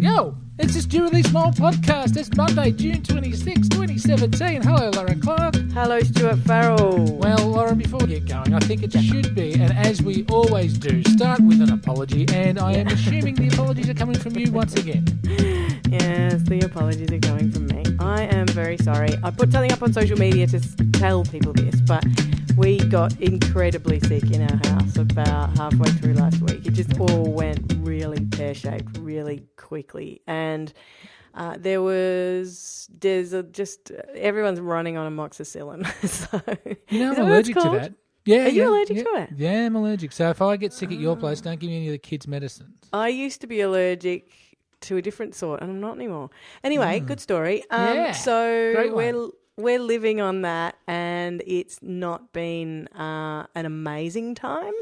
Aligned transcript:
Yo, 0.00 0.36
it's 0.60 0.74
this 0.74 0.84
Stupidly 0.84 1.24
Small 1.24 1.50
podcast. 1.50 2.16
It's 2.16 2.32
Monday, 2.36 2.70
June 2.70 3.02
26, 3.02 3.68
2017. 3.68 4.62
Hello, 4.62 4.90
Lauren 4.90 5.20
Clark. 5.20 5.56
Hello, 5.72 5.98
Stuart 5.98 6.36
Farrell. 6.38 7.04
Well, 7.16 7.48
Lauren, 7.48 7.78
before 7.78 7.98
we 7.98 8.20
get 8.20 8.26
going, 8.26 8.54
I 8.54 8.60
think 8.60 8.84
it 8.84 8.92
should 8.92 9.34
be, 9.34 9.54
and 9.54 9.76
as 9.76 10.00
we 10.00 10.24
always 10.30 10.78
do, 10.78 11.02
start 11.02 11.40
with 11.40 11.60
an 11.60 11.72
apology. 11.72 12.26
And 12.32 12.60
I 12.60 12.74
am 12.74 12.86
assuming 12.86 13.34
the 13.34 13.48
apologies 13.48 13.88
are 13.88 13.94
coming 13.94 14.16
from 14.16 14.36
you 14.36 14.52
once 14.52 14.74
again. 14.74 15.04
Yes, 15.90 16.42
the 16.42 16.60
apologies 16.64 17.10
are 17.10 17.18
coming 17.18 17.50
from 17.50 17.66
me. 17.68 17.82
I 17.98 18.22
am 18.24 18.46
very 18.48 18.76
sorry. 18.76 19.10
I 19.24 19.30
put 19.30 19.50
something 19.52 19.72
up 19.72 19.82
on 19.82 19.92
social 19.92 20.18
media 20.18 20.46
to 20.48 20.58
s- 20.58 20.76
tell 20.92 21.24
people 21.24 21.52
this, 21.54 21.80
but 21.80 22.04
we 22.56 22.78
got 22.78 23.18
incredibly 23.20 23.98
sick 24.00 24.30
in 24.30 24.42
our 24.42 24.56
house 24.70 24.96
about 24.98 25.56
halfway 25.56 25.88
through 25.92 26.14
last 26.14 26.40
week. 26.42 26.66
It 26.66 26.72
just 26.72 26.98
all 27.00 27.24
went 27.32 27.72
really 27.78 28.20
pear 28.26 28.52
shaped 28.54 28.98
really 28.98 29.44
quickly. 29.56 30.20
And 30.26 30.72
uh, 31.34 31.56
there 31.58 31.80
was, 31.80 32.88
there's 33.00 33.32
a, 33.32 33.42
just, 33.42 33.90
everyone's 34.14 34.60
running 34.60 34.98
on 34.98 35.10
amoxicillin. 35.10 35.86
so, 36.06 36.42
You 36.90 37.00
know, 37.00 37.08
I'm 37.10 37.14
that 37.14 37.24
what 37.24 37.38
it's 37.38 37.48
allergic 37.48 37.56
to 37.56 37.70
that. 37.70 37.94
Yeah, 38.26 38.44
Are 38.44 38.48
you 38.48 38.62
yeah, 38.62 38.68
allergic 38.68 38.96
yeah. 38.98 39.02
to 39.04 39.08
it? 39.22 39.30
Yeah, 39.36 39.64
I'm 39.66 39.74
allergic. 39.76 40.12
So 40.12 40.28
if 40.28 40.42
I 40.42 40.58
get 40.58 40.74
sick 40.74 40.92
at 40.92 40.98
your 40.98 41.16
place, 41.16 41.40
don't 41.40 41.58
give 41.58 41.70
me 41.70 41.76
any 41.76 41.86
of 41.86 41.92
the 41.92 41.98
kids' 41.98 42.28
medicines. 42.28 42.74
I 42.92 43.08
used 43.08 43.40
to 43.40 43.46
be 43.46 43.62
allergic 43.62 44.30
to 44.82 44.96
a 44.96 45.02
different 45.02 45.34
sort, 45.34 45.60
and 45.60 45.70
I'm 45.70 45.80
not 45.80 45.96
anymore. 45.96 46.30
Anyway, 46.62 47.00
good 47.00 47.20
story. 47.20 47.64
Um, 47.70 47.80
Mm. 47.88 47.94
Yeah, 47.94 48.12
so 48.12 48.92
we're 48.94 49.28
we're 49.56 49.80
living 49.80 50.20
on 50.20 50.42
that, 50.42 50.76
and 50.86 51.42
it's 51.46 51.80
not 51.82 52.32
been 52.32 52.86
uh, 52.88 53.46
an 53.54 53.66
amazing 53.66 54.34
time. 54.36 54.72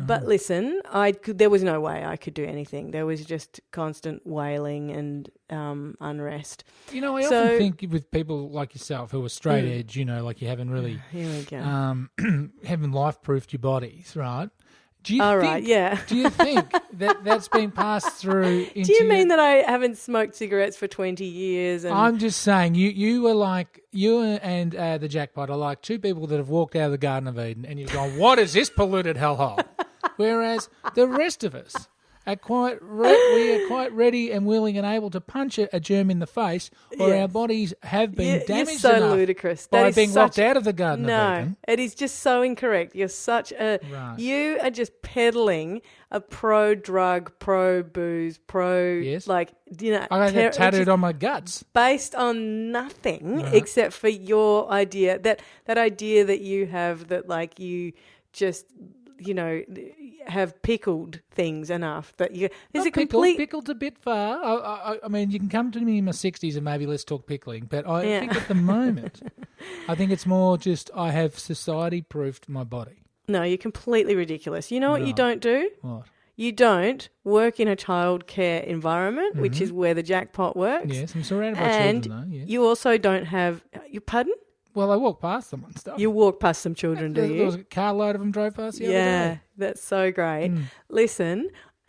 But 0.00 0.20
Uh-huh. 0.20 0.28
listen, 0.28 0.80
I 0.92 1.10
could, 1.10 1.38
there 1.38 1.50
was 1.50 1.64
no 1.64 1.80
way 1.80 2.04
I 2.04 2.16
could 2.16 2.32
do 2.32 2.44
anything. 2.44 2.92
There 2.92 3.04
was 3.04 3.24
just 3.24 3.60
constant 3.72 4.24
wailing 4.24 4.92
and 4.92 5.28
um, 5.50 5.96
unrest. 6.00 6.62
You 6.92 7.00
know, 7.00 7.16
I 7.16 7.22
So- 7.22 7.42
often 7.44 7.58
think 7.58 7.92
with 7.92 8.08
people 8.12 8.48
like 8.48 8.74
yourself 8.76 9.10
who 9.10 9.24
are 9.24 9.28
straight 9.28 9.64
edge, 9.68 9.96
you 9.96 10.04
know, 10.04 10.22
like 10.24 10.40
you 10.40 10.46
haven't 10.46 10.70
really 10.70 11.00
Here 11.12 11.28
we 11.28 11.42
go. 11.42 11.58
um, 11.58 12.10
haven't 12.64 12.92
life 12.92 13.20
proofed 13.22 13.52
your 13.52 13.58
bodies, 13.60 14.14
right? 14.14 14.48
Do 15.04 15.14
you 15.14 15.22
All 15.22 15.38
think, 15.40 15.42
right, 15.50 15.62
yeah. 15.62 16.00
Do 16.06 16.16
you 16.16 16.28
think 16.28 16.70
that 16.94 17.22
that's 17.24 17.48
been 17.48 17.70
passed 17.70 18.16
through? 18.16 18.66
Into 18.74 18.82
Do 18.84 18.92
you 18.92 18.98
your- 19.04 19.08
mean 19.08 19.28
that 19.28 19.38
I 19.38 19.62
haven't 19.70 19.96
smoked 19.96 20.34
cigarettes 20.34 20.76
for 20.76 20.86
twenty 20.88 21.24
years? 21.24 21.84
And 21.84 21.94
I'm 21.94 22.18
just 22.18 22.42
saying, 22.42 22.74
you 22.74 22.90
you 22.90 23.22
were 23.22 23.34
like 23.34 23.80
you 23.92 24.20
and 24.20 24.74
uh, 24.74 24.98
the 24.98 25.08
jackpot 25.08 25.50
are 25.50 25.56
like 25.56 25.80
two 25.82 25.98
people 25.98 26.26
that 26.26 26.36
have 26.36 26.48
walked 26.50 26.76
out 26.76 26.86
of 26.86 26.90
the 26.92 26.98
Garden 26.98 27.28
of 27.28 27.38
Eden, 27.38 27.64
and 27.64 27.78
you've 27.78 27.92
gone, 27.92 28.18
"What 28.18 28.38
is 28.38 28.52
this 28.52 28.68
polluted 28.70 29.16
hellhole?" 29.16 29.64
Whereas 30.16 30.68
the 30.94 31.06
rest 31.06 31.44
of 31.44 31.54
us 31.54 31.88
are 32.28 32.36
quite 32.36 32.78
re- 32.82 33.34
we 33.34 33.52
are 33.64 33.66
quite 33.66 33.90
ready 33.92 34.30
and 34.30 34.46
willing 34.46 34.76
and 34.76 34.86
able 34.86 35.10
to 35.10 35.20
punch 35.20 35.58
a, 35.58 35.74
a 35.74 35.80
germ 35.80 36.10
in 36.10 36.18
the 36.18 36.26
face, 36.26 36.70
or 37.00 37.08
Yes. 37.08 37.22
our 37.22 37.28
bodies 37.28 37.74
have 37.82 38.14
been 38.14 38.40
You- 38.40 38.46
damaged 38.46 38.80
so 38.80 38.94
enough 38.94 39.16
ludicrous. 39.16 39.66
by 39.66 39.80
That 39.82 39.88
is 39.88 39.94
being 39.96 40.10
such- 40.10 40.36
locked 40.36 40.38
out 40.38 40.56
of 40.56 40.64
the 40.64 40.72
Garden 40.72 41.06
of 41.06 41.08
No, 41.08 41.32
Eden. 41.40 41.56
it 41.66 41.80
is 41.80 41.94
just 41.94 42.20
so 42.20 42.42
incorrect. 42.42 42.94
You're 42.94 43.08
such 43.08 43.50
a. 43.52 43.80
Right. 43.90 44.18
You 44.18 44.58
are 44.62 44.70
just 44.70 44.92
peddling 45.02 45.80
a 46.10 46.20
pro 46.20 46.74
drug, 46.74 47.32
pro 47.38 47.82
booze, 47.82 48.38
pro. 48.46 48.92
Yes. 48.92 49.26
Like, 49.26 49.52
you 49.80 49.92
know. 49.92 50.06
I 50.10 50.18
got 50.18 50.32
ter- 50.32 50.50
tattooed 50.50 50.88
on 50.88 51.00
my 51.00 51.12
guts. 51.12 51.62
Based 51.74 52.14
on 52.14 52.70
nothing 52.72 53.40
except 53.52 53.92
for 53.94 54.08
your 54.08 54.70
idea 54.70 55.18
that 55.18 55.40
that 55.66 55.78
idea 55.78 56.24
that 56.26 56.40
you 56.40 56.66
have 56.66 57.08
that 57.08 57.28
like 57.28 57.58
you 57.58 57.92
just 58.32 58.66
you 59.18 59.34
know 59.34 59.62
have 60.26 60.60
pickled 60.62 61.20
things 61.30 61.70
enough 61.70 62.14
that 62.18 62.34
you 62.34 62.48
there's 62.72 62.84
Not 62.84 62.88
a 62.88 62.90
pickled, 62.92 63.24
complete 63.24 63.36
pickled 63.38 63.68
a 63.68 63.74
bit 63.74 63.98
far. 63.98 64.38
I, 64.44 64.54
I, 64.94 64.98
I 65.04 65.08
mean, 65.08 65.30
you 65.30 65.38
can 65.38 65.48
come 65.48 65.70
to 65.72 65.80
me 65.80 65.98
in 65.98 66.04
my 66.04 66.12
sixties 66.12 66.56
and 66.56 66.64
maybe 66.64 66.86
let's 66.86 67.04
talk 67.04 67.26
pickling. 67.26 67.66
But 67.68 67.88
I 67.88 68.04
Yeah. 68.04 68.20
think 68.20 68.36
at 68.36 68.48
the 68.48 68.54
moment, 68.54 69.22
I 69.88 69.94
think 69.94 70.10
it's 70.12 70.26
more 70.26 70.58
just 70.58 70.90
I 70.94 71.10
have 71.12 71.38
society 71.38 72.02
proofed 72.02 72.48
my 72.48 72.64
body. 72.64 73.02
no 73.28 73.42
you're 73.42 73.58
completely 73.58 74.14
ridiculous 74.14 74.70
you 74.70 74.80
know 74.80 74.90
what 74.90 75.04
you 75.06 75.12
don't 75.12 75.40
do 75.40 75.70
What? 75.82 76.04
You 76.36 76.52
don't 76.52 77.08
work 77.24 77.58
in 77.58 77.66
a 77.66 77.74
childcare 77.74 78.62
environment, 78.64 79.34
which 79.34 79.60
is 79.60 79.72
where 79.72 79.92
the 79.92 80.04
jackpot 80.04 80.56
works. 80.56 80.84
Mm-hmm. 80.84 80.92
Yes, 81.00 81.14
I'm 81.16 81.24
surrounded 81.24 81.58
by 81.58 81.68
And 81.68 82.04
children 82.04 82.30
though. 82.30 82.36
Yes. 82.36 82.48
you 82.48 82.64
also 82.64 82.96
don't 82.96 83.24
have. 83.24 83.64
You 83.90 84.00
pardon? 84.00 84.34
Well, 84.78 84.90
I 84.92 84.96
walk 84.96 85.20
past 85.20 85.50
them 85.50 85.64
and 85.66 85.76
stuff. 85.78 85.98
You 85.98 86.10
walk 86.10 86.40
past 86.40 86.62
some 86.62 86.74
children, 86.74 87.12
do 87.12 87.20
there, 87.20 87.36
there 87.36 87.46
was 87.46 87.56
you? 87.56 87.60
a 87.62 87.64
carload 87.64 88.14
of 88.14 88.20
them 88.20 88.30
drove 88.30 88.54
past 88.54 88.78
the 88.78 88.84
Yeah, 88.86 89.36
that's 89.56 89.82
so 89.82 90.10
great. 90.12 90.48
Mm. 90.50 90.62
Listen, 90.88 91.50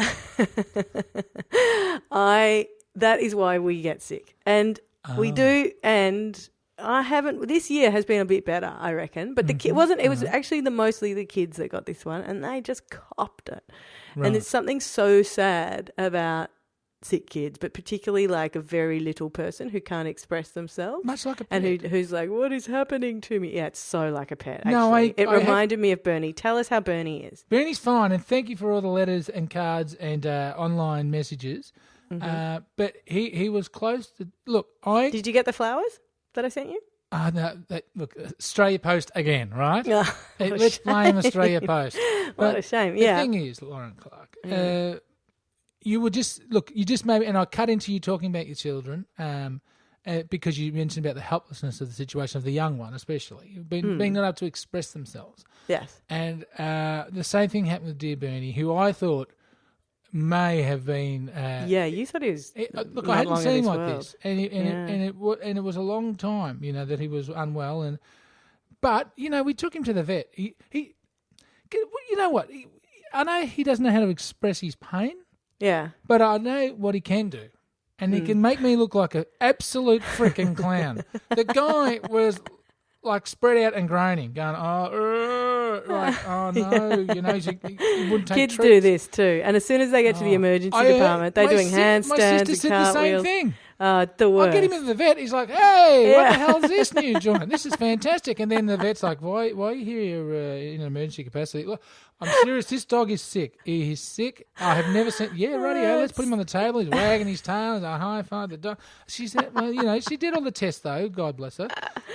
I. 2.12 2.68
That 2.96 3.22
is 3.22 3.36
why 3.36 3.60
we 3.60 3.82
get 3.82 4.02
sick, 4.02 4.36
and 4.46 4.80
we 5.18 5.32
Oh. 5.32 5.36
do. 5.36 5.72
And 5.84 6.50
I 6.78 7.02
haven't. 7.04 7.48
This 7.48 7.70
year 7.70 7.92
has 7.92 8.04
been 8.06 8.20
a 8.20 8.26
bit 8.26 8.46
better, 8.46 8.74
I 8.78 8.94
reckon. 8.94 9.34
But 9.36 9.48
the 9.48 9.54
Mm-hmm. 9.54 9.60
kid 9.60 9.72
wasn't. 9.74 10.02
It 10.02 10.10
was 10.10 10.24
Uh-huh. 10.24 10.36
actually 10.36 10.62
the 10.62 10.72
mostly 10.72 11.14
the 11.14 11.26
kids 11.26 11.58
that 11.58 11.70
got 11.70 11.86
this 11.86 12.04
one, 12.06 12.22
and 12.22 12.44
they 12.44 12.62
just 12.62 12.90
copped 12.90 13.50
it. 13.50 13.64
Right. 14.16 14.28
And 14.28 14.36
it's 14.36 14.48
something 14.48 14.80
so 14.80 15.22
sad 15.22 15.92
about 15.98 16.50
sick 17.02 17.30
kids, 17.30 17.58
but 17.58 17.74
particularly 17.74 18.28
like 18.28 18.56
a 18.56 18.60
very 18.60 19.00
little 19.00 19.30
person 19.30 19.70
who 19.70 19.80
can't 19.80 20.08
express 20.08 20.50
themselves. 20.50 21.06
Much 21.06 21.26
like 21.26 21.40
a 21.42 21.46
and 21.50 21.64
pet. 21.64 21.82
who, 21.82 21.88
who's 21.88 22.12
like, 22.12 22.30
what 22.30 22.52
is 22.52 22.66
happening 22.66 23.22
to 23.22 23.40
me? 23.40 23.56
Yeah, 23.56 23.68
it's 23.68 23.80
so 23.80 24.10
like 24.12 24.32
a 24.32 24.36
pet. 24.36 24.58
Actually. 24.58 24.72
No, 24.74 24.94
I- 24.94 25.14
it 25.16 25.28
I 25.28 25.34
have- 25.34 25.42
reminded 25.44 25.80
me 25.80 25.92
of 25.92 26.04
Bernie. 26.04 26.34
Tell 26.34 26.58
us 26.58 26.68
how 26.68 26.80
Bernie 26.82 27.24
is. 27.24 27.46
Bernie's 27.50 27.80
fine, 27.80 28.12
and 28.12 28.26
thank 28.26 28.50
you 28.50 28.58
for 28.58 28.72
all 28.72 28.82
the 28.82 28.88
letters 28.88 29.30
and 29.30 29.50
cards 29.50 29.94
and 29.94 30.26
uh, 30.26 30.54
online 30.58 31.10
messages. 31.12 31.72
Mm-hmm. 32.12 32.24
Uh, 32.28 32.60
but 32.76 32.96
he, 33.06 33.30
he 33.30 33.50
was 33.50 33.68
close 33.68 34.08
to 34.18 34.28
look. 34.48 34.68
I 34.84 35.10
Did 35.10 35.28
you 35.28 35.34
get 35.34 35.46
the 35.46 35.54
flowers 35.54 36.00
that 36.34 36.44
I 36.44 36.50
sent 36.50 36.70
you? 36.70 36.82
uh, 37.12 37.32
no, 37.34 37.58
that, 37.70 37.86
look 37.96 38.14
Australia 38.40 38.78
Post 38.80 39.10
again, 39.16 39.52
right? 39.52 39.86
What 39.88 40.14
a 40.40 40.56
let's 40.56 40.78
blame. 40.80 41.18
Australia 41.18 41.62
Post. 41.62 41.98
What 42.36 42.36
But 42.38 42.56
a 42.58 42.62
shame. 42.62 42.96
Yeah. 42.98 43.16
The 43.16 43.22
thing 43.22 43.34
is, 43.36 43.62
Lauren 43.62 43.94
Clark, 43.98 44.36
uh, 44.46 45.00
you 45.84 46.02
would 46.02 46.14
just 46.14 46.42
look. 46.50 46.72
You 46.74 46.84
just 46.86 47.06
maybe, 47.06 47.26
and 47.26 47.38
I 47.38 47.46
cut 47.46 47.70
into 47.70 47.92
you 47.94 48.00
talking 48.00 48.30
about 48.30 48.48
your 48.48 48.56
children, 48.56 49.06
um, 49.18 49.62
uh, 50.06 50.24
because 50.30 50.58
you 50.60 50.72
mentioned 50.74 51.06
about 51.06 51.16
the 51.16 51.22
helplessness 51.22 51.82
of 51.82 51.88
the 51.88 51.94
situation 51.94 52.38
of 52.38 52.44
the 52.44 52.52
young 52.52 52.78
one, 52.78 52.94
especially 52.94 53.60
being, 53.68 53.84
Hmm. 53.84 53.98
being 53.98 54.14
not 54.14 54.24
able 54.24 54.34
to 54.34 54.46
express 54.46 54.92
themselves. 54.92 55.44
yes. 55.68 56.02
And 56.10 56.46
uh, 56.58 57.06
the 57.12 57.24
same 57.24 57.50
thing 57.50 57.66
happened 57.66 57.88
with 57.90 57.98
dear 57.98 58.16
Bernie, 58.18 58.52
who 58.52 58.74
I 58.76 58.92
thought 58.92 59.32
may 60.12 60.62
have 60.64 60.86
been. 60.86 61.30
Uh, 61.30 61.66
Yeah, 61.68 61.86
you 61.86 62.06
thought 62.06 62.24
he 62.24 62.32
was. 62.32 62.52
it- 62.56 62.72
uh, 62.76 62.84
look, 62.92 63.08
I 63.08 63.18
hadn't 63.18 63.38
seen 63.38 63.64
like 63.66 63.78
world. 63.78 64.00
this, 64.02 64.16
and 64.24 64.40
it, 64.40 64.52
and, 64.52 64.66
Yeah. 64.68 64.86
it, 64.86 64.90
and 64.92 65.04
it 65.04 65.16
wa- 65.16 65.38
and 65.44 65.58
it 65.58 65.62
was 65.62 65.76
a 65.76 65.82
long 65.82 66.16
time, 66.16 66.64
you 66.64 66.74
know, 66.74 66.86
that 66.86 67.00
he 67.00 67.08
was 67.08 67.30
unwell, 67.30 67.84
and 67.84 68.00
but 68.82 69.12
you 69.16 69.30
know, 69.30 69.44
we 69.44 69.54
took 69.54 69.76
him 69.76 69.84
to 69.84 69.94
the 69.94 70.04
vet. 70.04 70.28
He 70.32 70.56
he, 70.72 70.96
you 71.72 72.16
know 72.18 72.30
what? 72.30 72.50
He, 72.50 72.66
I 73.14 73.24
know 73.24 73.46
he 73.46 73.64
doesn't 73.64 73.84
know 73.86 73.92
how 73.92 74.00
to 74.02 74.10
express 74.10 74.60
his 74.62 74.76
pain, 74.76 75.16
Yeah. 75.60 75.90
but 76.08 76.22
I 76.22 76.38
know 76.38 76.70
what 76.78 76.96
he 76.96 77.02
can 77.02 77.30
do, 77.30 77.50
and 78.00 78.14
Hmm. 78.14 78.20
he 78.20 78.26
can 78.26 78.42
make 78.42 78.62
me 78.62 78.76
look 78.76 78.96
like 78.96 79.16
an 79.16 79.26
absolute 79.42 80.02
freaking 80.02 80.56
clown. 80.56 81.04
the 81.30 81.44
guy 81.44 82.00
was 82.10 82.40
like 83.04 83.28
spread 83.28 83.58
out 83.64 83.74
and 83.76 83.88
groaning, 83.88 84.34
going, 84.34 84.56
"Oh, 84.58 85.82
uh," 85.88 85.92
like, 85.92 86.28
oh 86.28 86.52
no," 86.52 87.14
you 87.14 87.22
know, 87.22 87.34
he, 87.36 87.58
wouldn't 88.10 88.28
take 88.28 88.36
Kids 88.36 88.58
do 88.58 88.82
this 88.82 89.08
too. 89.08 89.42
And 89.44 89.56
as 89.56 89.66
soon 89.66 89.80
as 89.82 89.92
they 89.92 90.04
get 90.04 90.16
to 90.18 90.24
the 90.24 90.32
Oh. 90.32 90.42
emergency 90.42 90.78
uh, 90.78 90.84
department, 90.84 91.36
they're 91.36 91.46
my 91.46 91.52
doing 91.52 91.70
si- 91.70 91.76
handstands 91.76 92.08
My 92.10 92.18
sister 92.18 92.24
and 92.28 92.58
said 92.58 92.72
the 92.72 92.86
same 92.86 92.94
cartwheels. 92.94 93.24
thing. 93.24 93.54
Uh, 93.80 94.06
the 94.18 94.30
worst. 94.30 94.50
I 94.50 94.54
get 94.54 94.66
him 94.66 94.74
into 94.74 94.88
the 94.88 94.94
vet. 94.94 95.18
He's 95.18 95.32
like, 95.32 95.50
"Hey, 95.50 96.14
what 96.14 96.30
the 96.30 96.38
hell 96.38 96.64
is 96.64 96.70
this 96.70 96.94
new 96.94 97.18
joint? 97.20 97.50
This 97.50 97.66
is 97.66 97.74
fantastic." 97.76 98.42
And 98.42 98.52
then 98.52 98.66
the 98.66 98.76
vet's 98.76 99.04
like, 99.04 99.22
"Why? 99.22 99.52
Why 99.52 99.68
are 99.68 99.74
you 99.74 99.86
here 99.86 100.34
uh, 100.34 100.58
in 100.58 100.82
an 100.82 100.88
emergency 100.88 101.24
capacity?" 101.24 101.64
Look, 101.64 101.82
I'm 102.20 102.30
serious. 102.44 102.66
This 102.66 102.84
dog 102.84 103.10
is 103.10 103.22
sick. 103.22 103.58
He 103.64 103.94
is 103.94 104.02
sick. 104.02 104.46
I 104.60 104.76
have 104.76 104.94
never 104.94 105.12
seen. 105.12 105.30
Yeah, 105.34 105.56
righty. 105.56 105.80
Let's 105.80 106.12
put 106.12 106.26
him 106.26 106.34
on 106.34 106.40
the 106.40 106.46
table. 106.46 106.82
He's 106.82 106.90
wagging 106.90 107.28
his 107.28 107.40
tail. 107.40 107.76
He's 107.76 107.84
like, 107.84 108.02
high 108.02 108.22
five 108.24 108.50
the 108.50 108.58
dog. 108.58 108.80
She 109.08 109.28
said, 109.28 109.54
"Well, 109.54 109.72
you 109.72 109.84
know, 109.84 109.98
she 110.02 110.18
did 110.18 110.34
all 110.34 110.42
the 110.42 110.52
tests 110.52 110.82
though. 110.82 111.08
God 111.08 111.38
bless 111.38 111.56
her." 111.58 111.70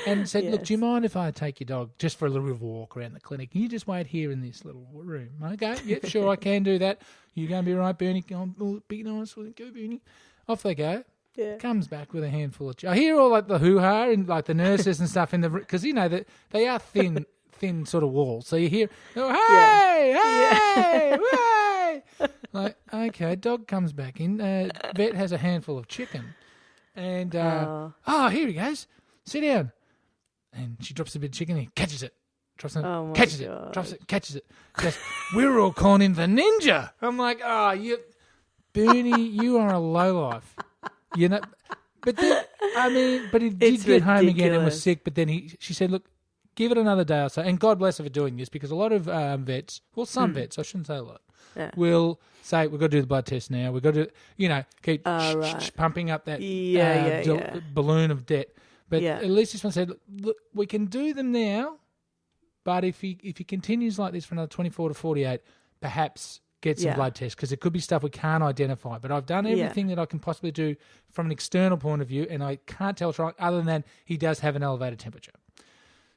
And 0.06 0.28
said, 0.28 0.44
"Look, 0.44 0.64
do 0.64 0.74
you 0.74 0.78
mind 0.78 1.06
if 1.06 1.16
I 1.16 1.30
take 1.30 1.60
your 1.60 1.66
dog 1.66 1.92
just 1.98 2.18
for 2.18 2.26
a 2.26 2.28
little 2.28 2.46
bit 2.46 2.56
of 2.56 2.60
a 2.62 2.66
walk 2.66 2.94
around 2.94 3.14
the 3.14 3.20
clinic? 3.20 3.52
Can 3.52 3.62
you 3.62 3.70
just 3.70 3.86
wait 3.86 4.06
here 4.06 4.30
in 4.30 4.42
this 4.42 4.66
little 4.66 4.86
room?" 4.92 5.30
Okay, 5.42 5.76
yeah, 5.86 5.98
sure, 6.04 6.28
I 6.28 6.36
can 6.36 6.62
do 6.62 6.78
that. 6.80 7.00
You're 7.32 7.48
going 7.48 7.64
to 7.64 7.66
be 7.66 7.74
right, 7.74 7.96
Bernie? 7.96 8.22
Be 8.86 9.02
nice. 9.02 9.34
with 9.34 9.46
it. 9.46 9.56
Go, 9.56 9.70
Bernie. 9.70 10.02
Off 10.46 10.62
they 10.62 10.74
go 10.74 11.02
Yeah. 11.36 11.56
comes 11.56 11.88
back 11.88 12.12
with 12.12 12.22
a 12.24 12.30
handful 12.30 12.68
of. 12.70 12.76
I 12.86 12.94
hear 12.96 13.18
all 13.18 13.28
like 13.30 13.48
the 13.48 13.58
hoo 13.58 13.78
ha 13.80 14.04
and 14.04 14.28
like 14.28 14.44
the 14.44 14.54
nurses 14.54 15.00
and 15.00 15.08
stuff 15.08 15.34
in 15.34 15.40
the 15.40 15.50
because 15.50 15.84
you 15.84 15.92
know 15.92 16.08
that 16.08 16.26
they 16.50 16.68
are 16.68 16.78
thin, 16.78 17.26
thin 17.52 17.86
sort 17.86 18.04
of 18.04 18.10
walls. 18.10 18.46
So 18.46 18.56
you 18.56 18.68
hear, 18.68 18.88
oh 19.16 19.32
hey, 19.32 20.16
hey, 20.22 21.18
hey, 22.20 22.28
like 22.52 22.76
okay, 22.92 23.34
dog 23.36 23.66
comes 23.66 23.92
back 23.92 24.20
in. 24.20 24.40
Uh, 24.40 24.68
vet 24.94 25.14
has 25.14 25.32
a 25.32 25.38
handful 25.38 25.76
of 25.78 25.88
chicken, 25.88 26.34
and 26.94 27.34
uh, 27.34 27.64
Oh. 27.68 27.92
oh 28.06 28.28
here 28.28 28.46
he 28.46 28.52
goes, 28.54 28.86
sit 29.24 29.40
down, 29.40 29.72
and 30.52 30.76
she 30.80 30.94
drops 30.94 31.14
a 31.16 31.18
bit 31.18 31.28
of 31.30 31.32
chicken. 31.32 31.56
He 31.56 31.66
catches 31.74 32.02
it. 32.02 32.14
Drops 32.56 32.76
it, 32.76 32.84
Oh, 32.84 33.10
catches 33.12 33.40
it, 33.40 33.48
drops 33.72 33.90
it, 33.90 34.06
catches 34.06 34.36
it. 34.36 34.46
Goes, 34.76 34.96
We're 35.34 35.58
all 35.58 35.72
calling 35.72 36.02
him 36.02 36.14
the 36.14 36.22
ninja. 36.26 36.90
I'm 37.02 37.18
like, 37.18 37.40
oh, 37.44 37.72
you 37.72 37.98
Bernie, 38.72 39.28
you 39.28 39.58
are 39.58 39.72
a 39.74 39.80
lowlife. 39.80 40.54
You 41.16 41.28
know, 41.28 41.40
but 42.02 42.16
then 42.16 42.44
I 42.76 42.88
mean, 42.88 43.28
but 43.32 43.40
he 43.42 43.50
did 43.50 43.74
It's 43.74 43.84
get 43.84 44.02
home 44.02 44.26
again 44.28 44.52
and 44.52 44.64
was 44.64 44.74
ridiculous. 44.74 44.82
sick. 44.82 45.04
But 45.04 45.14
then 45.14 45.28
he, 45.28 45.52
she 45.58 45.74
said, 45.74 45.90
look. 45.90 46.04
Give 46.56 46.70
it 46.70 46.78
another 46.78 47.02
day 47.02 47.20
or 47.20 47.28
so, 47.28 47.42
and 47.42 47.58
God 47.58 47.80
bless 47.80 47.98
her 47.98 48.04
for 48.04 48.10
doing 48.10 48.36
this 48.36 48.48
because 48.48 48.70
a 48.70 48.76
lot 48.76 48.92
of 48.92 49.08
um, 49.08 49.44
vets, 49.44 49.80
well, 49.96 50.06
some 50.06 50.32
vets, 50.32 50.56
I 50.56 50.62
shouldn't 50.62 50.86
say 50.86 50.94
a 50.98 51.02
lot, 51.02 51.20
Hmm. 51.54 51.58
Yeah. 51.58 51.70
will 51.76 52.20
say 52.42 52.68
we've 52.68 52.78
got 52.78 52.92
to 52.92 52.96
do 52.96 53.00
the 53.00 53.08
blood 53.08 53.26
test 53.26 53.50
now. 53.50 53.72
We've 53.72 53.82
got 53.82 53.94
to, 53.94 54.08
you 54.36 54.48
know, 54.48 54.62
keep 54.80 55.02
Oh, 55.04 55.18
sh- 55.18 55.32
sh- 55.32 55.52
right. 55.52 55.62
sh- 55.64 55.70
pumping 55.74 56.12
up 56.12 56.26
that 56.26 56.40
Yeah, 56.40 56.80
uh, 56.80 57.06
yeah, 57.08 57.22
del- 57.24 57.36
yeah. 57.38 57.60
balloon 57.72 58.12
of 58.12 58.24
debt. 58.24 58.50
But 58.88 59.02
Yeah. 59.02 59.16
at 59.16 59.28
least 59.30 59.50
this 59.50 59.64
one 59.64 59.72
said, 59.72 59.88
look, 59.88 60.00
look, 60.20 60.36
we 60.54 60.64
can 60.66 60.84
do 60.84 61.12
them 61.12 61.32
now, 61.32 61.78
but 62.62 62.84
if 62.84 63.00
he 63.00 63.18
if 63.24 63.38
he 63.38 63.42
continues 63.42 63.98
like 63.98 64.12
this 64.12 64.24
for 64.24 64.36
another 64.36 64.46
twenty 64.46 64.70
four 64.70 64.86
to 64.88 64.94
forty 64.94 65.24
eight, 65.24 65.40
perhaps 65.80 66.38
get 66.64 66.78
some 66.78 66.88
Yeah. 66.88 66.94
blood 66.96 67.14
tests 67.14 67.34
because 67.34 67.52
it 67.52 67.60
could 67.60 67.72
be 67.72 67.78
stuff 67.78 68.02
we 68.02 68.10
can't 68.10 68.42
identify. 68.42 68.98
But 68.98 69.12
I've 69.12 69.26
done 69.26 69.44
Yeah. 69.44 69.52
everything 69.52 69.86
that 69.88 69.98
I 69.98 70.06
can 70.06 70.18
possibly 70.18 70.50
do 70.50 70.74
from 71.12 71.26
an 71.26 71.32
external 71.32 71.76
point 71.78 72.02
of 72.02 72.08
view, 72.08 72.26
and 72.28 72.42
I 72.42 72.56
can't 72.66 72.96
tell 72.96 73.10
it's 73.10 73.18
right 73.18 73.34
other 73.38 73.62
than 73.62 73.84
he 74.04 74.16
does 74.16 74.40
have 74.40 74.56
an 74.56 74.62
elevated 74.62 74.98
temperature. 74.98 75.32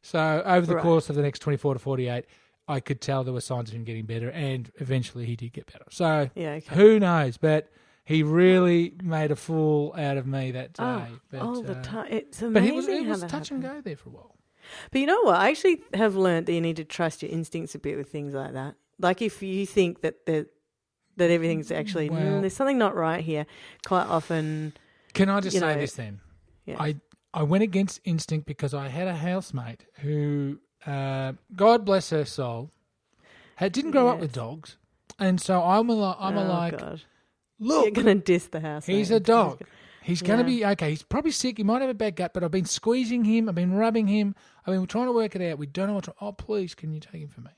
So 0.02 0.42
over 0.46 0.66
the 0.66 0.76
Right. 0.76 0.82
course 0.84 1.10
of 1.10 1.16
the 1.16 1.22
next 1.22 1.40
twenty 1.40 1.58
four 1.58 1.74
to 1.74 1.80
forty 1.80 2.08
eight. 2.08 2.26
I 2.70 2.82
could 2.82 3.00
tell 3.00 3.24
there 3.24 3.34
were 3.34 3.40
signs 3.40 3.70
of 3.70 3.76
him 3.76 3.86
getting 3.86 4.06
better, 4.06 4.30
and 4.32 4.70
eventually 4.76 5.26
he 5.26 5.36
did 5.38 5.54
get 5.54 5.72
better. 5.72 5.86
So 5.90 6.30
Yeah. 6.36 6.54
Okay. 6.56 6.76
who 6.76 7.00
knows? 7.00 7.38
But 7.38 7.70
he 8.04 8.24
really 8.24 8.94
made 9.04 9.32
a 9.32 9.36
fool 9.38 9.94
out 9.98 10.18
of 10.18 10.28
me 10.28 10.52
that 10.52 10.74
day. 10.74 10.84
Oh, 10.84 11.08
but, 11.32 11.42
all 11.42 11.62
the 11.62 11.78
uh, 11.78 11.84
time. 11.84 12.08
It's 12.10 12.42
amazing 12.42 12.54
But 12.54 12.64
he 12.64 12.72
was, 12.72 12.88
it 12.88 13.06
was 13.06 13.24
touch 13.24 13.52
and 13.52 13.62
go 13.62 13.80
there 13.82 13.96
for 13.96 14.10
a 14.10 14.12
while. 14.14 14.36
But 14.92 15.00
you 15.00 15.08
know 15.08 15.22
what? 15.22 15.36
I 15.36 15.50
actually 15.50 15.82
have 15.94 16.16
learned 16.16 16.46
that 16.48 16.54
you 16.54 16.62
need 16.62 16.76
to 16.78 16.84
trust 16.84 17.22
your 17.22 17.32
instincts 17.32 17.74
a 17.76 17.80
bit 17.80 17.98
with 17.98 18.10
things 18.10 18.34
like 18.34 18.54
that. 18.54 18.76
Like 19.00 19.22
if 19.22 19.42
you 19.44 19.66
think 19.66 20.02
that 20.02 20.26
that 20.26 20.48
that 21.18 21.30
everything's 21.32 21.72
actually 21.72 22.10
Well- 22.10 22.20
"Mm, 22.22 22.42
there's 22.42 22.56
something 22.56 22.78
not 22.78 22.96
right 22.96 23.24
here. 23.24 23.46
Quite 23.86 24.06
often, 24.08 24.74
Can 25.14 25.30
I 25.30 25.40
just 25.40 25.58
say 25.58 25.74
know, 25.74 25.80
this 25.80 25.94
then? 25.94 26.20
yeah. 26.66 26.76
I 26.80 26.96
I 27.34 27.44
went 27.44 27.64
against 27.64 28.00
instinct 28.04 28.46
because 28.48 28.74
I 28.74 28.88
had 28.88 29.08
a 29.08 29.16
housemate 29.16 29.86
who, 30.00 30.60
uh, 30.86 31.34
God 31.56 31.86
bless 31.86 32.10
her 32.12 32.26
soul, 32.26 32.72
had, 33.56 33.72
didn't 33.74 33.92
grow 33.92 34.08
up 34.10 34.20
with 34.20 34.32
dogs, 34.34 34.78
and 35.20 35.40
so 35.42 35.62
I'm 35.64 35.90
a 35.90 36.16
I'm 36.20 36.38
a 36.38 36.44
oh 36.46 36.48
like 36.48 36.78
God. 36.80 37.02
look. 37.60 37.86
you're 37.86 37.92
gonna 37.92 38.16
diss 38.16 38.48
the 38.48 38.60
house. 38.62 38.86
He's 38.86 39.12
a 39.12 39.20
dog. 39.20 39.62
He's 40.04 40.22
going 40.22 40.44
to 40.46 40.50
Yeah. 40.50 40.70
be 40.70 40.72
okay. 40.74 40.90
He's 40.92 41.04
probably 41.04 41.32
sick. 41.32 41.58
He 41.58 41.66
might 41.66 41.82
have 41.82 41.90
a 41.90 41.94
bad 41.94 42.16
gut, 42.16 42.34
but 42.34 42.42
I've 42.42 42.50
been 42.52 42.64
squeezing 42.64 43.26
him. 43.26 43.50
I've 43.50 43.56
been 43.56 43.74
rubbing 43.74 44.08
him. 44.08 44.36
I've 44.66 44.74
been 44.74 44.86
trying 44.88 45.08
to 45.08 45.12
work 45.12 45.36
it 45.36 45.42
out. 45.42 45.58
We 45.60 45.66
don't 45.66 45.88
know 45.88 45.96
what 45.96 46.06
to. 46.06 46.14
Oh, 46.22 46.32
please, 46.32 46.74
can 46.74 46.94
you 46.94 47.02
take 47.02 47.22
him 47.22 47.28
for 47.28 47.42
me? 47.42 47.50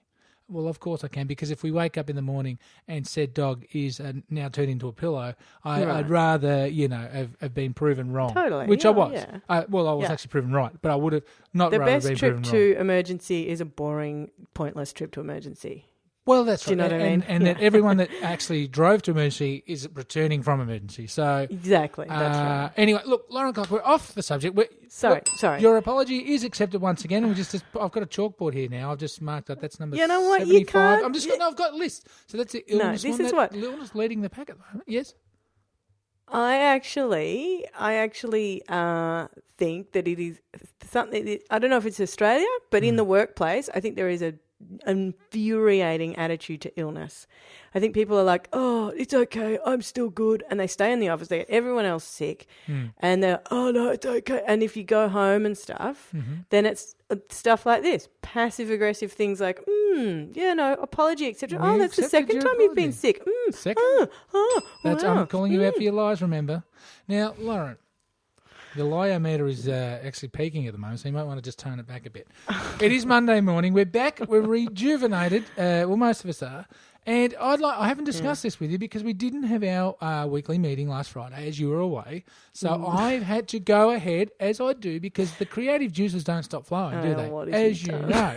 Well, 0.49 0.67
of 0.67 0.79
course 0.79 1.03
I 1.03 1.07
can, 1.09 1.27
because 1.27 1.51
if 1.51 1.61
we 1.61 1.69
wake 1.71 1.97
up 1.97 2.09
in 2.09 2.15
the 2.15 2.21
morning 2.21 2.57
and 2.87 3.05
said 3.05 3.33
dog 3.33 3.65
is 3.71 3.99
uh, 3.99 4.13
now 4.29 4.49
turned 4.49 4.69
into 4.71 4.87
a 4.87 4.91
pillow, 4.93 5.35
I, 5.63 5.83
Right. 5.83 5.97
I'd 5.97 6.09
rather, 6.09 6.65
you 6.67 6.87
know, 6.87 7.07
have, 7.11 7.29
have 7.39 7.53
been 7.53 7.73
proven 7.73 8.11
wrong. 8.11 8.33
Totally, 8.33 8.65
Which 8.65 8.85
I 8.85 8.89
was. 8.89 9.13
yeah. 9.13 9.39
I, 9.47 9.65
well, 9.69 9.87
I 9.87 9.93
was 9.93 10.05
Yeah. 10.07 10.13
actually 10.13 10.29
proven 10.29 10.51
right, 10.51 10.71
but 10.81 10.91
I 10.91 10.95
would 10.95 11.13
have 11.13 11.23
not 11.53 11.71
The 11.71 11.79
rather 11.79 11.91
been 12.01 12.17
proven 12.17 12.35
wrong. 12.35 12.41
The 12.41 12.41
best 12.41 12.51
trip 12.51 12.75
to 12.75 12.79
emergency 12.81 13.47
is 13.47 13.61
a 13.61 13.65
boring, 13.65 14.31
pointless 14.53 14.91
trip 14.93 15.11
to 15.13 15.19
emergency. 15.21 15.85
Well, 16.29 16.43
that's 16.45 16.63
Do 16.65 16.71
you 16.71 16.75
know 16.75 16.83
what 16.83 16.93
I 16.93 16.97
and, 16.97 17.21
mean? 17.21 17.25
and 17.27 17.43
Yeah. 17.47 17.53
that 17.53 17.61
everyone 17.63 17.97
that 17.97 18.09
actually 18.21 18.67
drove 18.67 19.01
to 19.03 19.11
emergency 19.11 19.63
is 19.65 19.89
returning 19.93 20.43
from 20.43 20.61
emergency. 20.61 21.07
So 21.07 21.47
Exactly. 21.49 22.05
That's 22.07 22.37
Uh, 22.37 22.41
right. 22.41 22.71
Anyway, 22.77 23.01
look, 23.05 23.25
Lauren 23.29 23.51
Clark, 23.53 23.71
we're 23.71 23.81
off 23.83 24.13
the 24.13 24.21
subject. 24.21 24.55
We're, 24.55 24.67
Sorry, 24.87 25.15
look, 25.15 25.27
sorry. 25.39 25.61
Your 25.61 25.77
apology 25.77 26.17
is 26.33 26.43
accepted 26.43 26.81
once 26.81 27.03
again. 27.03 27.23
And 27.23 27.31
we 27.31 27.35
just, 27.35 27.55
I've 27.55 27.91
got 27.91 28.03
a 28.03 28.05
chalkboard 28.05 28.53
here 28.53 28.69
now. 28.69 28.91
I've 28.91 28.99
just 28.99 29.21
marked 29.21 29.49
up. 29.49 29.59
That's 29.59 29.79
number. 29.79 29.97
You 29.97 30.07
know 30.07 30.21
what? 30.21 30.45
You 30.47 30.65
can't- 30.65 31.03
I'm 31.03 31.13
just. 31.13 31.25
you- 31.25 31.37
No, 31.37 31.47
I've 31.47 31.55
got 31.55 31.73
a 31.73 31.77
list. 31.77 32.07
So 32.27 32.37
that's 32.37 32.53
the 32.53 32.63
illness. 32.67 33.03
No, 33.03 33.09
this 33.11 33.17
one. 33.17 33.25
is 33.25 33.31
That- 33.31 33.37
what- 33.37 33.55
illness 33.55 33.95
leading 33.95 34.21
the 34.21 34.29
pack 34.29 34.49
at 34.51 34.57
the 34.57 34.63
moment. 34.71 34.83
Yes. 34.87 35.15
I 36.27 36.57
actually, 36.57 37.65
I 37.77 37.95
actually 37.95 38.61
uh, 38.69 39.27
think 39.57 39.93
that 39.93 40.07
it 40.07 40.19
is 40.19 40.39
something. 40.91 41.25
that- 41.25 41.41
I 41.49 41.57
don't 41.57 41.71
know 41.71 41.77
if 41.77 41.87
it's 41.87 41.99
Australia, 41.99 42.45
but 42.69 42.83
Hmm. 42.83 42.89
in 42.89 42.95
the 42.97 43.03
workplace, 43.03 43.67
I 43.73 43.79
think 43.79 43.95
there 43.95 44.09
is 44.09 44.21
a 44.21 44.33
infuriating 44.85 46.15
attitude 46.15 46.61
to 46.61 46.71
illness. 46.79 47.27
I 47.73 47.79
think 47.79 47.93
people 47.93 48.17
are 48.17 48.23
like, 48.23 48.47
"Oh, 48.51 48.89
it's 48.97 49.13
okay, 49.13 49.59
I'm 49.65 49.81
still 49.81 50.09
good," 50.09 50.43
and 50.49 50.59
they 50.59 50.67
stay 50.67 50.91
in 50.91 50.99
the 50.99 51.09
office. 51.09 51.27
They 51.27 51.39
get 51.39 51.49
everyone 51.49 51.85
else 51.85 52.03
sick, 52.03 52.47
Hmm. 52.65 52.87
and 52.99 53.21
they're, 53.23 53.41
"Oh 53.51 53.71
no, 53.71 53.89
it's 53.89 54.05
okay." 54.05 54.41
And 54.47 54.63
if 54.63 54.75
you 54.75 54.83
go 54.83 55.07
home 55.07 55.45
and 55.45 55.57
stuff, 55.57 56.09
Mm-hmm. 56.15 56.33
then 56.49 56.65
it's 56.65 56.95
uh, 57.09 57.15
stuff 57.29 57.65
like 57.65 57.83
this: 57.83 58.09
passive 58.21 58.69
aggressive 58.71 59.11
things 59.11 59.39
like, 59.39 59.59
"Hmm, 59.69 60.25
yeah, 60.33 60.53
no, 60.53 60.73
apology, 60.73 61.27
etc." 61.27 61.59
Oh, 61.61 61.77
that's 61.77 61.95
the 61.95 62.03
second 62.03 62.39
time 62.41 62.55
you've 62.59 62.75
been 62.75 62.91
sick. 62.93 63.23
Mm, 63.25 63.53
Second? 63.53 63.83
Oh, 63.85 64.07
oh, 64.33 64.61
That's. 64.83 65.03
wow. 65.03 65.17
I'm 65.19 65.27
calling 65.27 65.51
you 65.51 65.63
out 65.63 65.73
Mm. 65.73 65.77
for 65.77 65.83
your 65.83 65.93
lies. 65.93 66.21
Remember. 66.21 66.63
Now, 67.07 67.33
Lauren. 67.39 67.77
The 68.75 69.19
meter 69.19 69.47
is 69.47 69.67
uh, 69.67 69.99
actually 70.03 70.29
peaking 70.29 70.67
at 70.67 70.73
the 70.73 70.79
moment, 70.79 70.99
so 70.99 71.09
you 71.09 71.13
might 71.13 71.23
want 71.23 71.37
to 71.37 71.41
just 71.41 71.59
tone 71.59 71.79
it 71.79 71.87
back 71.87 72.05
a 72.05 72.09
bit. 72.09 72.27
it 72.81 72.91
is 72.91 73.05
Monday 73.05 73.41
morning. 73.41 73.73
We're 73.73 73.85
back. 73.85 74.19
We're 74.27 74.41
rejuvenated. 74.41 75.43
Uh, 75.57 75.85
well, 75.87 75.97
most 75.97 76.23
of 76.23 76.29
us 76.29 76.43
are. 76.43 76.65
And 77.05 77.33
I'd 77.39 77.59
like. 77.59 77.77
I 77.79 77.87
haven't 77.87 78.03
discussed 78.03 78.43
this 78.43 78.59
with 78.59 78.69
you 78.69 78.77
because 78.77 79.03
we 79.03 79.13
didn't 79.13 79.43
have 79.43 79.63
our 79.63 79.95
uh, 80.03 80.27
weekly 80.27 80.59
meeting 80.59 80.87
last 80.89 81.09
Friday, 81.11 81.47
as 81.47 81.59
you 81.59 81.69
were 81.69 81.79
away. 81.79 82.23
So 82.53 82.69
Mm. 82.69 82.93
I've 82.99 83.23
had 83.23 83.47
to 83.49 83.59
go 83.59 83.89
ahead 83.91 84.29
as 84.39 84.61
I 84.61 84.73
do 84.73 84.99
because 84.99 85.33
the 85.37 85.45
creative 85.45 85.91
juices 85.91 86.23
don't 86.23 86.43
stop 86.43 86.65
flowing, 86.65 87.01
do 87.01 87.13
Oh, 87.13 87.15
they? 87.15 87.29
what 87.29 87.47
have 87.47 87.59
you 87.59 87.69
As 87.69 87.81
you 87.83 87.91
done? 87.93 88.09
know. 88.09 88.35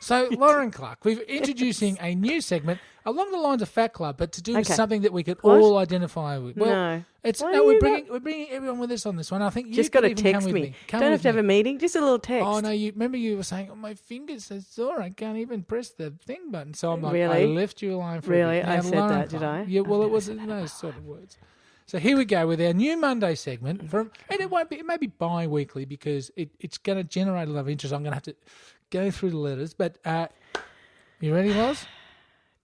So, 0.00 0.28
Lauren 0.38 0.70
Clark, 0.70 1.04
we're 1.04 1.20
introducing 1.22 1.98
a 2.00 2.14
new 2.14 2.40
segment 2.40 2.80
along 3.06 3.30
the 3.30 3.38
lines 3.38 3.62
of 3.62 3.68
Fat 3.68 3.92
Club, 3.94 4.16
but 4.18 4.32
to 4.32 4.42
do 4.42 4.52
with 4.54 4.66
Okay. 4.66 4.74
something 4.74 5.02
that 5.02 5.12
we 5.12 5.22
could 5.22 5.38
What? 5.42 5.60
all 5.60 5.78
identify 5.78 6.36
with. 6.38 6.56
Well, 6.56 6.68
no. 6.70 7.04
it's 7.24 7.40
Why 7.40 7.52
no, 7.52 7.62
are 7.62 7.66
we're 7.66 7.72
you 7.74 7.80
bringing 7.80 8.08
we're 8.10 8.18
bringing 8.20 8.50
everyone 8.50 8.78
with 8.80 8.90
us 8.90 9.06
on 9.06 9.16
this 9.16 9.30
one. 9.30 9.40
I 9.42 9.50
think 9.50 9.68
you 9.68 9.74
Just 9.74 9.92
got 9.92 10.00
to 10.00 10.08
even 10.08 10.22
come 10.22 10.32
text 10.32 10.46
with 10.46 10.54
me. 10.54 10.60
me. 10.60 10.74
Come 10.88 11.00
Don't 11.00 11.12
with 11.12 11.22
have 11.22 11.22
to 11.22 11.28
have 11.28 11.34
me. 11.36 11.40
a 11.40 11.58
meeting. 11.58 11.78
Just 11.78 11.96
a 11.96 12.00
little 12.00 12.18
text. 12.18 12.46
Oh 12.46 12.60
no! 12.60 12.70
You 12.70 12.92
remember 12.92 13.16
you 13.16 13.36
were 13.36 13.42
saying, 13.42 13.68
"Oh, 13.72 13.76
my 13.76 13.94
fingers 13.94 14.50
are 14.50 14.60
sore. 14.60 15.00
I 15.00 15.10
can't 15.10 15.38
even 15.38 15.62
press 15.62 15.90
the 15.90 16.10
thing 16.26 16.50
button." 16.50 16.74
So 16.74 16.92
I'm 16.92 17.00
like, 17.00 17.12
I 17.14 17.18
Really? 17.40 17.46
left 17.54 17.80
you 17.80 17.94
alone 17.94 18.20
for 18.20 18.34
a 18.34 18.36
Really? 18.36 18.56
bit. 18.58 18.68
I 18.68 18.76
Now, 18.76 18.82
said 18.82 18.94
Lauren 18.94 19.08
that, 19.20 19.28
did 19.30 19.38
Clark- 19.38 19.66
I? 19.68 19.70
Yeah. 19.70 19.80
Well, 19.82 20.02
it 20.02 20.10
was 20.10 20.28
in 20.28 20.46
those 20.46 20.72
sort 20.72 20.96
of 20.96 21.06
words. 21.06 21.38
So 21.88 22.00
here 22.00 22.16
we 22.16 22.24
go 22.24 22.48
with 22.48 22.60
our 22.60 22.72
new 22.72 22.96
Monday 22.96 23.36
segment 23.36 23.88
from, 23.88 24.10
and 24.28 24.40
it 24.40 24.50
won't 24.50 24.68
be. 24.68 24.76
It 24.76 24.84
may 24.84 24.96
be 24.96 25.06
bi-weekly 25.06 25.84
because 25.84 26.32
it, 26.34 26.50
it's 26.58 26.78
going 26.78 26.98
to 26.98 27.04
generate 27.04 27.46
a 27.46 27.52
lot 27.52 27.60
of 27.60 27.68
interest. 27.68 27.94
I'm 27.94 28.02
going 28.02 28.10
to 28.10 28.16
have 28.16 28.22
to 28.24 28.34
go 28.90 29.08
through 29.12 29.30
the 29.30 29.36
letters, 29.38 29.72
but 29.72 29.96
uh, 30.04 30.26
you 31.20 31.32
ready, 31.32 31.54
Loz? 31.54 31.86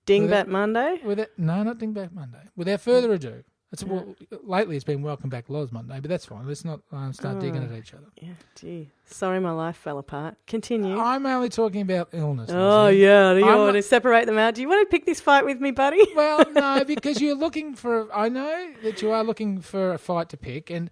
Dingbat 0.06 0.46
Monday. 0.48 1.00
With 1.04 1.18
it, 1.20 1.32
no, 1.38 1.62
not 1.62 1.78
Dingbat 1.78 2.12
Monday. 2.12 2.42
Without 2.56 2.80
further 2.80 3.12
ado, 3.12 3.44
it's 3.72 3.84
well, 3.84 4.14
lately 4.42 4.76
it's 4.76 4.84
been 4.84 5.00
Welcome 5.00 5.30
Back 5.30 5.48
Loz 5.48 5.72
Monday, 5.72 5.98
but 6.00 6.08
that's 6.10 6.26
fine. 6.26 6.46
Let's 6.46 6.64
not 6.64 6.80
um, 6.92 7.12
start 7.12 7.38
digging 7.40 7.62
Oh. 7.62 7.72
at 7.72 7.78
each 7.78 7.94
other. 7.94 8.06
Yeah, 8.20 8.32
gee. 8.54 8.90
Sorry, 9.06 9.40
my 9.40 9.52
life 9.52 9.76
fell 9.76 9.98
apart. 9.98 10.36
Continue. 10.46 10.98
I'm 10.98 11.24
only 11.24 11.48
talking 11.48 11.80
about 11.80 12.08
illness. 12.12 12.50
oh 12.52 12.86
Lizzie. 12.86 12.98
yeah, 13.00 13.32
Do 13.32 13.38
you 13.38 13.46
I'm 13.46 13.58
want 13.58 13.68
not- 13.68 13.72
to 13.72 13.82
separate 13.82 14.26
them 14.26 14.36
out? 14.38 14.54
Do 14.54 14.60
you 14.60 14.68
want 14.68 14.86
to 14.86 14.90
pick 14.90 15.06
this 15.06 15.20
fight 15.20 15.44
with 15.46 15.60
me, 15.60 15.70
buddy? 15.70 16.02
Well, 16.16 16.44
no, 16.52 16.84
because 16.86 17.20
you're 17.20 17.34
looking 17.36 17.74
for. 17.74 18.12
I 18.14 18.28
know 18.28 18.72
that 18.82 19.00
you 19.00 19.10
are 19.12 19.24
looking 19.24 19.60
for 19.60 19.92
a 19.94 19.98
fight 19.98 20.28
to 20.30 20.36
pick, 20.36 20.68
and 20.70 20.90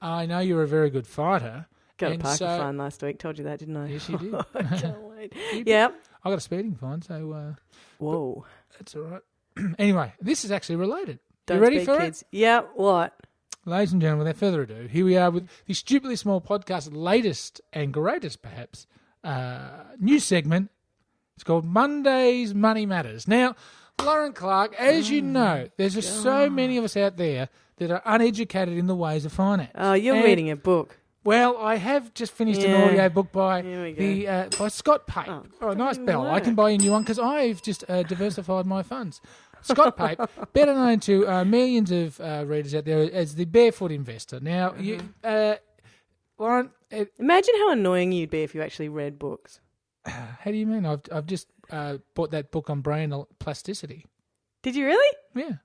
I 0.00 0.26
know 0.26 0.40
you're 0.40 0.62
a 0.62 0.68
very 0.68 0.90
good 0.90 1.06
fighter. 1.06 1.66
Got 1.98 2.12
a 2.12 2.18
parking 2.18 2.36
so- 2.38 2.46
fine 2.58 2.76
last 2.76 3.02
week. 3.02 3.18
Told 3.18 3.38
you 3.38 3.44
that, 3.44 3.58
didn't 3.58 3.76
I? 3.76 3.88
Yes, 3.88 4.08
you 4.08 4.18
did. 4.18 4.34
I 4.34 4.62
can't 4.76 5.00
wait. 5.16 5.32
Yep. 5.66 5.94
I 6.24 6.28
got 6.30 6.38
a 6.38 6.40
speeding 6.40 6.74
fine, 6.74 7.02
so 7.02 7.32
uh, 7.32 7.54
Whoa. 7.98 8.44
that's 8.78 8.94
all 8.96 9.02
right. 9.02 9.22
anyway, 9.78 10.12
this 10.20 10.44
is 10.44 10.50
actually 10.50 10.76
related. 10.76 11.18
Don't 11.46 11.58
you 11.58 11.62
ready 11.62 11.84
for 11.84 11.98
kids. 11.98 12.24
Yeah. 12.32 12.62
What? 12.74 13.14
it, 13.64 13.70
ladies 13.70 13.92
and 13.92 14.02
gentlemen? 14.02 14.26
Without 14.26 14.38
further 14.38 14.62
ado, 14.62 14.88
here 14.88 15.04
we 15.04 15.16
are 15.16 15.30
with 15.30 15.48
the 15.66 15.74
stupidly 15.74 16.16
small 16.16 16.40
podcast, 16.40 16.88
latest 16.92 17.60
and 17.72 17.92
greatest, 17.92 18.42
perhaps, 18.42 18.86
uh, 19.24 19.68
new 20.00 20.18
segment. 20.18 20.70
It's 21.36 21.44
called 21.44 21.64
Mondays 21.64 22.54
Money 22.54 22.86
Matters. 22.86 23.28
Now, 23.28 23.54
Lauren 24.02 24.32
Clark, 24.32 24.74
as 24.78 25.08
Oh 25.08 25.12
you 25.14 25.22
know, 25.22 25.68
there's 25.76 25.94
just 25.94 26.22
so 26.22 26.50
many 26.50 26.76
of 26.76 26.84
us 26.84 26.96
out 26.96 27.16
there 27.16 27.48
that 27.76 27.90
are 27.90 28.02
uneducated 28.04 28.76
in 28.76 28.86
the 28.86 28.94
ways 28.96 29.24
of 29.24 29.32
finance. 29.32 29.70
Oh, 29.74 29.92
you're 29.92 30.16
And- 30.16 30.24
reading 30.24 30.50
a 30.50 30.56
book. 30.56 30.98
Well, 31.26 31.56
I 31.58 31.74
have 31.76 32.14
just 32.14 32.32
finished 32.32 32.60
Yeah. 32.60 32.68
an 32.76 32.88
audio 32.88 33.08
book 33.08 33.32
by 33.32 33.62
Here 33.62 33.82
we 33.82 33.92
go. 33.92 34.00
the 34.02 34.28
uh, 34.28 34.48
by 34.58 34.68
Scott 34.68 35.06
Pape. 35.06 35.28
Oh, 35.28 35.42
Oh, 35.60 35.72
nice 35.72 35.98
bell! 35.98 36.26
I 36.30 36.38
can 36.40 36.50
work. 36.50 36.56
buy 36.56 36.70
you 36.70 36.76
a 36.76 36.78
new 36.78 36.92
one 36.92 37.02
because 37.02 37.18
I've 37.18 37.60
just 37.62 37.84
uh, 37.88 38.02
diversified 38.04 38.64
my 38.66 38.82
funds. 38.82 39.20
Scott 39.62 39.96
Pape, 40.02 40.20
better 40.52 40.72
known 40.74 41.00
to 41.00 41.26
uh, 41.28 41.44
millions 41.44 41.90
of 41.90 42.20
uh, 42.20 42.44
readers 42.46 42.74
out 42.76 42.84
there 42.84 43.10
as 43.12 43.34
the 43.34 43.44
Barefoot 43.44 43.90
Investor. 43.90 44.38
Now, 44.40 44.74
you, 44.78 44.98
Mm-hmm. 44.98 45.06
uh, 45.24 45.54
Lauren, 46.38 46.70
uh, 46.92 47.04
Imagine 47.18 47.54
how 47.56 47.72
annoying 47.72 48.12
you'd 48.12 48.30
be 48.30 48.42
if 48.44 48.54
you 48.54 48.62
actually 48.62 48.88
read 48.88 49.18
books. 49.18 49.60
how 50.06 50.50
do 50.52 50.56
you 50.56 50.66
mean? 50.66 50.86
I've 50.86 51.00
I've 51.10 51.26
just 51.26 51.48
uh, 51.70 51.98
bought 52.14 52.30
that 52.30 52.52
book 52.52 52.70
on 52.70 52.82
brain 52.82 53.12
plasticity. 53.40 54.06
Did 54.62 54.76
you 54.76 54.86
really? 54.86 55.16
Yeah, 55.34 55.56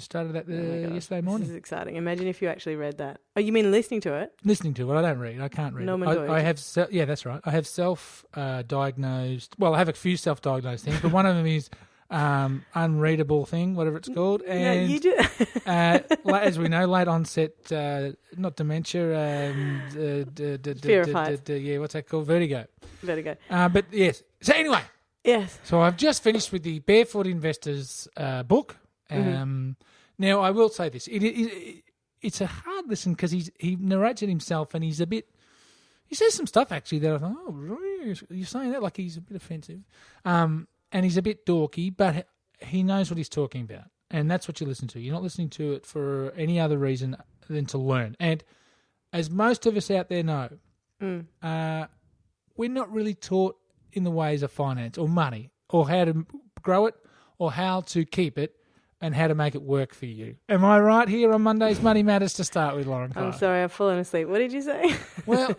started 0.00 0.32
that 0.34 0.48
uh, 0.48 0.52
Oh 0.52 0.94
yesterday 0.94 1.20
This 1.20 1.24
morning. 1.24 1.48
is 1.50 1.54
exciting. 1.54 1.96
Imagine 1.96 2.26
if 2.26 2.40
you 2.40 2.48
actually 2.48 2.76
read 2.76 2.98
that. 2.98 3.20
Oh, 3.36 3.40
you 3.40 3.52
mean 3.52 3.70
listening 3.70 4.00
to 4.02 4.14
it? 4.14 4.32
listening 4.44 4.74
to 4.74 4.90
it. 4.92 4.96
I 4.98 5.02
don't 5.02 5.18
read. 5.18 5.40
I 5.40 5.48
can't 5.48 5.74
read. 5.74 5.86
Norman. 5.86 6.08
I, 6.08 6.34
I 6.36 6.40
have. 6.40 6.58
Se- 6.58 6.86
yeah, 6.90 7.04
that's 7.04 7.26
right. 7.26 7.40
I 7.44 7.50
have 7.50 7.66
self 7.66 8.24
uh, 8.34 8.62
diagnosed. 8.62 9.54
Well, 9.58 9.74
I 9.74 9.78
have 9.78 9.88
a 9.88 9.92
few 9.92 10.16
self 10.16 10.40
diagnosed 10.40 10.84
things, 10.84 11.00
but 11.00 11.12
one 11.12 11.26
of 11.26 11.34
them 11.36 11.46
is 11.46 11.68
um, 12.10 12.64
unreadable 12.74 13.46
thing, 13.46 13.74
whatever 13.74 13.96
it's 13.96 14.08
called. 14.08 14.42
No, 14.46 14.72
you 14.72 15.00
do. 15.00 15.16
uh, 15.66 15.98
as 16.34 16.58
we 16.58 16.68
know, 16.68 16.84
late 16.86 17.08
onset, 17.08 17.52
uh, 17.72 18.10
not 18.36 18.56
dementia, 18.56 19.50
um, 19.50 19.82
d- 19.92 20.24
d- 20.34 20.56
d- 20.58 20.74
Fear 20.74 21.02
of 21.02 21.12
heights. 21.12 21.48
yeah, 21.48 21.78
what's 21.78 21.94
that 21.94 22.06
called? 22.08 22.26
Vertigo. 22.26 22.66
Vertigo. 23.02 23.36
Uh, 23.48 23.68
but 23.70 23.86
yes. 23.90 24.22
So 24.42 24.52
anyway, 24.54 24.82
Yes. 25.24 25.58
so 25.64 25.80
I've 25.80 25.96
just 25.96 26.22
finished 26.22 26.52
with 26.52 26.64
the 26.64 26.80
Barefoot 26.80 27.26
Investors 27.26 28.08
uh, 28.16 28.42
book. 29.16 29.34
Um, 29.34 29.76
Mm-hmm. 29.80 29.82
Now 30.18 30.40
I 30.40 30.50
will 30.50 30.68
say 30.68 30.88
this: 30.88 31.08
it, 31.08 31.22
it, 31.24 31.82
it's 32.20 32.40
a 32.40 32.46
hard 32.46 32.86
listen 32.88 33.12
because 33.14 33.30
he's 33.32 33.50
he 33.58 33.76
narrates 33.76 34.22
it 34.22 34.28
himself, 34.28 34.74
and 34.74 34.84
he's 34.84 35.00
a 35.00 35.06
bit. 35.06 35.26
He 36.06 36.14
says 36.14 36.34
some 36.34 36.46
stuff 36.46 36.70
actually 36.70 36.98
that 37.00 37.14
I 37.14 37.18
thought, 37.18 37.34
oh, 37.48 37.52
really? 37.52 38.14
You're 38.30 38.46
saying 38.46 38.72
that 38.72 38.82
like 38.82 38.96
he's 38.98 39.16
a 39.16 39.20
bit 39.22 39.36
offensive, 39.36 39.80
um, 40.24 40.68
and 40.92 41.04
he's 41.04 41.16
a 41.16 41.22
bit 41.22 41.46
dorky, 41.46 41.92
but 41.96 42.28
he 42.60 42.82
knows 42.82 43.10
what 43.10 43.16
he's 43.16 43.30
talking 43.30 43.62
about, 43.62 43.84
and 44.10 44.30
that's 44.30 44.46
what 44.46 44.60
you 44.60 44.66
listen 44.66 44.86
to. 44.88 45.00
You're 45.00 45.14
not 45.14 45.22
listening 45.22 45.48
to 45.50 45.72
it 45.72 45.86
for 45.86 46.32
any 46.36 46.60
other 46.60 46.76
reason 46.78 47.16
than 47.48 47.64
to 47.66 47.78
learn. 47.78 48.14
And 48.20 48.44
as 49.12 49.30
most 49.30 49.66
of 49.66 49.76
us 49.76 49.90
out 49.90 50.08
there 50.08 50.22
know, 50.22 50.50
Mm. 51.00 51.26
uh, 51.42 51.86
we're 52.56 52.70
not 52.70 52.92
really 52.92 53.14
taught 53.14 53.56
in 53.92 54.04
the 54.04 54.10
ways 54.10 54.42
of 54.44 54.52
finance 54.52 54.96
or 54.98 55.08
money 55.08 55.50
or 55.70 55.88
how 55.88 56.04
to 56.04 56.24
grow 56.62 56.86
it 56.86 56.94
or 57.38 57.50
how 57.50 57.80
to 57.80 58.04
keep 58.04 58.38
it 58.38 58.54
and 59.02 59.14
how 59.14 59.26
to 59.28 59.34
make 59.34 59.54
it 59.54 59.60
work 59.62 59.92
for 59.94 60.06
you. 60.06 60.36
Am 60.48 60.64
I 60.64 60.78
right 60.80 61.08
here 61.08 61.32
on 61.32 61.42
Monday's 61.42 61.82
Money 61.82 62.02
Matters 62.02 62.32
to 62.34 62.44
start 62.44 62.76
with, 62.76 62.86
Lauren? 62.86 63.12
I'm 63.16 63.32
sorry, 63.32 63.62
I've 63.62 63.72
fallen 63.72 63.98
asleep. 63.98 64.28
What 64.28 64.38
did 64.38 64.52
you 64.52 64.62
say? 64.62 64.94
Well, 65.26 65.54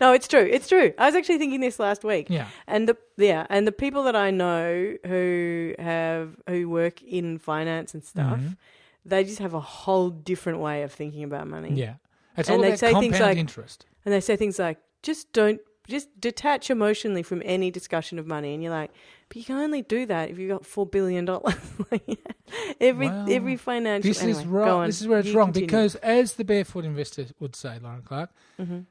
no, 0.00 0.12
it's 0.12 0.26
true. 0.28 0.40
It's 0.50 0.68
true. 0.68 0.92
I 0.98 1.06
was 1.06 1.14
actually 1.14 1.38
thinking 1.38 1.60
this 1.60 1.78
last 1.78 2.02
week. 2.04 2.28
yeah. 2.28 2.48
And 2.66 2.88
the 2.88 2.96
yeah, 3.16 3.46
and 3.48 3.66
the 3.66 3.72
people 3.72 4.02
that 4.04 4.16
I 4.16 4.30
know 4.30 4.96
who 5.06 5.74
have 5.78 6.36
who 6.48 6.68
work 6.68 7.02
in 7.02 7.38
finance 7.38 7.94
and 7.94 8.04
stuff, 8.04 8.38
Mhm. 8.40 8.56
they 9.04 9.24
just 9.24 9.38
have 9.38 9.54
a 9.54 9.60
whole 9.60 10.10
different 10.10 10.58
way 10.58 10.82
of 10.82 10.92
thinking 10.92 11.22
about 11.24 11.46
money. 11.48 11.72
Yeah. 11.74 11.94
It's 12.36 12.48
And 12.48 12.56
all 12.56 12.62
they 12.62 12.68
about 12.68 12.78
say 12.80 12.92
things 12.92 13.12
compound 13.14 13.22
like- 13.30 13.38
interest. 13.38 13.86
And 14.04 14.12
they 14.12 14.20
say 14.20 14.36
things 14.36 14.58
like, 14.58 14.78
just 15.02 15.32
don't 15.32 15.60
just 15.88 16.08
detach 16.20 16.70
emotionally 16.70 17.22
from 17.22 17.42
any 17.44 17.70
discussion 17.70 18.18
of 18.18 18.26
money 18.26 18.54
and 18.54 18.62
you're 18.62 18.72
like, 18.72 18.90
but 19.28 19.36
you 19.36 19.44
can 19.44 19.56
only 19.56 19.82
do 19.82 20.06
that 20.06 20.30
if 20.30 20.38
you've 20.38 20.50
got 20.50 20.64
four 20.66 20.86
billion 20.86 21.24
dollars. 21.24 21.54
every 22.80 23.08
Well, 23.08 23.26
every 23.30 23.56
financial 23.56 24.08
This 24.08 24.18
is 24.18 24.38
anyway, 24.38 24.44
go 24.44 24.50
wrong. 24.50 24.80
on. 24.80 24.86
This 24.86 25.00
is 25.00 25.08
where 25.08 25.18
it's 25.18 25.30
wrong 25.32 25.48
continue. 25.48 25.66
because, 25.66 25.94
as 25.96 26.34
the 26.34 26.44
barefoot 26.44 26.84
investor 26.84 27.26
would 27.40 27.56
say, 27.56 27.78
Lauren 27.82 28.02
Clark, 28.02 28.30
Mhm. 28.58 28.86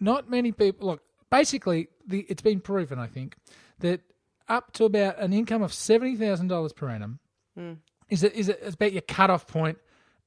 not 0.00 0.30
many 0.30 0.52
people 0.52 0.88
look. 0.88 1.02
Basically, 1.30 1.88
the, 2.06 2.24
it's 2.28 2.42
been 2.42 2.60
proven, 2.60 2.98
I 2.98 3.06
think, 3.06 3.36
that 3.80 4.00
up 4.48 4.72
to 4.74 4.84
about 4.84 5.18
an 5.18 5.32
income 5.32 5.62
of 5.62 5.72
seventy 5.72 6.16
thousand 6.16 6.48
dollars 6.48 6.72
per 6.72 6.88
annum 6.88 7.18
Mm. 7.58 7.78
is 8.08 8.22
a, 8.22 8.36
is, 8.38 8.48
a, 8.48 8.66
is 8.66 8.74
about 8.74 8.92
your 8.92 9.02
cut-off 9.02 9.46
point 9.46 9.78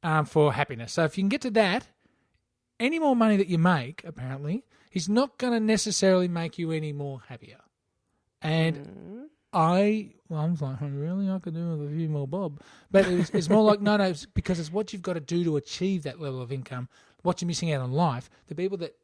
um, 0.03 0.25
for 0.25 0.51
happiness. 0.53 0.93
So 0.93 1.03
if 1.05 1.17
you 1.17 1.23
can 1.23 1.29
get 1.29 1.41
to 1.41 1.51
that, 1.51 1.87
any 2.79 2.99
more 2.99 3.15
money 3.15 3.37
that 3.37 3.47
you 3.47 3.57
make, 3.57 4.03
apparently, 4.03 4.63
is 4.91 5.07
not 5.09 5.37
going 5.37 5.53
to 5.53 5.59
necessarily 5.59 6.27
make 6.27 6.57
you 6.57 6.71
any 6.71 6.93
more 6.93 7.21
happier. 7.27 7.59
And 8.41 8.75
Mm. 8.77 9.21
I, 9.53 10.13
well, 10.29 10.39
I 10.41 10.45
was 10.45 10.61
like, 10.61 10.77
really? 10.81 11.29
I 11.29 11.37
could 11.39 11.53
do 11.53 11.75
with 11.77 11.91
a 11.91 11.95
few 11.95 12.07
more 12.07 12.25
bob. 12.27 12.61
But 12.89 13.05
it's, 13.07 13.29
it's 13.31 13.49
more 13.49 13.63
like, 13.63 13.81
no, 13.81 13.97
no, 13.97 14.05
it's 14.05 14.25
because 14.25 14.59
it's 14.59 14.71
what 14.71 14.93
you've 14.93 15.01
got 15.01 15.13
to 15.13 15.19
do 15.19 15.43
to 15.43 15.57
achieve 15.57 16.03
that 16.03 16.21
level 16.21 16.41
of 16.41 16.51
income, 16.53 16.87
what 17.23 17.41
you're 17.41 17.47
missing 17.47 17.71
out 17.73 17.81
on 17.81 17.91
life. 17.91 18.29
The 18.47 18.55
people 18.55 18.77
that 18.77 18.95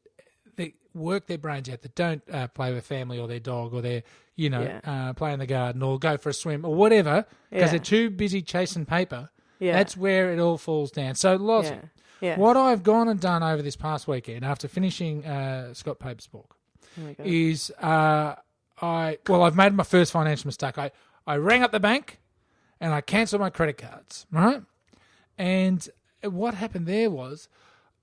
that 0.56 0.72
work 0.96 1.28
their 1.28 1.38
brains 1.38 1.70
out, 1.70 1.82
that 1.84 1.94
don't 1.94 2.24
uh, 2.32 2.48
play 2.48 2.74
with 2.74 2.84
family 2.86 3.20
or 3.20 3.28
their 3.28 3.40
dog 3.40 3.76
or 3.76 3.82
their, 3.82 4.02
you 4.36 4.50
know, 4.50 4.62
Yeah. 4.62 4.80
uh, 5.10 5.14
play 5.14 5.32
in 5.34 5.38
the 5.40 5.46
garden 5.46 5.84
or 5.84 6.00
go 6.00 6.18
for 6.18 6.30
a 6.30 6.34
swim 6.34 6.66
or 6.66 6.74
whatever, 6.74 7.26
because 7.52 7.66
Yeah. 7.66 7.72
they're 7.72 7.80
too 7.80 8.10
busy 8.10 8.42
chasing 8.42 8.86
paper. 8.86 9.30
Yeah. 9.60 9.74
That's 9.74 9.96
where 9.96 10.32
it 10.34 10.40
all 10.40 10.58
falls 10.58 10.90
down. 10.90 11.14
So, 11.14 11.36
Loz, 11.36 11.66
yeah. 11.66 11.82
Yeah. 12.22 12.38
what 12.38 12.58
I've 12.58 12.84
gone 12.84 13.08
and 13.08 13.20
done 13.20 13.44
over 13.44 13.62
this 13.62 13.76
past 13.76 14.08
weekend 14.08 14.44
after 14.44 14.68
finishing 14.68 15.26
uh, 15.26 15.74
Scott 15.74 16.00
Pape's 16.00 16.28
book 16.28 16.56
Oh 17.00 17.14
is 17.24 17.72
uh, 17.82 18.36
I 18.82 19.18
well 19.28 19.44
I've 19.44 19.56
made 19.56 19.74
my 19.74 19.84
first 19.84 20.12
financial 20.12 20.48
mistake. 20.48 20.78
I 20.78 20.92
I 21.28 21.36
rang 21.38 21.62
up 21.64 21.72
the 21.72 21.80
bank 21.80 22.20
and 22.80 22.94
I 22.94 23.02
cancelled 23.02 23.42
my 23.42 23.50
credit 23.50 23.78
cards, 23.78 24.26
right? 24.32 24.62
And 25.38 25.88
what 26.24 26.54
happened 26.56 26.88
there 26.88 27.10
was, 27.12 27.48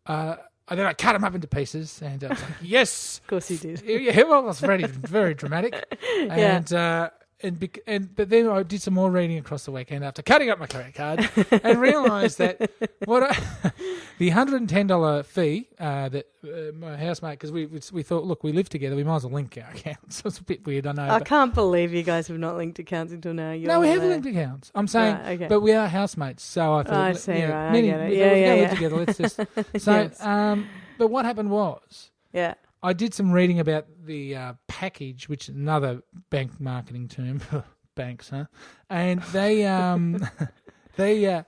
uh, 0.07 0.37
and 0.69 0.79
then 0.79 0.87
I 0.87 0.93
cut 0.93 1.15
them 1.15 1.25
up 1.25 1.35
into 1.35 1.49
pieces, 1.49 2.01
and 2.03 2.23
uh, 2.23 2.29
I 2.29 2.31
was 2.31 2.43
like, 2.43 2.51
yes, 2.63 3.19
Of 3.25 3.27
course 3.29 3.49
he 3.49 3.57
did. 3.57 3.83
yeah, 3.85 4.23
well, 4.23 4.41
it 4.41 4.45
was 4.47 4.61
very 4.61 4.85
very 4.85 5.35
dramatic, 5.35 5.75
and. 6.31 6.73
Uh, 6.73 7.11
and, 7.45 7.61
bec- 7.61 7.79
and 7.87 8.15
but 8.17 8.29
then 8.31 8.49
I 8.49 8.63
did 8.63 8.83
some 8.83 8.95
more 8.95 9.11
reading 9.11 9.39
across 9.39 9.65
the 9.65 9.71
weekend 9.71 10.05
after 10.05 10.23
cutting 10.23 10.51
up 10.51 10.59
my 10.59 10.67
credit 10.67 10.95
card 10.95 11.29
and 11.63 11.81
realised 11.81 12.39
that 12.39 12.71
what 13.05 13.23
I, 13.23 13.71
the 14.19 14.31
hundred 14.31 14.61
and 14.61 14.69
ten 14.69 14.87
dollar 14.87 15.23
fee 15.23 15.69
uh, 15.79 16.09
that 16.09 16.27
uh, 16.45 16.73
my 16.77 16.97
housemate 16.97 17.39
because 17.39 17.53
we 17.53 17.67
we 17.67 17.81
we 17.93 18.03
thought 18.03 18.25
look 18.25 18.43
we 18.43 18.53
live 18.53 18.69
together 18.69 18.97
we 18.97 19.05
might 19.05 19.17
as 19.17 19.25
well 19.27 19.35
link 19.35 19.57
our 19.63 19.71
accounts. 19.75 20.23
it's 20.25 20.39
a 20.39 20.43
bit 20.43 20.65
weird 20.67 20.87
I 20.87 20.93
know. 20.93 21.03
I 21.05 21.19
but- 21.19 21.27
can't 21.29 21.55
believe 21.55 21.93
you 21.95 22.03
guys 22.03 22.27
have 22.29 22.39
not 22.39 22.57
linked 22.57 22.79
accounts 22.79 23.13
until 23.13 23.35
now. 23.35 23.53
You're 23.53 23.69
no, 23.69 23.81
we 23.81 23.89
have 23.89 24.03
linked 24.03 24.27
accounts. 24.27 24.73
I'm 24.75 24.89
saying, 24.89 25.15
Right, 25.17 25.33
okay. 25.35 25.47
but 25.49 25.61
we 25.61 25.73
are 25.73 25.87
housemates, 25.87 26.43
so 26.43 26.75
I 26.75 26.83
thought. 26.83 26.93
I 26.95 27.07
let- 27.13 27.19
see, 27.21 27.33
yeah, 27.33 27.51
right, 27.53 27.69
I 27.69 27.73
many- 27.73 27.87
get 27.89 28.01
it. 28.01 28.13
Yeah, 28.17 28.33
yeah, 28.35 28.47
go 28.47 28.51
live 28.51 28.59
yeah. 28.61 28.75
together. 28.75 28.97
Let's 28.97 29.19
just. 29.19 29.37
So, 29.85 29.93
Yes. 29.93 30.21
um, 30.25 30.67
but 30.99 31.09
what 31.09 31.25
happened 31.25 31.51
was 31.51 32.11
Yeah. 32.33 32.55
I 32.85 32.93
did 32.93 33.15
some 33.15 33.33
reading 33.33 33.61
about 33.61 33.87
the 34.05 34.37
uh, 34.37 34.53
package, 34.69 35.27
which 35.27 35.49
is 35.49 35.55
another 35.55 36.03
bank 36.29 36.61
marketing 36.61 37.09
term, 37.09 37.41
banks, 37.95 38.29
huh? 38.29 38.45
And 38.91 39.23
they, 39.33 39.65
um, 39.65 40.29
they, 40.97 41.25
uh, 41.25 41.45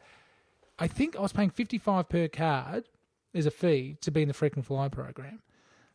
I 0.78 0.86
think 0.86 1.14
I 1.14 1.20
was 1.20 1.34
paying 1.34 1.50
fifty 1.50 1.76
five 1.76 2.08
per 2.08 2.26
card 2.28 2.84
as 3.34 3.44
a 3.44 3.50
fee 3.50 3.98
to 4.00 4.10
be 4.10 4.22
in 4.22 4.28
the 4.28 4.34
frequent 4.34 4.64
flyer 4.64 4.88
program, 4.88 5.42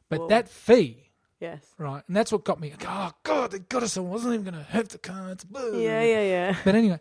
but 0.10 0.20
Whoa. 0.20 0.28
that 0.28 0.48
fee. 0.48 1.10
Yes. 1.40 1.66
Right, 1.80 2.04
and 2.06 2.16
that's 2.16 2.32
what 2.32 2.44
got 2.44 2.60
me. 2.60 2.74
Oh 2.88 3.12
God, 3.24 3.50
they 3.50 3.60
got 3.60 3.82
us! 3.82 3.98
I 3.98 4.02
wasn't 4.02 4.36
even 4.36 4.44
going 4.44 4.64
to 4.64 4.72
have 4.72 4.90
the 4.90 5.00
cards. 5.00 5.44
Yeah, 5.52 6.04
yeah, 6.04 6.22
yeah. 6.22 6.56
But 6.64 6.76
anyway, 6.76 7.00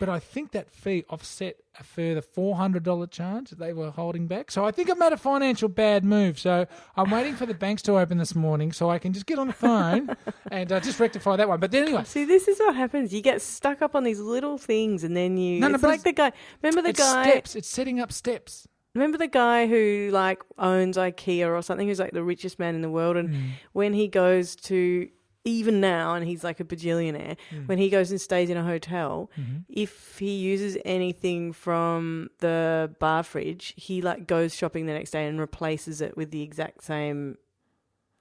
but 0.00 0.08
I 0.08 0.18
think 0.18 0.52
that 0.52 0.70
fee 0.70 1.04
offset 1.10 1.56
a 1.78 1.82
further 1.84 2.20
four 2.22 2.56
hundred 2.56 2.82
dollar 2.84 3.06
charge 3.06 3.50
that 3.50 3.58
they 3.58 3.72
were 3.72 3.90
holding 3.90 4.26
back. 4.26 4.50
So 4.50 4.64
I 4.64 4.70
think 4.70 4.90
I 4.90 4.94
made 4.94 5.12
a 5.12 5.16
financial 5.16 5.68
bad 5.68 6.04
move. 6.04 6.38
So 6.38 6.66
I'm 6.96 7.10
waiting 7.10 7.34
for 7.34 7.46
the 7.46 7.54
banks 7.54 7.82
to 7.82 7.98
open 7.98 8.18
this 8.18 8.34
morning 8.34 8.72
so 8.72 8.90
I 8.90 8.98
can 8.98 9.12
just 9.12 9.26
get 9.26 9.38
on 9.38 9.48
the 9.48 9.52
phone 9.52 10.16
and 10.50 10.70
uh, 10.70 10.80
just 10.80 11.00
rectify 11.00 11.36
that 11.36 11.48
one. 11.48 11.58
But 11.60 11.70
then 11.72 11.84
anyway, 11.84 12.04
See, 12.04 12.24
this 12.24 12.46
is 12.48 12.58
what 12.60 12.76
happens. 12.76 13.12
You 13.12 13.20
get 13.22 13.42
stuck 13.42 13.82
up 13.82 13.94
on 13.94 14.04
these 14.04 14.20
little 14.20 14.58
things, 14.58 15.02
and 15.04 15.16
then 15.16 15.36
you. 15.36 15.60
No, 15.60 15.68
no, 15.68 15.74
it's 15.74 15.82
but 15.82 15.88
like 15.88 16.02
the 16.02 16.12
guy. 16.12 16.32
Remember 16.62 16.82
the 16.82 16.90
it's 16.90 17.00
guy. 17.00 17.28
steps. 17.30 17.56
It's 17.56 17.68
setting 17.68 18.00
up 18.00 18.12
steps. 18.12 18.68
Remember 18.94 19.18
the 19.18 19.26
guy 19.26 19.66
who 19.66 20.10
like 20.12 20.40
owns 20.56 20.96
IKEA 20.96 21.48
or 21.48 21.60
something, 21.62 21.88
who's 21.88 21.98
like 21.98 22.12
the 22.12 22.22
richest 22.22 22.60
man 22.60 22.76
in 22.76 22.80
the 22.82 22.90
world, 22.90 23.16
and 23.16 23.30
Mm. 23.30 23.50
when 23.72 23.92
he 23.92 24.06
goes 24.06 24.54
to 24.56 25.08
even 25.44 25.80
now, 25.80 26.14
and 26.14 26.26
he's 26.26 26.42
like 26.42 26.58
a 26.60 26.64
bajillionaire, 26.64 27.36
Mm. 27.52 27.68
when 27.68 27.78
he 27.78 27.90
goes 27.90 28.10
and 28.10 28.20
stays 28.20 28.48
in 28.50 28.56
a 28.56 28.64
hotel, 28.64 29.30
Mm-hmm. 29.38 29.58
if 29.68 30.18
he 30.18 30.34
uses 30.36 30.78
anything 30.84 31.52
from 31.52 32.30
the 32.38 32.94
bar 32.98 33.22
fridge, 33.22 33.74
he 33.76 34.00
like 34.00 34.26
goes 34.26 34.54
shopping 34.54 34.86
the 34.86 34.92
next 34.94 35.10
day 35.10 35.26
and 35.26 35.38
replaces 35.38 36.00
it 36.00 36.16
with 36.16 36.30
the 36.30 36.42
exact 36.42 36.82
same 36.82 37.36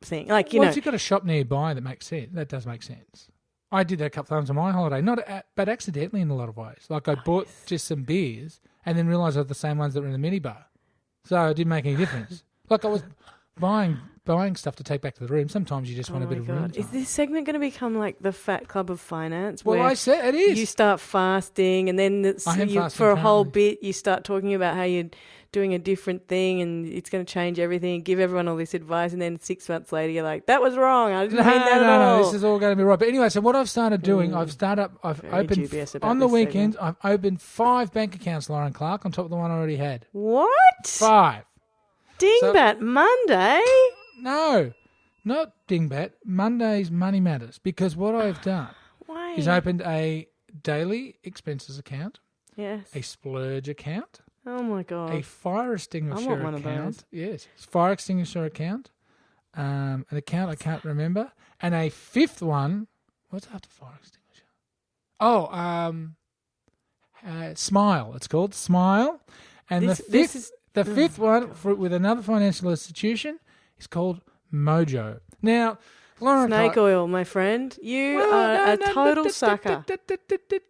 thing. 0.01 0.27
Like 0.27 0.51
you 0.53 0.59
well, 0.59 0.65
know, 0.65 0.69
if 0.71 0.75
you've 0.75 0.85
got 0.85 0.93
a 0.93 0.99
shop 0.99 1.23
nearby 1.23 1.73
that 1.73 1.81
makes 1.81 2.07
sense, 2.07 2.29
that 2.33 2.49
does 2.49 2.65
make 2.65 2.83
sense. 2.83 3.29
I 3.71 3.83
did 3.83 3.99
that 3.99 4.05
a 4.05 4.09
couple 4.11 4.35
times 4.35 4.49
on 4.51 4.55
my 4.55 4.71
holiday, 4.71 5.01
not 5.01 5.17
a, 5.19 5.43
but 5.55 5.67
accidentally 5.67 6.21
in 6.21 6.29
a 6.29 6.35
lot 6.35 6.47
of 6.49 6.57
ways. 6.57 6.85
Like 6.89 7.07
I 7.07 7.15
bought 7.15 7.47
just 7.65 7.87
some 7.87 8.03
beers 8.03 8.59
and 8.85 8.97
then 8.97 9.07
realised 9.07 9.35
they're 9.37 9.43
the 9.45 9.55
same 9.55 9.77
ones 9.79 9.93
that 9.93 10.01
were 10.01 10.07
in 10.09 10.21
the 10.21 10.29
minibar, 10.29 10.65
so 11.23 11.45
it 11.47 11.55
didn't 11.55 11.69
make 11.69 11.85
any 11.85 11.95
difference. 11.95 12.43
like 12.69 12.83
I 12.85 12.89
was 12.89 13.01
buying 13.59 13.97
buying 14.25 14.55
stuff 14.55 14.77
to 14.77 14.83
take 14.83 15.01
back 15.01 15.13
to 15.15 15.19
the 15.25 15.33
room. 15.33 15.49
Sometimes 15.49 15.89
you 15.89 15.95
just 15.97 16.09
oh 16.09 16.13
want 16.13 16.23
a 16.23 16.27
my 16.27 16.33
bit 16.33 16.39
of 16.39 16.47
room. 16.47 16.61
god, 16.61 16.77
is 16.77 16.87
this 16.89 17.09
segment 17.09 17.45
going 17.45 17.55
to 17.55 17.59
become 17.59 17.95
like 17.97 18.19
the 18.19 18.31
Fat 18.31 18.67
Club 18.67 18.89
of 18.89 18.99
Finance? 19.01 19.65
Well, 19.65 19.81
I 19.81 19.95
said 19.95 20.33
it 20.33 20.35
is. 20.35 20.57
you 20.59 20.65
start 20.65 20.99
fasting, 20.99 21.89
and 21.89 21.99
then 21.99 22.23
you, 22.23 22.89
for 22.89 23.11
a 23.11 23.15
whole 23.15 23.43
bit 23.43 23.83
you 23.83 23.91
start 23.93 24.23
talking 24.23 24.53
about 24.53 24.75
how 24.75 24.83
you're 24.83 25.09
doing 25.51 25.73
a 25.75 25.77
different 25.79 26.27
thing, 26.27 26.61
and 26.61 26.87
it's 26.87 27.09
going 27.11 27.23
to 27.23 27.31
change 27.31 27.59
everything. 27.59 28.01
Give 28.01 28.19
everyone 28.19 28.47
all 28.47 28.55
this 28.55 28.73
advice, 28.73 29.13
and 29.13 29.21
then 29.21 29.39
six 29.39 29.67
months 29.69 29.91
later 29.91 30.11
you're 30.11 30.23
like, 30.23 30.45
"That 30.47 30.61
was 30.61 30.75
wrong. 30.77 31.11
I 31.11 31.23
didn't 31.27 31.37
no, 31.45 31.51
mean 31.51 31.59
that 31.59 31.81
no, 31.81 31.93
at 31.93 31.97
no. 31.99 32.01
all." 32.15 32.23
This 32.23 32.33
is 32.33 32.43
all 32.45 32.59
going 32.59 32.71
to 32.71 32.75
be 32.77 32.83
right. 32.83 32.97
But 32.97 33.09
anyway, 33.09 33.27
so 33.29 33.41
what 33.41 33.55
I've 33.55 33.69
started 33.69 34.01
doing, 34.01 34.31
Mm. 34.31 34.37
I've 34.37 34.51
started, 34.51 34.89
I've 35.03 35.21
opened 35.31 35.69
on 36.01 36.19
the 36.19 36.27
weekends. 36.27 36.77
I've 36.77 36.95
opened 37.03 37.41
five 37.41 37.91
bank 37.91 38.15
accounts, 38.15 38.49
Lauren 38.49 38.71
Clark, 38.73 39.05
on 39.05 39.11
top 39.11 39.25
of 39.25 39.31
the 39.31 39.37
one 39.37 39.51
I 39.51 39.55
already 39.55 39.75
had. 39.77 40.07
what? 40.13 40.49
Five. 40.87 41.43
Dingbat 42.19 42.79
Monday? 42.79 43.61
No, 44.19 44.73
not 45.25 45.53
Dingbat. 45.67 46.11
Monday's 46.25 46.91
Money 46.91 47.19
Matters 47.19 47.59
because 47.59 47.95
what 47.95 48.15
I've 48.15 48.41
done 48.43 48.69
Why? 49.05 49.33
is 49.33 49.47
opened 49.47 49.81
a 49.81 50.27
daily 50.61 51.15
expenses 51.23 51.77
account, 51.77 52.19
yes. 52.55 52.85
a 52.93 53.01
splurge 53.01 53.67
account, 53.67 54.21
Oh 54.45 54.61
my 54.63 54.83
god. 54.83 55.13
a 55.13 55.21
fire 55.23 55.73
extinguisher 55.73 56.35
one 56.43 56.53
of 56.53 56.61
account. 56.65 57.03
Yes, 57.11 57.47
fire 57.57 57.91
extinguisher 57.93 58.45
account, 58.45 58.91
um, 59.55 60.05
an 60.09 60.17
account 60.17 60.51
I 60.51 60.55
can't 60.55 60.83
remember, 60.83 61.31
and 61.61 61.73
a 61.73 61.89
fifth 61.89 62.41
one. 62.41 62.87
What's 63.29 63.47
after 63.53 63.67
fire 63.69 63.97
extinguisher? 63.99 64.43
Oh, 65.19 65.47
um, 65.47 66.15
uh, 67.25 67.55
Smile. 67.55 68.13
It's 68.15 68.27
called 68.27 68.53
Smile, 68.53 69.21
and 69.69 69.89
This- 69.89 69.97
the 69.97 70.03
fifth, 70.03 70.11
this 70.11 70.35
is- 70.35 70.51
the 70.73 70.83
hmm. 70.83 70.95
fifth 70.95 71.19
one 71.19 71.53
for, 71.53 71.75
with 71.75 71.93
another 71.93 72.21
financial 72.21 72.69
institution 72.69 73.39
is 73.77 73.87
called 73.87 74.21
Mojo. 74.51 75.19
Now, 75.41 75.77
Lauren, 76.19 76.47
Snake 76.47 76.77
oil, 76.77 77.07
my 77.07 77.23
friend. 77.23 77.77
You 77.81 78.17
Well, 78.17 78.33
are 78.33 78.65
no, 78.65 78.73
a 78.73 78.77
no, 78.77 78.93
total 78.93 79.23
no, 79.25 79.29
sucker. 79.29 79.85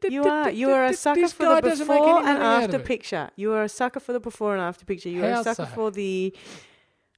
You 0.09 0.23
are. 0.23 0.49
You 0.49 0.71
are 0.71 0.85
a 0.85 0.93
sucker 0.93 1.21
This 1.21 1.33
for 1.33 1.43
guy 1.43 1.61
the 1.61 1.69
doesn't 1.69 1.87
make 1.87 1.99
before 1.99 2.17
and 2.17 2.25
money 2.25 2.39
out 2.39 2.63
after 2.63 2.77
it. 2.77 2.85
picture. 2.85 3.29
You 3.35 3.53
are 3.53 3.63
a 3.63 3.69
sucker 3.69 3.99
for 3.99 4.13
the 4.13 4.19
before 4.19 4.53
and 4.53 4.61
after 4.61 4.85
picture. 4.85 5.09
You 5.09 5.23
are 5.25 5.31
How 5.31 5.41
a 5.41 5.43
sucker 5.43 5.65
so? 5.65 5.75
for 5.75 5.91
the. 5.91 6.33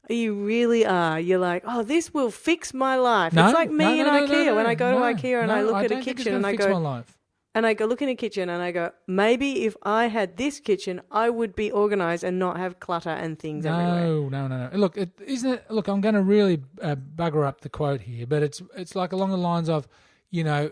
You 0.10 0.36
really 0.36 0.86
are. 0.86 1.20
You're 1.20 1.40
like, 1.40 1.64
oh, 1.66 1.82
this 1.82 2.14
will 2.14 2.30
fix 2.30 2.74
my 2.74 2.96
life. 2.96 3.34
No, 3.34 3.46
it's 3.46 3.56
like 3.56 3.72
me 3.72 3.86
no, 3.86 3.92
in 3.92 4.06
no, 4.06 4.20
no, 4.20 4.28
IKEA. 4.28 4.46
no, 4.46 4.56
when 4.56 4.68
I 4.68 4.76
go 4.76 4.92
to 4.92 5.00
IKEA 5.00 5.40
and 5.40 5.48
no, 5.48 5.56
I 5.56 5.62
look 5.64 5.76
at 5.78 5.86
a 5.86 5.90
don't 5.90 6.04
think 6.04 6.08
it's 6.08 6.24
kitchen 6.24 6.34
gonna 6.34 6.36
and 6.38 6.46
I 6.46 6.52
fix 6.52 6.66
go, 6.66 6.80
my 6.80 6.98
life. 6.98 7.18
And 7.56 7.66
I 7.66 7.74
go 7.74 7.86
look 7.86 8.02
in 8.04 8.10
a 8.10 8.16
kitchen 8.16 8.50
and 8.50 8.62
I 8.62 8.72
go, 8.72 8.92
maybe 9.08 9.66
if 9.66 9.76
I 9.82 10.08
had 10.08 10.38
this 10.38 10.60
kitchen, 10.60 11.02
I 11.10 11.32
would 11.32 11.56
be 11.56 11.72
organized 11.72 12.24
and 12.24 12.38
not 12.38 12.58
have 12.58 12.80
clutter 12.80 13.10
and 13.10 13.40
things 13.40 13.66
everywhere. 13.66 14.06
No, 14.06 14.30
no, 14.30 14.48
no, 14.48 14.70
no. 14.70 14.78
Look, 14.78 14.98
it, 14.98 15.10
isn't 15.26 15.50
it? 15.52 15.72
Look, 15.72 15.88
I'm 15.88 16.02
going 16.02 16.16
to 16.16 16.22
really 16.22 16.62
uh, 16.82 16.96
bugger 16.96 17.48
up 17.48 17.62
the 17.62 17.70
quote 17.70 18.02
here, 18.02 18.28
but 18.28 18.44
it's 18.44 18.62
it's 18.76 18.96
like 18.96 19.12
along 19.14 19.32
the 19.32 19.38
lines 19.38 19.70
of, 19.70 19.88
you 20.30 20.44
know, 20.44 20.70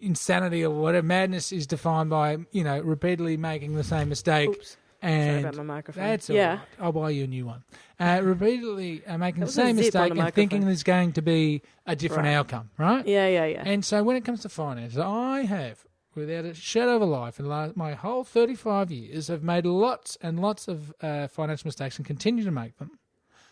insanity 0.00 0.64
or 0.64 0.70
whatever. 0.70 1.06
Madness 1.06 1.52
is 1.52 1.66
defined 1.66 2.10
by 2.10 2.38
you 2.52 2.64
know 2.64 2.80
repeatedly 2.80 3.36
making 3.36 3.74
the 3.74 3.84
same 3.84 4.08
mistake. 4.08 4.50
Oops. 4.50 4.76
And 5.02 5.42
Sorry 5.42 5.42
about 5.42 5.56
my 5.56 5.74
microphone. 5.74 6.04
That's 6.04 6.30
all 6.30 6.36
yeah. 6.36 6.48
right. 6.50 6.60
I'll 6.80 6.92
buy 6.92 7.10
you 7.10 7.24
a 7.24 7.26
new 7.26 7.44
one. 7.44 7.62
Uh, 8.00 8.20
repeatedly 8.22 9.04
uh, 9.06 9.18
making 9.18 9.44
the 9.44 9.50
same 9.52 9.76
mistake 9.76 10.14
the 10.14 10.20
and 10.20 10.34
thinking 10.34 10.64
there's 10.64 10.82
going 10.82 11.12
to 11.12 11.20
be 11.22 11.60
a 11.86 11.94
different 11.94 12.24
Right. 12.24 12.34
outcome, 12.34 12.70
right? 12.78 13.06
Yeah, 13.06 13.28
yeah, 13.28 13.44
yeah. 13.44 13.62
And 13.66 13.84
so 13.84 14.02
when 14.02 14.16
it 14.16 14.24
comes 14.24 14.40
to 14.42 14.48
finance, 14.48 14.96
I 14.96 15.42
have, 15.42 15.84
without 16.14 16.44
a 16.44 16.54
shadow 16.54 16.96
of 16.96 17.02
a 17.02 17.06
life, 17.06 17.38
in 17.38 17.72
my 17.74 17.94
whole 17.94 18.24
35 18.24 18.90
years, 18.90 19.28
have 19.28 19.42
made 19.42 19.66
lots 19.66 20.16
and 20.20 20.40
lots 20.40 20.68
of 20.68 20.92
uh, 21.00 21.28
financial 21.28 21.68
mistakes 21.68 21.96
and 21.96 22.06
continue 22.06 22.44
to 22.44 22.50
make 22.50 22.78
them. 22.78 22.98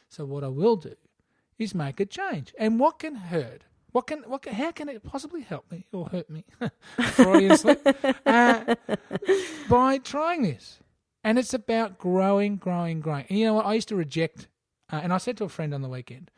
So 0.08 0.24
what 0.24 0.44
I 0.44 0.48
will 0.48 0.76
do 0.76 0.94
is 1.58 1.74
make 1.74 2.00
a 2.00 2.06
change. 2.06 2.54
And 2.58 2.78
what 2.78 2.98
can 2.98 3.14
hurt? 3.14 3.62
What 3.92 4.06
can, 4.06 4.20
what 4.20 4.42
can, 4.42 4.54
how 4.54 4.72
can 4.72 4.88
it 4.88 5.02
possibly 5.02 5.42
help 5.42 5.70
me 5.70 5.86
or 5.92 6.06
hurt 6.06 6.28
me? 6.30 6.44
Freudian 7.12 7.56
slip. 7.56 7.86
Uh, 8.24 8.74
by 9.68 9.98
trying 9.98 10.42
this. 10.42 10.78
And 11.24 11.38
it's 11.38 11.54
about 11.54 11.98
growing, 11.98 12.56
growing, 12.56 13.00
growing. 13.00 13.26
And 13.28 13.38
you 13.38 13.46
know 13.46 13.54
what? 13.54 13.66
I 13.66 13.74
used 13.74 13.88
to 13.88 13.96
reject, 13.96 14.48
uh, 14.90 15.00
and 15.02 15.12
I 15.12 15.18
said 15.18 15.36
to 15.38 15.44
a 15.44 15.48
friend 15.48 15.72
on 15.74 15.82
the 15.82 15.88
weekend, 15.88 16.30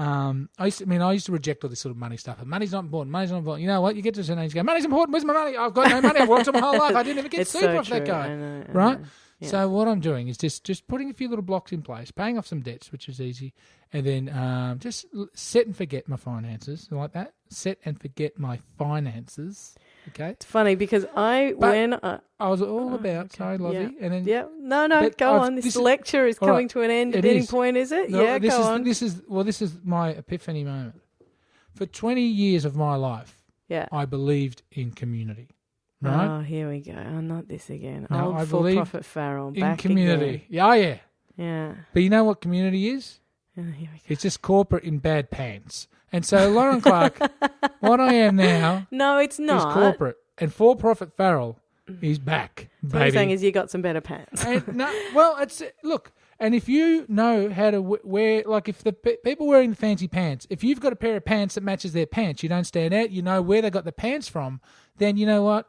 um, 0.00 0.48
I 0.58 0.64
used 0.64 0.78
to, 0.78 0.84
I 0.84 0.88
mean, 0.88 1.02
I 1.02 1.12
used 1.12 1.26
to 1.26 1.32
reject 1.32 1.62
all 1.62 1.68
this 1.68 1.80
sort 1.80 1.90
of 1.90 1.98
money 1.98 2.16
stuff. 2.16 2.42
Money's 2.44 2.72
not 2.72 2.84
important. 2.84 3.12
Money's 3.12 3.30
not 3.30 3.38
important. 3.38 3.62
You 3.62 3.68
know 3.68 3.82
what? 3.82 3.96
You 3.96 4.02
get 4.02 4.14
to 4.14 4.22
a 4.22 4.24
certain 4.24 4.42
age, 4.42 4.54
you 4.54 4.54
go, 4.54 4.62
money's 4.62 4.86
important. 4.86 5.12
Where's 5.12 5.26
my 5.26 5.34
money? 5.34 5.58
I've 5.58 5.74
got 5.74 5.90
no 5.90 6.00
money. 6.00 6.20
I've 6.20 6.28
worked 6.28 6.48
all 6.48 6.54
my 6.54 6.60
whole 6.60 6.78
life. 6.78 6.96
I 6.96 7.02
didn't 7.02 7.18
even 7.18 7.30
get 7.30 7.40
it's 7.40 7.50
super 7.50 7.66
so 7.66 7.78
off 7.78 7.86
true. 7.86 7.98
that 7.98 8.06
guy. 8.06 8.28
I 8.28 8.34
know, 8.34 8.64
I 8.66 8.72
right? 8.72 9.00
know. 9.00 9.06
Yeah. 9.40 9.48
So 9.48 9.68
what 9.68 9.88
I'm 9.88 10.00
doing 10.00 10.28
is 10.28 10.36
just 10.36 10.64
just 10.64 10.86
putting 10.86 11.10
a 11.10 11.14
few 11.14 11.28
little 11.28 11.42
blocks 11.42 11.72
in 11.72 11.82
place, 11.82 12.10
paying 12.10 12.38
off 12.38 12.46
some 12.46 12.60
debts, 12.60 12.92
which 12.92 13.08
is 13.08 13.20
easy, 13.20 13.52
and 13.92 14.06
then 14.06 14.28
um, 14.30 14.78
just 14.78 15.06
l- 15.14 15.28
set 15.34 15.66
and 15.66 15.76
forget 15.76 16.08
my 16.08 16.16
finances 16.16 16.88
like 16.90 17.12
that. 17.12 17.32
Set 17.48 17.78
and 17.84 18.00
forget 18.00 18.38
my 18.38 18.58
finances. 18.78 19.74
Okay. 20.08 20.30
It's 20.30 20.44
funny 20.46 20.74
because 20.74 21.04
I 21.16 21.54
But- 21.58 21.70
when 21.72 21.94
I, 22.02 22.18
I 22.40 22.48
was 22.48 22.62
all 22.62 22.90
Oh, 22.90 22.94
about 22.94 23.26
okay. 23.26 23.36
sorry, 23.36 23.58
Lovey, 23.58 23.76
Yeah. 23.76 23.88
and 24.00 24.12
then 24.14 24.24
yeah 24.24 24.44
no 24.58 24.86
no 24.86 25.08
go 25.10 25.34
I've- 25.34 25.44
on 25.46 25.54
this, 25.56 25.64
this 25.66 25.76
is- 25.76 25.82
lecture 25.82 26.26
is 26.26 26.38
all 26.38 26.48
right, 26.48 26.54
coming 26.54 26.68
to 26.68 26.80
an 26.82 26.90
end 26.90 27.14
at 27.16 27.24
is. 27.24 27.50
point 27.50 27.76
is 27.76 27.92
it 27.92 28.10
No, 28.10 28.22
yeah 28.22 28.38
this 28.38 28.54
go 28.54 28.60
is 28.60 28.66
on 28.66 28.82
this 28.84 29.02
is 29.02 29.22
well, 29.28 29.44
this 29.44 29.60
is 29.62 29.74
my 29.84 30.10
epiphany 30.10 30.64
moment. 30.64 31.00
For 31.74 31.86
20 31.86 32.22
years 32.22 32.64
of 32.64 32.76
my 32.76 32.96
life, 32.96 33.38
yeah 33.68 33.88
I 33.92 34.04
believed 34.06 34.62
in 34.72 34.90
community, 34.90 35.48
right? 36.02 36.26
oh 36.26 36.40
here 36.40 36.68
we 36.70 36.80
go 36.80 36.92
oh 36.92 37.20
not 37.20 37.46
this 37.48 37.68
again 37.70 38.06
No, 38.10 38.26
old 38.28 38.36
I 38.36 38.44
for 38.46 38.50
believe 38.58 38.76
profit 38.76 39.04
Farrell 39.04 39.52
in 39.54 39.76
community. 39.76 40.46
Yeah, 40.48 40.66
oh, 40.68 40.72
yeah. 40.72 40.98
yeah 41.36 41.74
But 41.92 42.02
you 42.02 42.08
know 42.10 42.24
what 42.24 42.40
community 42.40 42.88
is? 42.88 43.20
Oh, 43.58 43.62
here 43.62 43.88
we 43.92 43.98
go. 43.98 44.04
It's 44.08 44.22
just 44.22 44.40
corporate 44.42 44.84
in 44.84 44.98
bad 44.98 45.30
pants. 45.30 45.88
And 46.12 46.24
so, 46.24 46.50
Lauren 46.50 46.80
Clark, 46.80 47.18
what 47.80 48.00
I 48.00 48.14
am 48.14 48.36
now 48.36 48.86
no 48.90 49.18
it's 49.18 49.38
is 49.38 49.46
not 49.46 49.72
corporate, 49.74 50.16
and 50.38 50.52
for-profit 50.52 51.16
Farrell 51.16 51.58
is 52.00 52.18
back, 52.18 52.68
what 52.82 52.92
you're 52.92 53.00
baby. 53.00 53.10
saying 53.12 53.30
is 53.30 53.42
you 53.42 53.52
got 53.52 53.70
some 53.70 53.82
better 53.82 54.00
pants 54.00 54.44
and 54.44 54.74
no, 54.74 54.90
well, 55.14 55.36
it's 55.40 55.62
look, 55.82 56.12
and 56.38 56.54
if 56.54 56.68
you 56.68 57.04
know 57.08 57.50
how 57.50 57.70
to 57.70 57.78
w- 57.78 58.00
wear, 58.04 58.42
like 58.46 58.68
if 58.68 58.82
the 58.82 58.92
pe- 58.92 59.16
people 59.24 59.46
wearing 59.46 59.70
the 59.70 59.76
fancy 59.76 60.08
pants, 60.08 60.46
if 60.50 60.62
you've 60.64 60.80
got 60.80 60.92
a 60.92 60.96
pair 60.96 61.16
of 61.16 61.24
pants 61.24 61.54
that 61.56 61.62
matches 61.62 61.92
their 61.92 62.06
pants, 62.06 62.42
you 62.42 62.48
don't 62.48 62.64
stand 62.64 62.94
out. 62.94 63.10
You 63.10 63.22
know 63.22 63.42
where 63.42 63.60
they 63.62 63.70
got 63.70 63.84
the 63.84 63.92
pants 63.92 64.28
from. 64.28 64.60
Then 64.98 65.16
you 65.16 65.26
know 65.26 65.42
what? 65.42 65.66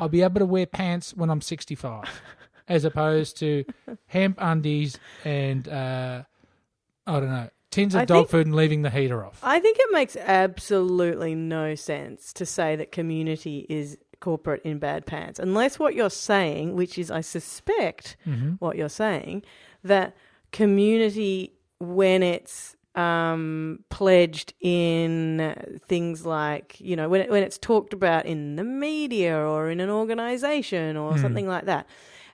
I'll 0.00 0.08
be 0.08 0.22
able 0.22 0.40
to 0.40 0.46
wear 0.46 0.66
pants 0.66 1.14
when 1.14 1.30
I'm 1.30 1.40
65, 1.40 2.04
as 2.68 2.84
opposed 2.84 3.38
to 3.38 3.64
hemp 4.06 4.38
undies 4.40 4.98
and 5.24 5.68
uh, 5.68 6.22
I 7.06 7.20
don't 7.20 7.30
know 7.30 7.50
tins 7.76 7.94
of 7.94 8.00
I 8.02 8.04
dog 8.06 8.16
think- 8.18 8.30
food 8.30 8.46
and 8.46 8.56
leaving 8.56 8.82
the 8.82 8.90
heater 8.90 9.24
off. 9.24 9.38
I 9.42 9.60
think 9.60 9.76
it 9.78 9.88
makes 9.92 10.16
absolutely 10.16 11.34
no 11.34 11.74
sense 11.76 12.32
to 12.34 12.44
say 12.44 12.74
that 12.76 12.90
community 12.92 13.64
is 13.68 13.96
corporate 14.20 14.62
in 14.64 14.78
bad 14.78 15.06
pants, 15.06 15.38
unless 15.38 15.78
what 15.78 15.94
you're 15.94 16.10
saying, 16.10 16.74
which 16.74 16.98
is, 16.98 17.10
I 17.10 17.20
suspect, 17.20 18.16
Mm-hmm. 18.26 18.52
what 18.58 18.76
you're 18.76 18.88
saying, 18.88 19.42
that 19.84 20.16
community, 20.52 21.52
when 21.78 22.22
it's 22.22 22.74
um, 22.94 23.84
pledged 23.90 24.54
in 24.62 25.54
things 25.86 26.24
like, 26.24 26.80
you 26.80 26.96
know, 26.96 27.08
when, 27.10 27.20
it, 27.20 27.30
when 27.30 27.42
it's 27.42 27.58
talked 27.58 27.92
about 27.92 28.24
in 28.24 28.56
the 28.56 28.64
media 28.64 29.36
or 29.36 29.68
in 29.70 29.80
an 29.80 29.90
organization 29.90 30.96
or 30.96 31.12
Hmm. 31.12 31.20
something 31.20 31.46
like 31.46 31.66
that. 31.66 31.86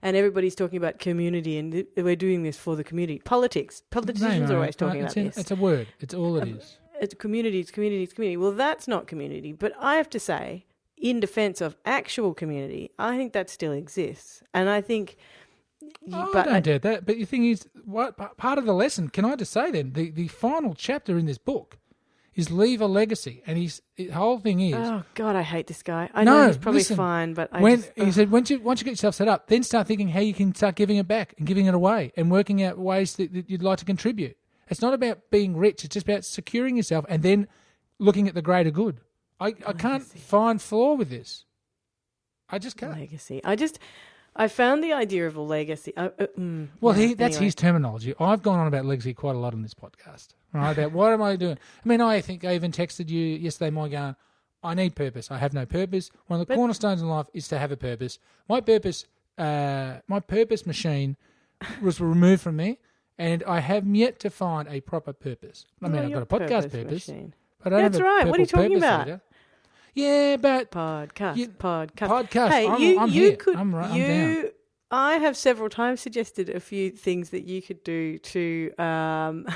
And 0.05 0.17
everybody's 0.17 0.55
talking 0.57 0.79
about 0.79 0.99
community, 0.99 1.57
and 1.59 1.73
th- 1.73 1.87
we're 1.97 2.17
doing 2.17 2.43
this 2.43 2.57
for 2.59 2.75
the 2.75 2.83
community. 2.83 3.21
Politics, 3.25 3.83
politicians 3.91 4.41
No, 4.41 4.45
are 4.47 4.49
no, 4.49 4.55
always 4.57 4.81
no, 4.81 4.87
talking 4.89 5.03
it's 5.05 5.13
about 5.15 5.21
in- 5.21 5.27
this 5.29 5.37
Um, 5.37 5.41
It's 5.43 5.51
a 5.53 5.57
word. 5.57 5.87
It's 6.01 6.15
all 6.15 6.37
it 6.39 6.49
is. 6.49 6.79
it's 7.01 7.15
community, 7.15 7.61
it's 7.61 7.71
community, 7.71 8.03
it's 8.03 8.13
community. 8.13 8.37
Well, 8.37 8.53
that's 8.53 8.89
not 8.89 9.07
community. 9.07 9.53
But 9.53 9.73
I 9.79 9.95
have 9.97 10.11
to 10.11 10.19
say, 10.21 10.67
in 10.97 11.21
defense 11.21 11.61
of 11.61 11.77
actual 11.85 12.35
community, 12.35 12.91
I 12.99 13.17
think 13.17 13.33
that 13.33 13.49
still 13.49 13.73
exists. 13.73 14.43
And 14.53 14.69
I 14.69 14.81
think. 14.81 15.17
Oh, 16.13 16.31
but 16.33 16.49
I 16.49 16.61
don't 16.61 16.65
doubt 16.65 16.83
that. 16.83 17.07
But 17.07 17.17
the 17.17 17.25
thing 17.25 17.45
is, 17.45 17.67
what 17.85 18.17
part 18.37 18.59
of 18.59 18.65
the 18.67 18.73
lesson? 18.75 19.09
Can 19.09 19.25
I 19.25 19.37
just 19.37 19.53
say 19.53 19.71
then 19.71 19.93
the 19.93 20.11
the 20.11 20.29
final 20.29 20.75
chapter 20.75 21.17
in 21.19 21.27
this 21.27 21.39
book 21.39 21.79
is 22.35 22.51
leave 22.51 22.81
a 22.81 22.87
legacy, 22.87 23.43
and 23.47 23.59
his 23.59 23.83
the 23.97 24.09
whole 24.09 24.39
thing 24.39 24.61
is 24.61 24.75
oh 24.75 25.03
God, 25.15 25.37
I 25.37 25.43
hate 25.43 25.67
this 25.67 25.83
guy. 25.83 26.09
I 26.15 26.25
No, 26.25 26.43
know 26.43 26.47
he's 26.47 26.57
probably 26.57 26.81
listen, 26.81 26.97
fine, 26.97 27.35
but 27.35 27.49
I 27.53 27.61
when 27.61 27.79
just, 27.83 27.93
he 27.97 28.13
said 28.13 28.31
once 28.31 28.51
you 28.51 28.61
once 28.61 28.81
you 28.81 28.85
get 28.85 28.93
yourself 28.93 29.15
set 29.15 29.29
up, 29.29 29.49
then 29.49 29.63
start 29.63 29.87
thinking 29.87 30.09
how 30.09 30.21
you 30.21 30.33
can 30.35 30.55
start 30.55 30.75
giving 30.75 30.97
it 30.97 31.07
back 31.07 31.35
and 31.39 31.47
giving 31.47 31.67
it 31.67 31.75
away 31.75 32.13
and 32.17 32.31
working 32.31 32.63
out 32.63 32.79
ways 32.79 33.17
that, 33.17 33.33
that 33.35 33.51
you'd 33.51 33.63
like 33.63 33.79
to 33.79 33.85
contribute. 33.85 34.37
It's 34.69 34.81
not 34.81 34.95
about 34.95 35.31
being 35.31 35.57
rich; 35.57 35.85
it's 35.85 35.93
just 35.95 36.09
about 36.09 36.25
securing 36.25 36.77
yourself 36.77 37.05
and 37.09 37.23
then 37.23 37.49
looking 37.99 38.29
at 38.29 38.35
the 38.35 38.43
greater 38.43 38.71
good. 38.71 39.01
I, 39.39 39.49
I 39.67 39.73
can't 39.73 40.03
Legacy. 40.03 40.19
find 40.21 40.63
flaw 40.63 40.95
with 40.95 41.11
this. 41.11 41.45
I 42.49 42.59
just 42.59 42.77
can't. 42.77 42.93
legacy. 42.99 43.41
I 43.45 43.57
just, 43.57 43.79
I 44.35 44.49
found 44.49 44.83
the 44.83 44.93
idea 44.95 45.27
of 45.27 45.37
a 45.37 45.41
legacy. 45.43 45.93
Uh, 45.97 46.09
uh, 46.19 46.27
mm, 46.39 46.69
Well, 46.81 46.97
yeah, 46.97 47.09
he, 47.09 47.15
that's 47.15 47.37
anyway. 47.37 47.45
his 47.47 47.55
terminology. 47.55 48.15
I've 48.19 48.43
gone 48.43 48.59
on 48.59 48.67
about 48.67 48.87
legacy 48.87 49.13
quite 49.13 49.35
a 49.37 49.39
lot 49.39 49.53
on 49.53 49.61
this 49.63 49.75
podcast, 49.75 50.29
right? 50.55 50.71
About 50.77 50.93
what 50.93 51.13
am 51.13 51.21
I 51.23 51.37
doing? 51.37 51.59
I 51.85 51.89
mean, 51.89 52.01
I 52.01 52.21
think 52.23 52.45
I 52.45 52.55
even 52.55 52.73
texted 52.73 53.11
you 53.11 53.21
yesterday, 53.21 53.71
my 53.71 53.89
going, 53.89 54.17
I 54.65 54.75
need 54.75 54.95
purpose. 54.95 55.31
I 55.31 55.37
have 55.39 55.53
no 55.53 55.67
purpose. 55.67 56.11
One 56.29 56.41
of 56.41 56.47
the 56.47 56.51
But- 56.51 56.57
cornerstones 56.57 57.03
in 57.03 57.09
life 57.09 57.27
is 57.35 57.47
to 57.49 57.59
have 57.59 57.73
a 57.73 57.77
purpose. 57.77 58.19
My 58.49 58.61
purpose, 58.63 59.05
uh, 59.37 59.97
my 60.09 60.21
purpose 60.21 60.65
machine 60.67 61.17
was 61.83 62.01
removed 62.01 62.41
from 62.43 62.57
me, 62.57 62.79
and 63.19 63.43
I 63.45 63.61
have 63.61 63.87
yet 63.87 64.19
to 64.21 64.31
find 64.31 64.67
a 64.69 64.81
proper 64.81 65.13
purpose. 65.13 65.67
I 65.83 65.89
mean, 65.89 66.03
I've 66.05 66.13
got 66.13 66.23
a 66.23 66.27
podcast 66.27 66.71
purpose, 66.73 67.09
machine. 67.09 67.35
but 67.63 67.73
I 67.75 67.81
don't 67.81 67.93
That's 67.93 67.99
have 67.99 68.07
a 68.07 68.09
right. 68.09 68.27
What 68.29 68.39
are 68.39 68.41
you 68.43 68.47
talking 68.47 68.77
about? 68.79 69.21
Yeah, 69.95 70.37
but 70.37 70.71
Podcast, 70.71 71.37
You- 71.37 71.49
podcast. 71.49 72.09
podcast. 72.09 72.49
Hey, 72.51 72.69
I'm, 72.69 72.81
you, 72.81 72.99
I'm 72.99 73.09
you 73.11 73.23
here. 73.23 73.37
could, 73.37 73.57
I'm, 73.57 73.75
right, 73.75 73.91
I'm 73.91 73.97
you, 74.01 74.07
down. 74.43 74.51
I 74.91 75.15
have 75.19 75.37
several 75.37 75.69
times 75.71 76.01
suggested 76.01 76.49
a 76.51 76.61
few 76.61 76.91
things 76.91 77.31
that 77.31 77.45
you 77.45 77.63
could 77.63 77.83
do 77.83 78.19
to 78.19 78.73
um, 78.79 79.47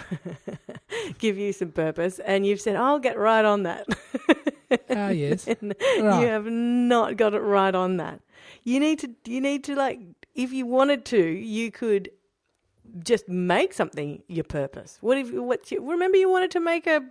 give 1.18 1.36
you 1.38 1.52
some 1.52 1.72
purpose, 1.72 2.18
and 2.20 2.46
you've 2.46 2.60
said, 2.60 2.76
"I'll 2.76 2.98
get 2.98 3.18
right 3.18 3.44
on 3.44 3.62
that." 3.64 3.86
Ah, 4.90 5.10
yes. 5.10 5.46
Right. 5.60 6.20
You 6.20 6.26
have 6.26 6.46
not 6.46 7.16
got 7.16 7.34
it 7.34 7.40
right 7.40 7.74
on 7.74 7.98
that. 7.98 8.20
You 8.64 8.80
need 8.80 8.98
to. 9.00 9.10
You 9.26 9.40
need 9.40 9.62
to 9.64 9.74
like. 9.74 10.00
If 10.34 10.52
you 10.52 10.66
wanted 10.66 11.04
to, 11.06 11.18
you 11.22 11.70
could 11.70 12.10
just 13.04 13.28
make 13.28 13.72
something 13.74 14.22
your 14.28 14.44
purpose. 14.44 14.98
What 15.02 15.18
if? 15.18 15.30
What? 15.32 15.70
You, 15.70 15.88
remember, 15.88 16.16
you 16.16 16.28
wanted 16.30 16.50
to 16.52 16.60
make 16.60 16.86
a. 16.86 17.02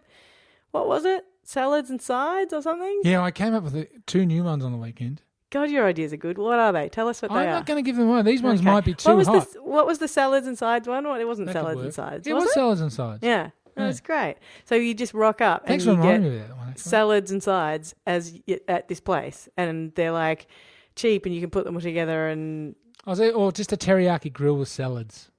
What 0.71 0.87
was 0.87 1.05
it? 1.05 1.23
Salads 1.45 1.89
and 1.89 2.01
sides 2.01 2.51
or 2.53 2.61
something? 2.61 3.01
Yeah, 3.03 3.21
I 3.23 3.31
came 3.31 3.53
up 3.53 3.63
with 3.63 3.75
uh, 3.75 3.83
two 4.07 4.25
new 4.25 4.43
ones 4.43 4.65
on 4.65 4.71
the 4.71 4.77
weekend. 4.77 5.21
God, 5.51 5.69
your 5.69 5.85
ideas 5.85 6.11
are 6.11 6.17
good. 6.17 6.37
What 6.37 6.59
are 6.59 6.73
they? 6.73 6.89
Tell 6.89 7.07
us 7.07 7.21
what 7.21 7.29
they 7.31 7.37
are. 7.37 7.41
I'm 7.41 7.49
not 7.51 7.65
going 7.65 7.81
to 7.81 7.87
give 7.87 7.95
them 7.95 8.09
away. 8.09 8.23
These 8.23 8.41
ones 8.41 8.59
Okay. 8.59 8.69
might 8.69 8.83
be 8.83 8.93
too 8.95 9.09
what 9.09 9.17
was 9.17 9.27
hot. 9.27 9.53
The, 9.53 9.63
what 9.63 9.85
was 9.85 9.99
the 9.99 10.07
salads 10.07 10.47
and 10.47 10.57
sides 10.57 10.87
one? 10.87 11.07
What 11.07 11.21
it 11.21 11.25
wasn't 11.27 11.45
That 11.47 11.53
could 11.53 11.59
salads 11.61 11.75
work. 11.77 11.85
and 11.85 11.93
sides. 11.93 12.27
It 12.27 12.33
was 12.33 12.43
was 12.45 12.51
it? 12.51 12.53
salads 12.55 12.81
and 12.81 12.91
sides. 12.91 13.19
Yeah, 13.23 13.29
Yeah. 13.37 13.49
that's 13.85 14.01
great. 14.01 14.35
So 14.65 14.75
you 14.75 14.93
just 14.95 15.13
rock 15.13 15.39
up 15.39 15.65
Thanks 15.67 15.85
and 15.85 15.97
for 15.97 16.01
you 16.03 16.03
get 16.09 16.13
reminding 16.15 16.31
me 16.31 16.39
of 16.41 16.47
that 16.49 16.57
one. 16.57 16.75
salads 16.75 17.31
and 17.31 17.41
sides 17.43 17.93
as 18.07 18.33
y- 18.47 18.59
at 18.67 18.87
this 18.87 18.99
place, 18.99 19.47
and 19.55 19.93
they're 19.95 20.11
like 20.11 20.47
cheap, 20.95 21.25
and 21.25 21.33
you 21.35 21.39
can 21.41 21.51
put 21.51 21.63
them 21.63 21.75
all 21.75 21.81
together. 21.81 22.27
And 22.27 22.75
I 23.05 23.11
was 23.11 23.21
or 23.21 23.51
just 23.51 23.71
a 23.71 23.77
teriyaki 23.77 24.33
grill 24.33 24.57
with 24.57 24.67
salads. 24.67 25.29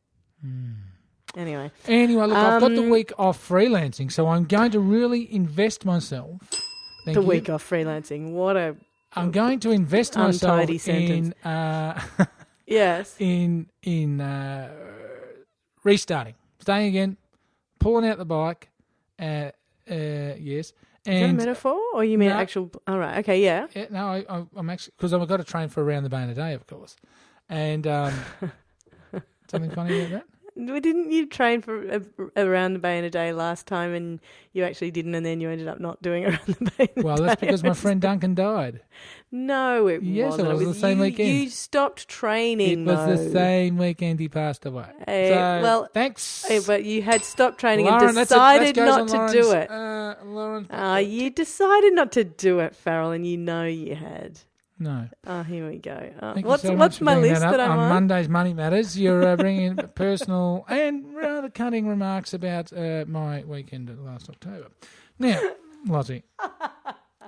Anyway, 1.37 1.71
Anyway, 1.87 2.27
look, 2.27 2.37
I've 2.37 2.61
got 2.61 2.71
the 2.75 2.83
Um, 2.83 2.91
week 2.91 3.13
off 3.19 3.49
freelancing, 3.49 4.11
so 4.11 4.27
I'm 4.29 4.45
going 4.45 4.71
to 4.73 4.81
really 4.81 5.33
invest 5.33 5.85
myself. 5.85 6.41
Thank 7.05 7.15
the 7.15 7.21
you. 7.23 7.27
week 7.29 7.49
off 7.51 7.69
freelancing. 7.69 8.33
What 8.33 8.57
a 8.57 8.77
I'm 9.15 9.31
going 9.31 9.61
to 9.61 9.71
invest 9.71 10.17
myself 10.17 10.61
Untidy 10.61 10.79
sentence. 10.79 11.35
in 11.45 11.49
uh, 11.51 12.01
yes. 12.67 13.15
in 13.19 13.69
in 13.83 14.21
uh, 14.21 14.71
restarting, 15.85 16.35
starting 16.59 16.89
again, 16.89 17.17
pulling 17.79 18.09
out 18.09 18.19
the 18.19 18.25
bike. 18.25 18.69
Uh, 19.19 19.51
uh, 19.89 20.35
yes, 20.39 20.67
Is 20.67 20.73
that 21.05 21.11
a 21.13 21.25
and 21.25 21.37
metaphor, 21.37 21.79
or 21.95 22.05
you 22.05 22.19
mean 22.19 22.29
No. 22.31 22.35
actual? 22.37 22.71
All 22.87 22.99
right. 22.99 23.19
Okay. 23.19 23.43
Yeah. 23.43 23.69
yeah, 23.75 23.87
no, 23.91 24.07
I, 24.09 24.25
I, 24.29 24.45
I'm 24.57 24.69
actually 24.69 24.93
because 24.99 25.13
I've 25.15 25.27
got 25.29 25.37
to 25.39 25.45
train 25.45 25.69
for 25.69 25.83
around 25.83 26.03
the 26.03 26.11
bay 26.11 26.23
in 26.23 26.29
a 26.31 26.35
day, 26.35 26.53
of 26.55 26.67
course. 26.67 26.97
And 27.49 27.87
um, 27.87 28.13
something 29.51 29.71
funny 29.71 29.99
about 30.01 30.11
that. 30.11 30.25
Didn't 30.57 31.11
you 31.13 31.27
train 31.27 31.61
for 31.61 31.87
a, 31.87 32.01
around 32.37 32.73
the 32.73 32.79
bay 32.79 32.99
in 32.99 33.05
a 33.05 33.11
day 33.11 33.33
last 33.33 33.67
time, 33.67 33.93
and 33.93 34.21
you 34.55 34.65
actually 34.65 34.91
didn't, 34.91 35.15
and 35.15 35.25
then 35.25 35.41
you 35.41 35.51
ended 35.51 35.69
up 35.69 35.81
not 35.81 36.01
doing 36.01 36.25
around 36.27 36.41
the 36.47 36.73
bay? 36.79 36.89
In 36.97 37.03
a 37.03 37.07
Well, 37.07 37.17
that's 37.19 37.41
because 37.41 37.63
my 37.63 37.75
friend 37.85 38.01
Duncan 38.01 38.35
died. 38.35 38.81
No, 39.31 39.87
it 39.87 40.03
Yes, 40.03 40.39
it 40.39 40.43
wasn't. 40.45 40.59
was 40.67 40.75
the 40.77 40.81
same 40.81 40.97
you, 40.99 41.03
weekend. 41.05 41.29
You 41.29 41.51
stopped 41.51 42.09
training. 42.09 42.87
It 42.89 42.91
was 42.91 43.19
the 43.21 43.31
same 43.33 43.77
weekend 43.77 44.19
he 44.19 44.29
passed 44.29 44.65
away. 44.65 44.87
Eh, 45.07 45.29
so, 45.29 45.35
well, 45.63 45.89
thanks. 45.93 46.49
Eh, 46.51 46.61
but 46.67 46.85
you 46.85 47.03
had 47.03 47.23
stopped 47.23 47.59
training 47.59 47.85
Lauren, 47.87 48.09
and 48.09 48.17
that's 48.17 48.31
a- 48.31 48.35
decided 48.35 48.77
not 48.77 49.09
to 49.09 49.29
do 49.33 49.53
it. 49.53 49.71
Uh, 49.71 50.15
Lauren, 50.25 50.67
Ah, 50.71 50.97
you 50.99 51.29
decided 51.29 51.93
not 51.93 52.13
to 52.13 52.25
do 52.25 52.61
it, 52.61 52.75
Farrell, 52.75 53.11
and 53.11 53.27
you 53.27 53.37
know 53.37 53.65
you 53.67 53.95
had. 53.95 54.39
No. 54.79 55.09
Oh, 55.27 55.43
here 55.43 55.69
we 55.69 55.79
go. 55.79 56.13
Oh, 56.21 56.35
what's 56.43 56.63
so 56.63 56.75
what's 56.75 57.01
my 57.01 57.17
list 57.17 57.41
that, 57.41 57.51
that. 57.53 57.61
I'm 57.61 57.71
on 57.73 57.79
on? 57.79 57.89
Monday's 57.89 58.29
Money 58.29 58.55
Matters. 58.55 58.99
You're 58.99 59.27
uh, 59.27 59.37
bringing 59.37 59.77
personal 59.95 60.65
and 60.69 61.15
rather 61.15 61.49
cutting 61.51 61.87
remarks 61.89 62.35
about 62.35 62.73
uh, 62.73 63.05
my 63.09 63.43
weekend 63.45 63.97
last 64.05 64.29
October. 64.29 64.69
Now, 65.19 65.41
Lottie. 65.87 66.25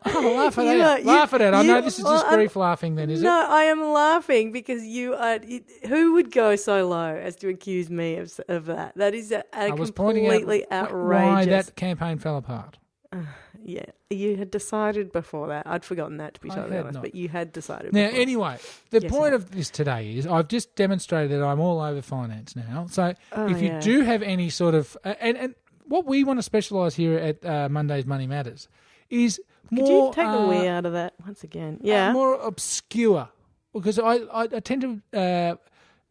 Oh, 0.06 0.20
laugh 0.36 0.56
at 0.58 0.64
You 0.64 0.70
it. 0.70 0.80
are- 0.80 0.98
you- 1.00 1.04
laugh 1.06 1.34
at 1.34 1.40
it. 1.40 1.52
I 1.52 1.62
you- 1.62 1.66
know 1.72 1.80
this 1.80 1.98
is 1.98 2.04
well, 2.04 2.14
just 2.14 2.26
I'm- 2.26 2.36
grief 2.36 2.54
laughing 2.54 2.94
then, 2.94 3.10
is 3.10 3.20
no, 3.20 3.28
it? 3.40 3.42
No, 3.48 3.50
I 3.52 3.62
am 3.64 3.82
laughing 3.92 4.52
because 4.52 4.84
you 4.84 5.14
are. 5.14 5.40
Who 5.88 6.12
would 6.14 6.30
go 6.30 6.54
so 6.54 6.86
low 6.86 7.16
as 7.16 7.34
to 7.36 7.48
accuse 7.48 7.90
me 7.90 8.14
of, 8.16 8.38
of 8.48 8.66
that? 8.66 8.92
That 8.94 9.12
is 9.14 9.32
a, 9.32 9.42
a 9.52 9.58
I 9.58 9.70
was 9.70 9.90
pointing 9.90 10.26
out 10.26 10.34
completely 10.34 10.66
why 10.68 10.76
outrageous. 10.76 11.66
that 11.66 11.74
campaign 11.74 12.18
fell 12.18 12.36
apart. 12.36 12.78
Yeah, 13.64 13.84
you 14.10 14.36
had 14.36 14.50
decided 14.50 15.12
before 15.12 15.48
that. 15.48 15.66
I'd 15.66 15.84
forgotten 15.84 16.18
that 16.18 16.34
to 16.34 16.40
be 16.40 16.50
I 16.50 16.54
totally 16.54 16.78
honest, 16.78 16.94
not. 16.94 17.02
but 17.02 17.14
you 17.14 17.28
had 17.28 17.52
decided. 17.52 17.92
Now, 17.92 18.06
before. 18.06 18.20
anyway, 18.20 18.58
the 18.90 19.00
Yes, 19.02 19.10
point 19.10 19.34
of 19.34 19.50
this 19.50 19.68
today 19.70 20.12
is 20.16 20.26
I've 20.26 20.48
just 20.48 20.74
demonstrated 20.76 21.32
that 21.32 21.44
I'm 21.44 21.60
all 21.60 21.80
over 21.80 22.00
finance 22.00 22.54
now. 22.56 22.86
So 22.90 23.14
Oh, 23.32 23.46
if 23.48 23.60
you 23.60 23.68
yeah. 23.68 23.80
do 23.80 24.02
have 24.02 24.22
any 24.22 24.48
sort 24.50 24.74
of 24.74 24.96
uh, 25.04 25.14
and 25.20 25.36
and 25.36 25.54
what 25.86 26.06
we 26.06 26.22
want 26.24 26.38
to 26.38 26.42
specialise 26.42 26.94
here 26.94 27.18
at 27.18 27.44
uh, 27.44 27.68
Monday's 27.68 28.06
Money 28.06 28.26
Matters 28.26 28.68
is 29.10 29.40
more. 29.70 29.84
Could 29.86 29.88
you 29.88 30.24
take 30.24 30.32
the 30.32 30.38
uh, 30.38 30.48
we 30.48 30.66
out 30.68 30.86
of 30.86 30.92
that 30.92 31.14
once 31.26 31.42
again? 31.42 31.74
uh, 31.82 31.86
Yeah. 31.86 32.12
more 32.12 32.34
obscure 32.40 33.28
because 33.72 33.98
I 33.98 34.14
I, 34.32 34.42
I 34.44 34.60
tend 34.60 34.82
to 35.12 35.18
uh, 35.18 35.56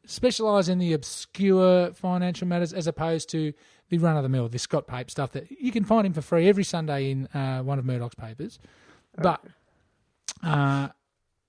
specialise 0.06 0.68
in 0.70 0.80
the 0.80 0.94
obscure 0.94 1.92
financial 1.94 2.48
matters 2.48 2.74
as 2.74 2.88
opposed 2.88 3.30
to 3.30 3.54
the 3.90 3.98
run 3.98 4.18
of 4.18 4.24
the 4.24 4.30
mill, 4.30 4.48
the 4.50 4.60
Scott 4.60 4.88
Pape 4.88 5.10
stuff 5.10 5.32
that 5.32 5.50
you 5.52 5.72
can 5.72 5.84
find 5.84 6.06
him 6.06 6.14
for 6.14 6.22
free 6.22 6.48
every 6.48 6.64
Sunday 6.64 7.12
in 7.12 7.28
uh, 7.28 7.62
one 7.62 7.80
of 7.80 7.86
Murdoch's 7.86 8.16
papers. 8.16 8.60
But 9.18 9.44
uh, 10.44 10.90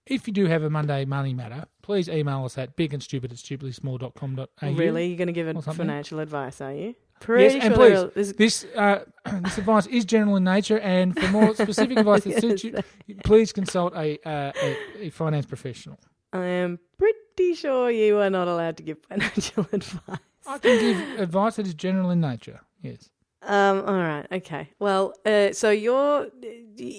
if 0.06 0.26
you 0.26 0.32
do 0.32 0.46
have 0.46 0.62
a 0.62 0.70
Monday 0.70 1.04
money 1.04 1.34
matter, 1.34 1.66
please 1.82 2.08
email 2.08 2.44
us 2.44 2.56
at 2.56 2.76
bigandstupid 2.76 3.24
at 3.24 3.32
stupidlysmall.com.au. 3.32 4.72
really, 4.72 5.08
you're 5.08 5.16
going 5.16 5.26
to 5.26 5.32
give 5.32 5.48
it 5.48 5.62
financial 5.62 6.20
advice, 6.20 6.60
are 6.60 6.72
you? 6.72 6.86
Yes, 6.86 6.94
Pretty 7.20 7.60
and 7.60 7.74
sure 7.74 8.10
please, 8.12 8.26
there 8.26 8.34
this 8.34 8.66
uh, 8.76 9.00
this 9.42 9.58
advice 9.58 9.86
is 9.88 10.04
general 10.04 10.36
in 10.36 10.44
nature, 10.44 10.78
and 10.78 11.18
for 11.18 11.28
more 11.28 11.52
specific 11.52 11.98
advice 11.98 12.22
that 12.24 12.40
suits 12.40 12.62
you, 12.62 12.78
please 13.24 13.52
consult 13.52 13.92
a, 13.96 14.18
uh, 14.24 14.52
a 14.62 15.06
a 15.06 15.10
finance 15.10 15.44
professional. 15.44 15.98
I 16.32 16.44
am 16.44 16.78
pretty 16.96 17.54
sure 17.54 17.90
you 17.90 18.18
are 18.18 18.30
not 18.30 18.46
allowed 18.46 18.76
to 18.76 18.82
give 18.84 18.98
financial 19.08 19.66
advice. 19.72 20.18
I 20.48 20.58
can 20.58 20.80
give 20.80 21.20
advice 21.20 21.56
that 21.56 21.66
is 21.66 21.74
general 21.74 22.10
in 22.10 22.20
nature. 22.20 22.60
Yes. 22.82 23.10
Um, 23.42 23.78
all 23.86 23.94
right, 23.94 24.26
okay. 24.32 24.70
Well, 24.78 25.14
uh, 25.24 25.52
so 25.52 25.70
you're, 25.70 26.26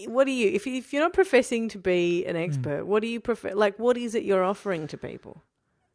what 0.07 0.27
are 0.27 0.31
you, 0.31 0.49
if, 0.51 0.65
you, 0.65 0.75
if 0.75 0.93
you're 0.93 1.01
not 1.03 1.13
professing 1.13 1.67
to 1.69 1.77
be 1.77 2.23
Hmm. 2.23 2.29
an 2.29 2.35
expert, 2.37 2.85
what 2.85 3.01
do 3.01 3.07
you 3.07 3.19
prefer, 3.19 3.53
like, 3.53 3.77
what 3.77 3.97
is 3.97 4.15
it 4.15 4.23
you're 4.23 4.43
offering 4.43 4.87
to 4.87 4.97
people? 4.97 5.43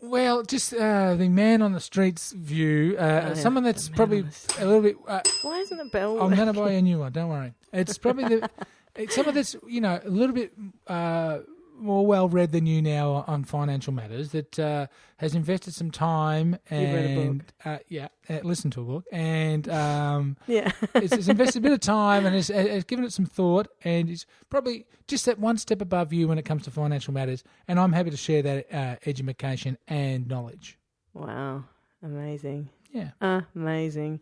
Well, 0.01 0.43
just 0.43 0.75
uh, 0.75 1.15
the 1.15 1.29
man 1.29 1.63
on 1.63 1.73
the 1.73 1.81
streets 1.81 2.33
view. 2.33 2.95
Uh, 2.99 3.31
Oh, 3.31 3.35
someone 3.35 3.65
that's 3.65 3.89
probably 3.89 4.27
a 4.59 4.65
little 4.67 4.83
bit. 4.83 4.97
Uh, 5.09 5.21
Why 5.43 5.61
isn't 5.61 5.79
the 5.79 5.87
bell? 5.87 6.21
I'm 6.21 6.35
going 6.35 6.47
to 6.47 6.53
buy 6.53 6.73
a 6.73 6.83
new 6.83 6.99
one. 6.99 7.13
Don't 7.13 7.31
worry. 7.31 7.55
It's 7.73 7.97
probably 7.97 8.25
the 8.25 8.51
it's 8.97 9.15
someone 9.15 9.35
that's 9.35 9.57
you 9.67 9.81
know 9.81 9.99
a 10.05 10.09
little 10.11 10.35
bit 10.35 10.53
uh, 10.89 11.39
more 11.77 12.07
well 12.07 12.29
read 12.29 12.53
than 12.53 12.67
you 12.67 12.81
now 12.81 13.25
on 13.27 13.45
financial 13.45 13.93
matters. 13.93 14.31
That 14.33 14.59
uh, 14.59 14.87
has 15.19 15.35
invested 15.35 15.75
some 15.75 15.91
time 15.91 16.59
You've 16.71 16.81
read 16.95 17.11
a 17.11 17.15
book. 17.15 17.25
and 17.25 17.53
uh, 17.65 17.79
yeah, 17.89 18.09
uh, 18.29 18.39
listened 18.43 18.73
to 18.75 18.81
a 18.81 18.85
book 18.85 19.05
and 19.13 19.69
um, 19.69 20.37
yeah. 20.47 20.71
it's, 20.95 21.13
it's 21.13 21.29
invested 21.29 21.59
a 21.59 21.63
bit 21.63 21.73
of 21.73 21.81
time 21.81 22.27
and 22.27 22.35
has, 22.35 22.49
has 22.49 22.85
given 22.85 23.05
it 23.05 23.13
some 23.13 23.27
thought 23.27 23.69
and 23.85 24.09
is 24.09 24.27
probably 24.51 24.87
just 25.09 25.27
that 25.27 25.39
one 25.39 25.59
step 25.59 25.81
above 25.81 26.13
you 26.13 26.29
when 26.29 26.39
it 26.39 26.45
comes 26.45 26.65
to 26.65 26.71
financial 26.71 27.13
matters. 27.15 27.45
And 27.69 27.79
I'm 27.79 27.93
happy 27.93 28.11
to 28.11 28.17
share 28.17 28.43
that 28.43 28.73
uh, 28.73 28.97
education 29.07 29.79
and 29.89 30.27
knowledge. 30.29 30.79
wow. 31.13 31.65
Amazing. 32.03 32.69
Yeah. 32.93 33.41
Amazing. 33.55 34.21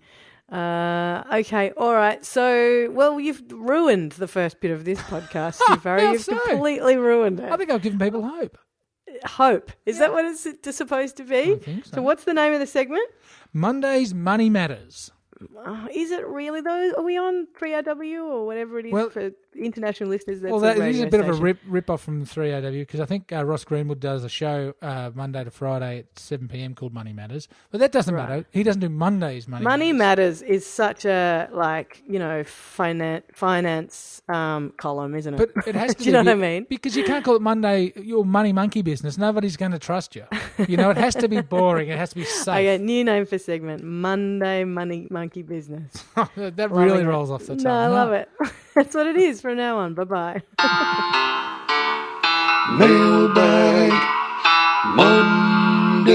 Uh, 0.52 1.24
okay, 1.32 1.72
all 1.78 1.94
right. 1.94 2.24
So, 2.24 2.90
well, 2.90 3.18
you've 3.18 3.42
ruined 3.50 4.12
the 4.12 4.28
first 4.28 4.60
bit 4.60 4.70
of 4.70 4.84
this 4.84 4.98
podcast. 5.00 5.58
How 5.66 5.96
You've 6.12 6.22
so? 6.22 6.38
completely 6.38 6.96
ruined 6.96 7.40
it. 7.40 7.50
I 7.50 7.56
think 7.56 7.70
I've 7.70 7.80
given 7.80 7.98
people 7.98 8.22
hope. 8.22 8.58
Hope. 9.24 9.72
Is 9.86 9.98
that 9.98 10.12
what 10.12 10.24
it's 10.26 10.76
supposed 10.76 11.16
to 11.16 11.24
be? 11.24 11.52
I 11.52 11.56
think 11.56 11.84
so. 11.86 11.96
So, 11.96 12.02
what's 12.02 12.24
the 12.24 12.34
name 12.34 12.52
of 12.52 12.60
the 12.60 12.66
segment? 12.66 13.08
Monday's 13.52 14.12
Money 14.12 14.50
Matters. 14.50 15.10
Oh, 15.64 15.88
is 15.92 16.10
it 16.10 16.26
really 16.26 16.60
though? 16.60 16.92
Are 16.96 17.02
we 17.02 17.16
on 17.18 17.46
3RW 17.58 18.22
or 18.24 18.46
whatever 18.46 18.78
it 18.78 18.86
is 18.86 18.92
Well- 18.92 19.10
for 19.10 19.30
international 19.54 20.08
listeners? 20.10 20.40
That's 20.40 20.50
well, 20.50 20.60
that, 20.60 20.76
a 20.76 20.80
this 20.80 20.96
is 20.96 21.02
a 21.02 21.06
bit 21.06 21.20
of 21.20 21.28
a 21.28 21.34
rip, 21.34 21.58
rip 21.66 21.90
off 21.90 22.02
from 22.02 22.24
3AW 22.24 22.72
because 22.80 23.00
I 23.00 23.06
think 23.06 23.32
uh, 23.32 23.44
Ross 23.44 23.64
Greenwood 23.64 24.00
does 24.00 24.24
a 24.24 24.28
show 24.28 24.74
uh, 24.82 25.10
Monday 25.14 25.44
to 25.44 25.50
Friday 25.50 25.98
at 26.00 26.18
7 26.18 26.48
p.m. 26.48 26.74
called 26.74 26.92
Money 26.94 27.12
Matters. 27.12 27.48
But 27.70 27.80
that 27.80 27.92
doesn't 27.92 28.14
Right. 28.14 28.28
matter. 28.28 28.46
He 28.50 28.62
doesn't 28.62 28.80
do 28.80 28.88
Monday's 28.88 29.46
Money, 29.48 29.64
Money 29.64 29.92
Matters. 29.92 30.42
Matters 30.42 30.42
is 30.42 30.66
such 30.66 31.04
a 31.04 31.48
like 31.52 32.02
you 32.08 32.18
know 32.18 32.44
finance 32.44 33.24
finance 33.34 34.22
um, 34.28 34.72
column, 34.76 35.14
isn't 35.14 35.34
it? 35.34 35.52
But 35.54 35.66
it 35.66 35.74
has 35.74 35.94
to 35.96 35.98
Do 36.02 36.04
you 36.06 36.12
know 36.12 36.22
be- 36.22 36.28
what 36.28 36.36
I 36.36 36.40
mean? 36.40 36.66
Because 36.68 36.96
you 36.96 37.04
can't 37.04 37.24
call 37.24 37.36
it 37.36 37.42
Monday 37.42 37.92
your 37.96 38.24
money 38.24 38.52
monkey 38.52 38.82
business. 38.82 39.16
Nobody's 39.18 39.56
going 39.56 39.72
to 39.72 39.78
trust 39.78 40.16
you. 40.16 40.24
You 40.68 40.76
know, 40.76 40.90
it 40.90 40.96
has 40.96 41.14
to 41.16 41.28
be 41.28 41.40
boring. 41.40 41.88
It 41.88 41.98
has 41.98 42.10
to 42.10 42.16
be 42.16 42.24
safe. 42.24 42.48
Okay, 42.48 42.78
new 42.78 43.04
name 43.04 43.26
for 43.26 43.38
segment: 43.38 43.82
Monday 43.82 44.64
Money 44.64 45.06
Monkey 45.10 45.42
Business. 45.42 46.04
that 46.36 46.56
Loving 46.58 46.76
really 46.78 47.02
it. 47.02 47.06
rolls 47.06 47.30
off 47.30 47.42
the 47.46 47.56
tongue. 47.56 47.64
No, 47.64 47.70
I 47.74 47.84
huh? 47.84 47.90
love 47.92 48.12
it. 48.12 48.28
That's 48.74 48.94
what 48.94 49.06
it 49.06 49.16
is 49.16 49.40
from 49.40 49.56
now 49.56 49.78
on. 49.78 49.94
Bye 49.94 50.04
bye. 50.04 50.42
Mailbag 52.78 53.92
Monday. 54.96 56.12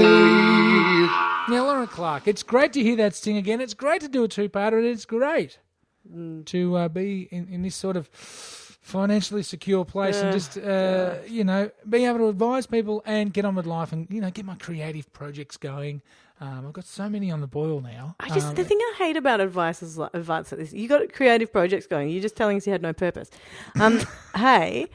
Now, 1.50 1.64
Lauren 1.66 1.86
Clark, 1.86 2.26
it's 2.28 2.42
great 2.42 2.72
to 2.74 2.82
hear 2.82 2.96
that 2.96 3.14
sting 3.14 3.36
again. 3.36 3.60
It's 3.60 3.74
great 3.74 4.00
to 4.02 4.08
do 4.08 4.24
a 4.24 4.28
two-parter, 4.28 4.78
and 4.78 4.86
it's 4.86 5.04
great 5.04 5.58
Mm. 6.10 6.46
to 6.46 6.74
uh, 6.74 6.88
be 6.88 7.28
in, 7.30 7.48
in 7.48 7.60
this 7.60 7.74
sort 7.74 7.94
of 7.94 8.08
financially 8.88 9.42
secure 9.42 9.84
place 9.84 10.16
and 10.16 10.32
just, 10.32 10.56
uh, 10.56 11.16
you 11.26 11.44
know, 11.44 11.70
be 11.88 12.06
able 12.06 12.18
to 12.18 12.28
advise 12.28 12.66
people 12.66 13.02
and 13.04 13.34
get 13.34 13.44
on 13.44 13.54
with 13.54 13.66
life 13.66 13.92
and, 13.92 14.06
you 14.10 14.20
know, 14.20 14.30
get 14.30 14.46
my 14.46 14.54
creative 14.54 15.12
projects 15.12 15.58
going. 15.58 16.00
Um, 16.40 16.66
I've 16.66 16.72
got 16.72 16.84
so 16.84 17.08
many 17.08 17.30
on 17.30 17.40
the 17.40 17.46
boil 17.46 17.80
now. 17.80 18.16
I 18.18 18.28
just 18.30 18.48
Um, 18.48 18.54
the 18.54 18.64
thing 18.64 18.78
I 18.80 18.94
hate 18.98 19.16
about 19.16 19.40
advice 19.40 19.82
is 19.82 19.98
like 19.98 20.14
advice 20.14 20.50
like 20.52 20.60
this. 20.60 20.72
You 20.72 20.88
got 20.88 21.12
creative 21.12 21.52
projects 21.52 21.86
going. 21.86 22.08
You're 22.08 22.22
just 22.22 22.36
telling 22.36 22.56
us 22.56 22.66
you 22.66 22.72
had 22.72 22.80
no 22.80 22.92
purpose. 22.94 23.28
Um, 23.78 24.00
hey, 24.36 24.86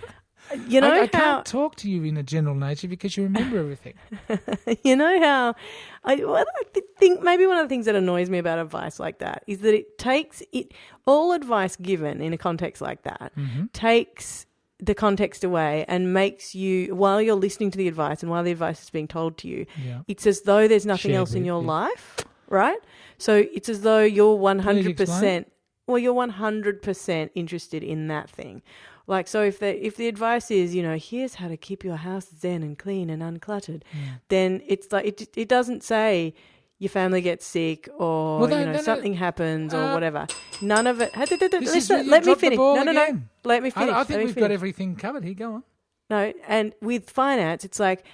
you 0.67 0.81
know 0.81 0.91
I, 0.91 0.95
I 0.97 0.99
how 1.01 1.07
can't 1.07 1.45
talk 1.45 1.75
to 1.77 1.89
you 1.89 2.03
in 2.03 2.17
a 2.17 2.23
general 2.23 2.55
nature 2.55 2.87
because 2.87 3.17
you 3.17 3.23
remember 3.23 3.57
everything. 3.59 3.93
you 4.83 4.95
know 4.95 5.19
how 5.19 5.55
I, 6.03 6.15
well, 6.15 6.45
I 6.47 6.81
think 6.99 7.21
maybe 7.23 7.45
one 7.47 7.57
of 7.57 7.63
the 7.65 7.69
things 7.69 7.85
that 7.85 7.95
annoys 7.95 8.29
me 8.29 8.37
about 8.37 8.59
advice 8.59 8.99
like 8.99 9.19
that 9.19 9.43
is 9.47 9.59
that 9.59 9.73
it 9.73 9.97
takes 9.97 10.43
it 10.51 10.73
all 11.07 11.31
advice 11.33 11.75
given 11.75 12.21
in 12.21 12.33
a 12.33 12.37
context 12.37 12.81
like 12.81 13.03
that 13.03 13.31
Mm-hmm. 13.37 13.65
takes 13.73 14.45
the 14.79 14.93
context 14.93 15.43
away 15.45 15.85
and 15.87 16.13
makes 16.13 16.53
you 16.53 16.93
while 16.93 17.21
you're 17.21 17.35
listening 17.35 17.71
to 17.71 17.77
the 17.77 17.87
advice 17.87 18.21
and 18.21 18.29
while 18.29 18.43
the 18.43 18.51
advice 18.51 18.81
is 18.83 18.89
being 18.89 19.07
told 19.07 19.37
to 19.37 19.47
you 19.47 19.65
Yeah. 19.83 20.01
it's 20.07 20.27
as 20.27 20.41
though 20.41 20.67
there's 20.67 20.85
nothing 20.85 21.11
Shared 21.11 21.19
else 21.19 21.33
in 21.35 21.45
your 21.45 21.61
yeah. 21.61 21.67
life 21.69 22.17
right 22.49 22.79
so 23.17 23.45
it's 23.53 23.69
as 23.69 23.81
though 23.81 24.01
you're 24.03 24.37
100% 24.37 25.45
well, 25.85 25.97
you're 25.97 26.13
100% 26.13 27.29
interested 27.35 27.83
in 27.83 28.07
that 28.07 28.29
thing. 28.29 28.61
Like, 29.05 29.27
so 29.27 29.41
if 29.43 29.59
the, 29.59 29.85
if 29.85 29.97
the 29.97 30.07
advice 30.07 30.49
is, 30.49 30.73
you 30.73 30.81
know, 30.81 30.97
here's 30.97 31.35
how 31.35 31.47
to 31.49 31.57
keep 31.57 31.83
your 31.83 31.97
house 31.97 32.27
zen 32.39 32.63
and 32.63 32.77
clean 32.79 33.09
and 33.09 33.21
uncluttered, 33.21 33.81
then 34.29 34.61
it's 34.65 34.91
like, 34.91 35.05
it, 35.05 35.37
it 35.37 35.49
doesn't 35.49 35.83
say 35.83 36.33
your 36.79 36.89
family 36.89 37.21
gets 37.21 37.45
sick 37.45 37.89
or, 37.97 38.39
Well, 38.39 38.49
you 38.49 38.55
know, 38.57 38.65
no, 38.65 38.71
no, 38.73 38.81
something 38.81 39.13
happens 39.13 39.73
or 39.73 39.81
uh, 39.83 39.93
whatever. 39.93 40.27
None 40.61 40.87
of 40.87 41.01
it. 41.01 41.11
Listen, 41.15 42.05
you 42.05 42.11
let 42.11 42.25
me 42.25 42.35
finish. 42.35 42.57
No, 42.57 42.83
no, 42.83 42.91
no. 42.91 43.21
Let 43.43 43.61
me 43.63 43.67
I, 43.67 43.71
finish. 43.71 43.93
I 43.93 43.97
Let 43.97 44.07
think 44.07 44.19
we've 44.19 44.33
finish. 44.33 44.43
got 44.47 44.51
everything 44.51 44.95
covered 44.95 45.23
here. 45.25 45.33
Go 45.33 45.53
on. 45.55 45.63
No, 46.09 46.33
and 46.47 46.73
with 46.81 47.09
finance, 47.09 47.63
it's 47.65 47.79
like 47.79 48.05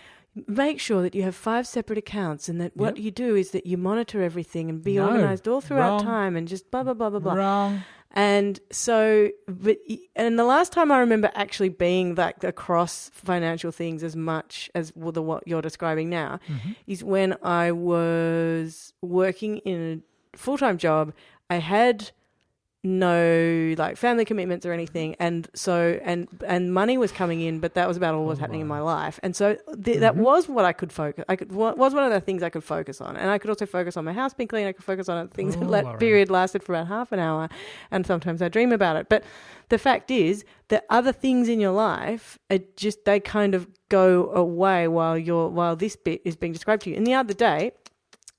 make 0.48 0.80
sure 0.80 1.02
that 1.02 1.16
you 1.16 1.24
have 1.24 1.36
five 1.36 1.66
separate 1.68 1.98
accounts 1.98 2.48
and 2.48 2.62
that 2.62 2.76
what 2.78 2.96
Yep. 2.98 3.04
you 3.04 3.12
do 3.12 3.36
is 3.36 3.52
that 3.52 3.66
you 3.66 3.78
monitor 3.78 4.22
everything 4.22 4.70
and 4.70 4.84
be 4.84 5.00
organized 5.00 5.48
all 5.48 5.60
throughout 5.60 5.90
wrong. 5.98 6.04
time 6.04 6.36
and 6.36 6.48
just 6.48 6.70
blah 6.72 6.84
blah 6.84 6.94
blah 6.94 7.10
blah 7.10 7.20
blah. 7.20 7.34
Wrong. 7.34 7.82
And 8.12 8.60
so, 8.72 9.30
but 9.48 9.78
and 10.16 10.40
the 10.40 10.44
last 10.44 10.72
time 10.72 10.92
I 10.92 10.98
remember 11.00 11.30
actually 11.36 11.70
being 11.70 12.16
like 12.16 12.44
across 12.44 13.10
financial 13.14 13.72
things 13.72 14.02
as 14.04 14.16
much 14.16 14.70
as 14.74 14.92
the 14.96 15.22
what 15.22 15.48
you're 15.48 15.62
describing 15.62 16.10
now 16.10 16.40
Mm-hmm. 16.48 16.72
is 16.88 17.04
when 17.04 17.38
I 17.44 17.72
was 17.72 18.94
working 19.02 19.58
in 19.60 20.02
a 20.34 20.38
full 20.38 20.58
time 20.58 20.78
job. 20.78 21.14
I 21.52 21.58
had 21.58 22.12
no 22.82 23.76
like 23.78 23.98
family 23.98 24.24
commitments 24.24 24.66
or 24.66 24.72
anything. 24.72 25.12
Mm-hmm. 25.12 25.24
And 25.24 25.50
so 25.54 26.00
and 26.04 26.28
and 26.48 26.74
money 26.74 26.98
was 26.98 27.12
coming 27.12 27.42
in 27.42 27.60
but 27.60 27.74
that 27.74 27.88
was 27.88 27.98
about 27.98 28.16
all 28.16 28.22
that 28.22 28.30
was 28.30 28.40
oh, 28.40 28.42
happening 28.42 28.62
in 28.62 28.68
my 28.68 28.80
life. 28.80 29.20
And 29.22 29.36
so 29.36 29.58
th- 29.84 30.00
that 30.00 30.14
mm-hmm. 30.14 30.22
was 30.22 30.48
what 30.48 30.64
i 30.64 30.72
could 30.72 30.92
focus 30.92 31.26
i 31.28 31.36
could 31.36 31.52
wa- 31.52 31.74
was 31.74 31.94
one 31.94 32.04
of 32.04 32.12
the 32.12 32.22
things 32.22 32.42
i 32.42 32.50
could 32.50 32.64
focus 32.64 33.02
on. 33.02 33.18
And 33.18 33.30
i 33.30 33.38
could 33.38 33.50
also 33.50 33.66
focus 33.66 33.98
on 33.98 34.06
my 34.06 34.14
house 34.14 34.34
being 34.34 34.48
clean. 34.48 34.66
I 34.66 34.72
could 34.72 34.86
focus 34.86 35.10
on 35.10 35.18
other 35.18 35.30
things 35.30 35.58
Oh, 35.58 35.66
that 35.72 36.00
period 36.00 36.30
lasted 36.30 36.64
for 36.64 36.74
about 36.74 36.88
half 36.88 37.12
an 37.12 37.20
hour. 37.20 37.50
And 37.92 38.06
sometimes 38.06 38.42
i 38.42 38.48
dream 38.48 38.72
about 38.72 38.96
it. 38.96 39.10
But 39.10 39.24
the 39.68 39.78
fact 39.78 40.10
is 40.10 40.46
that 40.70 40.86
other 40.90 41.12
things 41.12 41.50
in 41.50 41.60
your 41.60 41.74
life 41.74 42.40
are 42.50 42.60
just 42.78 43.04
they 43.04 43.20
kind 43.20 43.56
of 43.56 43.68
go 43.90 44.32
away 44.32 44.88
while 44.88 45.18
you're 45.18 45.50
while 45.50 45.76
this 45.76 45.98
bit 45.98 46.22
is 46.24 46.38
being 46.38 46.54
described 46.54 46.84
to 46.84 46.92
you. 46.92 46.96
And 46.96 47.06
the 47.06 47.14
other 47.14 47.34
day 47.34 47.74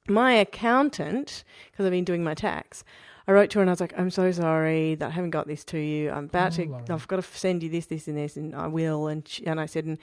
my 0.09 0.33
accountant, 0.33 1.45
because 1.71 1.87
I've 1.87 1.93
been 1.93 2.05
doing 2.05 2.25
my 2.25 2.35
tax, 2.35 2.85
I 3.31 3.33
wrote 3.33 3.51
to 3.51 3.59
her 3.59 3.63
and 3.63 3.71
I 3.71 3.73
was 3.73 3.81
like, 3.81 3.95
I'm 3.97 4.11
so 4.11 4.33
sorry 4.33 4.97
that 4.97 5.07
I 5.07 5.11
haven't 5.11 5.31
got 5.31 5.47
this 5.47 5.63
to 5.67 5.79
you. 5.79 6.11
I'm 6.11 6.25
about 6.25 6.53
Oh, 6.59 6.65
to, 6.65 6.69
Lauren. 6.71 6.85
I've 6.91 7.07
got 7.07 7.17
to 7.17 7.23
send 7.23 7.63
you 7.63 7.69
this, 7.69 7.87
this, 7.87 8.09
and 8.09 8.17
this, 8.17 8.37
and 8.37 8.55
I 8.57 8.67
will. 8.67 9.07
And 9.07 9.27
she, 9.29 9.47
and 9.47 9.61
I 9.61 9.67
said, 9.67 9.85
and 9.85 9.99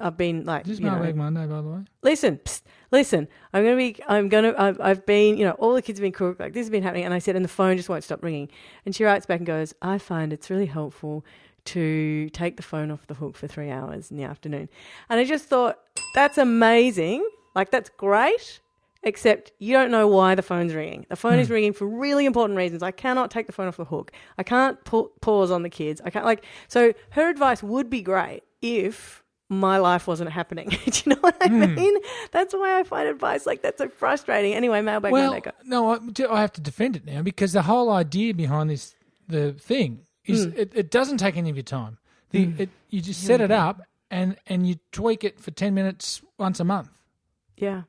I've 0.00 0.16
been 0.16 0.44
like, 0.44 0.62
Is 0.62 0.68
this 0.68 0.78
you 0.78 0.86
know, 0.86 0.92
Mailbag 0.92 1.16
Monday, 1.16 1.46
by 1.46 1.60
the 1.62 1.68
way? 1.68 1.80
listen, 2.02 2.38
psst, 2.44 2.62
listen, 2.92 3.26
I'm 3.52 3.64
going 3.64 3.76
to 3.76 3.92
be, 3.98 4.02
I'm 4.06 4.28
going 4.28 4.44
to, 4.44 4.60
I've, 4.62 4.80
I've 4.80 5.04
been, 5.04 5.36
you 5.36 5.44
know, 5.44 5.52
all 5.52 5.74
the 5.74 5.82
kids 5.82 5.98
have 5.98 6.04
been 6.04 6.12
cooked, 6.12 6.38
like 6.38 6.52
this 6.52 6.60
has 6.60 6.70
been 6.70 6.84
happening. 6.84 7.04
And 7.04 7.12
I 7.12 7.18
said, 7.18 7.34
and 7.34 7.44
the 7.44 7.48
phone 7.48 7.76
just 7.76 7.88
won't 7.88 8.04
stop 8.04 8.22
ringing. 8.22 8.48
And 8.86 8.94
she 8.94 9.02
writes 9.02 9.26
back 9.26 9.38
and 9.40 9.46
goes, 9.46 9.74
I 9.82 9.98
find 9.98 10.32
it's 10.32 10.48
really 10.48 10.66
helpful 10.66 11.24
to 11.64 12.30
take 12.30 12.56
the 12.56 12.62
phone 12.62 12.90
off 12.92 13.06
the 13.08 13.14
hook 13.14 13.36
for 13.36 13.48
three 13.48 13.68
hours 13.70 14.12
in 14.12 14.16
the 14.16 14.22
afternoon. 14.24 14.68
And 15.08 15.18
I 15.18 15.24
just 15.24 15.46
thought, 15.46 15.78
that's 16.14 16.38
amazing. 16.38 17.28
Like, 17.56 17.70
that's 17.72 17.90
great. 17.90 18.60
Except 19.02 19.52
you 19.58 19.72
don't 19.72 19.90
know 19.90 20.06
why 20.06 20.34
the 20.34 20.42
phone's 20.42 20.74
ringing. 20.74 21.06
The 21.08 21.16
phone 21.16 21.38
is 21.38 21.48
hmm. 21.48 21.54
ringing 21.54 21.72
for 21.72 21.86
really 21.86 22.26
important 22.26 22.58
reasons. 22.58 22.82
I 22.82 22.90
cannot 22.90 23.30
take 23.30 23.46
the 23.46 23.52
phone 23.52 23.66
off 23.66 23.78
the 23.78 23.84
hook. 23.86 24.12
I 24.36 24.42
can't 24.42 24.82
pa- 24.84 25.08
pause 25.22 25.50
on 25.50 25.62
the 25.62 25.70
kids. 25.70 26.02
I 26.04 26.10
can't 26.10 26.26
like. 26.26 26.44
So 26.68 26.92
her 27.10 27.30
advice 27.30 27.62
would 27.62 27.88
be 27.88 28.02
great 28.02 28.42
if 28.60 29.24
my 29.48 29.78
life 29.78 30.06
wasn't 30.06 30.30
happening. 30.30 30.68
Do 30.86 31.02
you 31.04 31.14
know 31.14 31.20
what 31.20 31.36
I 31.40 31.48
hmm. 31.48 31.74
mean? 31.74 31.96
That's 32.30 32.54
why 32.54 32.78
I 32.78 32.84
find 32.84 33.08
advice 33.08 33.46
like 33.46 33.62
that 33.62 33.78
so 33.78 33.88
frustrating. 33.88 34.54
Anyway, 34.54 34.80
mailbag 34.80 35.12
well, 35.12 35.40
no, 35.64 35.92
I, 35.92 35.98
I 36.30 36.40
have 36.40 36.52
to 36.52 36.60
defend 36.60 36.96
it 36.96 37.04
now 37.04 37.22
because 37.22 37.52
the 37.52 37.62
whole 37.62 37.90
idea 37.90 38.32
behind 38.32 38.70
this, 38.70 38.94
the 39.28 39.52
thing, 39.54 40.02
is 40.24 40.44
Hmm. 40.44 40.52
it, 40.56 40.72
it 40.74 40.90
doesn't 40.90 41.18
take 41.18 41.36
any 41.36 41.50
of 41.50 41.56
your 41.56 41.64
time. 41.64 41.98
The, 42.30 42.44
hmm. 42.44 42.62
it, 42.62 42.68
you 42.90 43.00
just 43.00 43.22
set 43.22 43.40
it 43.40 43.50
up 43.50 43.82
and, 44.10 44.36
and 44.46 44.66
you 44.66 44.76
tweak 44.92 45.24
it 45.24 45.40
for 45.40 45.50
10 45.50 45.74
minutes 45.74 46.22
once 46.38 46.60
a 46.60 46.64
month. 46.64 46.90
Yeah, 47.56 47.82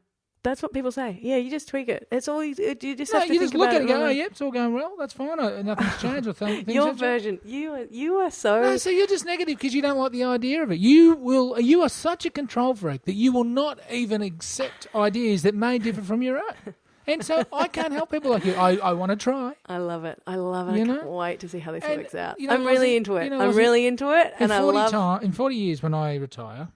that's 0.43 0.62
what 0.63 0.73
people 0.73 0.91
say. 0.91 1.19
Yeah, 1.21 1.38
you 1.38 1.49
just 1.51 1.67
tweak 1.67 1.88
it. 1.89 2.08
It's 2.12 2.27
all 2.27 2.43
you, 2.43 2.56
you 2.58 2.95
just 2.95 3.13
No, 3.13 3.19
have 3.19 3.27
to 3.27 3.34
you 3.34 3.39
think 3.39 3.51
just 3.51 3.54
look 3.54 3.69
about 3.69 3.75
at 3.75 3.82
it 3.82 3.82
and 3.82 3.88
go, 3.89 4.06
oh, 4.06 4.10
yep, 4.10 4.32
it's 4.32 4.41
all 4.41 4.51
going 4.51 4.73
well. 4.73 4.93
That's 4.97 5.13
fine. 5.13 5.39
Uh, 5.39 5.62
Nothing's 5.62 6.01
changed 6.01 6.27
or 6.27 6.34
th- 6.34 6.65
things 6.65 6.73
Your 6.75 6.88
have 6.88 6.99
changed. 6.99 6.99
version, 6.99 7.39
you 7.45 7.73
are, 7.73 7.84
you 7.91 8.15
are 8.15 8.32
so 8.32 8.62
No, 8.62 8.77
so 8.77 8.89
you're 8.89 9.08
just 9.08 9.25
negative 9.25 9.58
because 9.58 9.73
you 9.73 9.82
don't 9.82 9.97
like 9.97 10.12
the 10.12 10.23
idea 10.23 10.63
of 10.63 10.71
it. 10.71 10.80
You 10.80 11.15
will. 11.15 11.60
You 11.60 11.82
are 11.84 11.89
such 11.89 12.25
a 12.25 12.30
control 12.30 12.73
freak 12.75 13.06
that 13.06 13.13
you 13.15 13.32
will 13.32 13.43
not 13.43 13.80
even 13.91 14.21
accept 14.21 14.88
ideas 14.95 15.43
that 15.43 15.54
may 15.56 15.77
differ 15.77 16.01
from 16.01 16.21
your 16.21 16.38
own. 16.38 16.73
And 17.08 17.25
so 17.25 17.43
I 17.51 17.67
can't 17.67 17.91
help 17.93 18.12
people 18.12 18.30
like 18.30 18.45
you. 18.45 18.54
I, 18.54 18.75
I 18.77 18.93
want 18.93 19.10
to 19.10 19.15
try. 19.15 19.54
I 19.65 19.77
love 19.80 20.06
it. 20.06 20.21
I 20.27 20.36
love 20.36 20.69
it. 20.69 20.75
You 20.77 20.84
I 20.84 20.86
know? 20.86 20.95
can't 20.97 21.10
wait 21.10 21.39
to 21.39 21.49
see 21.49 21.58
how 21.58 21.71
this 21.71 21.84
And, 21.84 22.01
works 22.04 22.13
out. 22.13 22.39
you 22.39 22.47
know, 22.47 22.54
I'm 22.54 22.63
really 22.63 22.95
into 22.95 23.15
it. 23.17 23.23
you 23.25 23.30
know, 23.32 23.41
I'm 23.41 23.56
really 23.56 23.88
into 23.88 24.12
it, 24.17 24.27
In 24.38 24.43
and 24.43 24.54
I 24.54 24.60
love. 24.60 24.91
time, 24.91 25.23
in 25.23 25.32
forty 25.32 25.56
years 25.56 25.82
when 25.82 25.95
I 25.95 26.15
retire, 26.17 26.67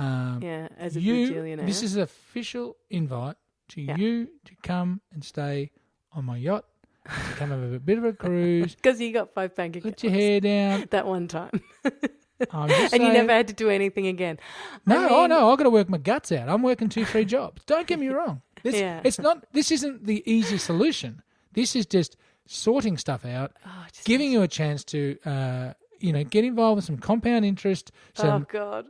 um, 0.00 0.40
Yeah, 0.42 0.68
as 0.78 0.96
a 0.96 1.00
you. 1.00 1.30
bajillionaire. 1.30 1.66
This 1.66 1.82
is 1.82 1.96
an 1.96 2.02
official 2.02 2.76
invite 2.88 3.36
to 3.70 3.80
Yeah. 3.82 3.96
you 3.96 4.26
to 4.44 4.54
come 4.62 5.00
and 5.12 5.22
stay 5.24 5.70
on 6.12 6.24
my 6.24 6.36
yacht. 6.36 6.64
To 7.04 7.34
come 7.36 7.50
have 7.50 7.72
a 7.72 7.78
bit 7.78 7.98
of 7.98 8.04
a 8.04 8.12
cruise. 8.12 8.74
because 8.76 9.00
you 9.00 9.12
got 9.12 9.32
five 9.34 9.54
bank 9.54 9.76
accounts. 9.76 10.02
Put 10.02 10.04
your 10.04 10.12
hair 10.12 10.40
down. 10.40 10.86
that 10.90 11.06
one 11.06 11.28
time, 11.28 11.50
I'm 12.50 12.68
just 12.68 12.92
and 12.94 13.02
you 13.02 13.12
never 13.12 13.32
had 13.32 13.48
to 13.48 13.54
do 13.54 13.68
anything 13.70 14.06
again. 14.06 14.38
No, 14.86 15.06
I 15.06 15.08
oh 15.10 15.26
no, 15.26 15.50
I've 15.50 15.58
got 15.58 15.64
to 15.64 15.70
work 15.70 15.88
my 15.88 15.98
guts 15.98 16.30
out. 16.32 16.48
I'm 16.48 16.62
working 16.62 16.88
two, 16.88 17.04
three 17.04 17.24
jobs. 17.24 17.64
Don't 17.64 17.86
get 17.86 17.98
me 17.98 18.08
wrong. 18.08 18.42
This, 18.62 18.74
Yeah. 18.76 19.00
It's 19.04 19.18
not. 19.18 19.44
This 19.52 19.70
isn't 19.70 20.06
the 20.06 20.22
easy 20.30 20.58
solution. 20.58 21.22
This 21.52 21.74
is 21.74 21.86
just 21.86 22.16
sorting 22.46 22.98
stuff 22.98 23.24
out, 23.24 23.52
Oh, 23.66 23.86
giving 24.04 24.32
you 24.32 24.42
a 24.42 24.48
chance 24.48 24.82
to, 24.84 25.16
uh, 25.24 25.72
you 26.00 26.12
know, 26.12 26.24
get 26.24 26.44
involved 26.44 26.76
with 26.76 26.84
some 26.84 26.98
compound 26.98 27.44
interest, 27.44 27.92
oh 28.18 28.22
some 28.22 28.46
god, 28.50 28.86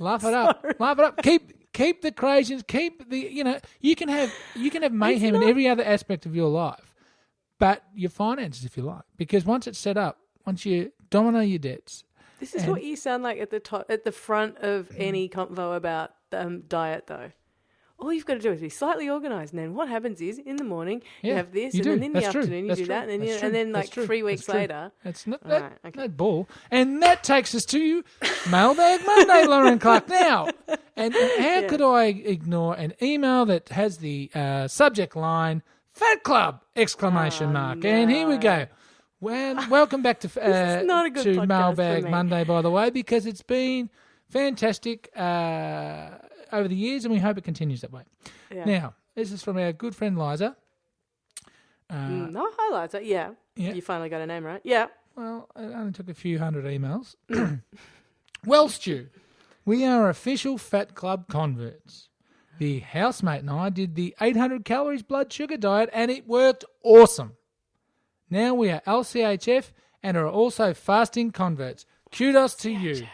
laugh 0.00 0.24
it 0.24 0.34
up, 0.44 0.64
laugh 0.78 0.98
it 0.98 1.04
up. 1.04 1.22
Keep 1.22 1.72
keep 1.72 2.02
the 2.02 2.10
craziness. 2.12 2.62
Keep 2.66 3.08
the 3.10 3.18
you 3.18 3.44
know 3.44 3.58
you 3.80 3.94
can 3.94 4.08
have 4.08 4.32
you 4.56 4.70
can 4.70 4.82
have 4.82 4.92
mayhem 4.92 5.34
in 5.36 5.42
every 5.44 5.68
other 5.68 5.84
aspect 5.84 6.26
of 6.26 6.34
your 6.34 6.48
life, 6.48 6.94
but 7.58 7.84
your 7.94 8.10
finances 8.10 8.64
if 8.64 8.76
you 8.76 8.82
like, 8.82 9.02
because 9.16 9.44
once 9.44 9.66
it's 9.66 9.78
set 9.78 9.96
up, 9.96 10.18
once 10.46 10.66
you 10.66 10.90
domino 11.10 11.40
your 11.40 11.58
debts, 11.58 12.04
this 12.40 12.54
is 12.54 12.62
And- 12.62 12.72
what 12.72 12.82
you 12.82 12.96
sound 12.96 13.22
like 13.22 13.38
at 13.38 13.50
the 13.50 13.60
top, 13.60 13.86
at 13.88 14.04
the 14.04 14.12
front 14.12 14.58
of 14.58 14.90
any 14.96 15.28
convo 15.28 15.76
about 15.76 16.10
um, 16.32 16.62
diet, 16.68 17.06
though. 17.06 17.32
All 18.00 18.12
you've 18.12 18.24
got 18.24 18.34
to 18.34 18.40
do 18.40 18.50
is 18.50 18.60
be 18.60 18.70
slightly 18.70 19.10
organised, 19.10 19.52
and 19.52 19.60
then 19.60 19.74
what 19.74 19.88
happens 19.88 20.20
is 20.22 20.38
in 20.38 20.56
the 20.56 20.64
morning 20.64 21.02
you 21.22 21.34
have 21.34 21.52
this, 21.52 21.74
you 21.74 21.78
and 21.80 21.84
do. 21.84 21.90
then 21.90 22.02
in 22.02 22.12
the 22.14 22.20
true. 22.20 22.40
afternoon 22.40 22.64
you 22.64 22.68
That's 22.68 22.80
do 22.80 22.86
true. 22.86 22.94
that, 22.94 23.08
and 23.08 23.10
then 23.10 23.28
you, 23.28 23.34
and 23.34 23.54
then 23.54 23.72
like 23.72 23.90
three 23.90 24.22
weeks 24.22 24.46
true. 24.46 24.54
later, 24.54 24.90
That's 25.04 25.26
not 25.26 25.42
that, 25.44 25.62
right, 25.62 25.72
okay. 25.86 26.00
that 26.00 26.16
ball. 26.16 26.48
And 26.70 27.02
that 27.02 27.22
takes 27.22 27.54
us 27.54 27.64
to 27.66 28.02
Mailbag 28.50 29.04
Monday, 29.04 29.46
Lauren 29.46 29.78
Clark. 29.78 30.08
Now, 30.08 30.48
and 30.96 31.14
how 31.14 31.68
could 31.68 31.82
I 31.82 32.04
ignore 32.06 32.74
an 32.74 32.94
email 33.02 33.44
that 33.46 33.68
has 33.68 33.98
the 33.98 34.30
uh, 34.34 34.66
subject 34.66 35.14
line 35.14 35.62
"Fat 35.92 36.22
Club!" 36.22 36.62
exclamation 36.74 37.50
Oh, 37.50 37.52
mark? 37.52 37.84
And 37.84 38.10
here 38.10 38.26
we 38.26 38.38
go. 38.38 38.66
Well, 39.20 39.68
welcome 39.68 40.00
back 40.00 40.20
to 40.20 40.28
uh, 40.42 40.82
not 40.84 41.04
a 41.04 41.10
good 41.10 41.24
to 41.24 41.46
Mailbag. 41.46 42.08
Monday, 42.08 42.44
by 42.44 42.62
the 42.62 42.70
way, 42.70 42.88
because 42.88 43.26
it's 43.26 43.42
been 43.42 43.90
fantastic 44.30 45.10
uh, 45.14 46.10
over 46.52 46.68
the 46.68 46.74
years, 46.76 47.04
and 47.04 47.12
we 47.12 47.20
hope 47.20 47.38
it 47.38 47.44
continues 47.44 47.80
that 47.82 47.92
way. 47.92 48.02
yeah. 48.52 48.64
Now, 48.64 48.94
this 49.14 49.32
is 49.32 49.42
from 49.42 49.56
our 49.58 49.72
good 49.72 49.94
friend 49.96 50.18
Liza. 50.18 50.56
Uh, 51.88 51.94
Mm, 51.94 52.32
no 52.32 52.48
highlights. 52.56 52.94
uh, 52.94 53.00
Yeah. 53.00 53.30
Yeah. 53.56 53.72
you 53.72 53.82
finally 53.82 54.08
got 54.08 54.20
a 54.20 54.26
name 54.26 54.44
right. 54.44 54.60
Yeah, 54.64 54.86
Well, 55.16 55.48
it 55.56 55.72
only 55.74 55.92
took 55.92 56.08
a 56.08 56.14
few 56.14 56.38
hundred 56.38 56.64
emails. 56.66 57.16
well, 58.46 58.68
Stu, 58.68 59.08
we 59.64 59.84
are 59.84 60.08
official 60.08 60.56
Fat 60.56 60.94
Club 60.94 61.26
converts. 61.28 62.08
The 62.58 62.80
housemate 62.80 63.40
and 63.40 63.50
I 63.50 63.70
did 63.70 63.94
the 63.94 64.14
800 64.20 64.64
calories 64.64 65.02
blood 65.02 65.32
sugar 65.32 65.56
diet, 65.56 65.88
and 65.92 66.10
it 66.10 66.26
worked 66.28 66.64
awesome. 66.84 67.32
Now 68.28 68.54
we 68.54 68.70
are 68.70 68.82
LCHF 68.86 69.72
and 70.02 70.16
are 70.16 70.28
also 70.28 70.72
fasting 70.74 71.32
converts. 71.32 71.86
Kudos 72.12 72.54
to 72.56 72.70
you. 72.70 73.06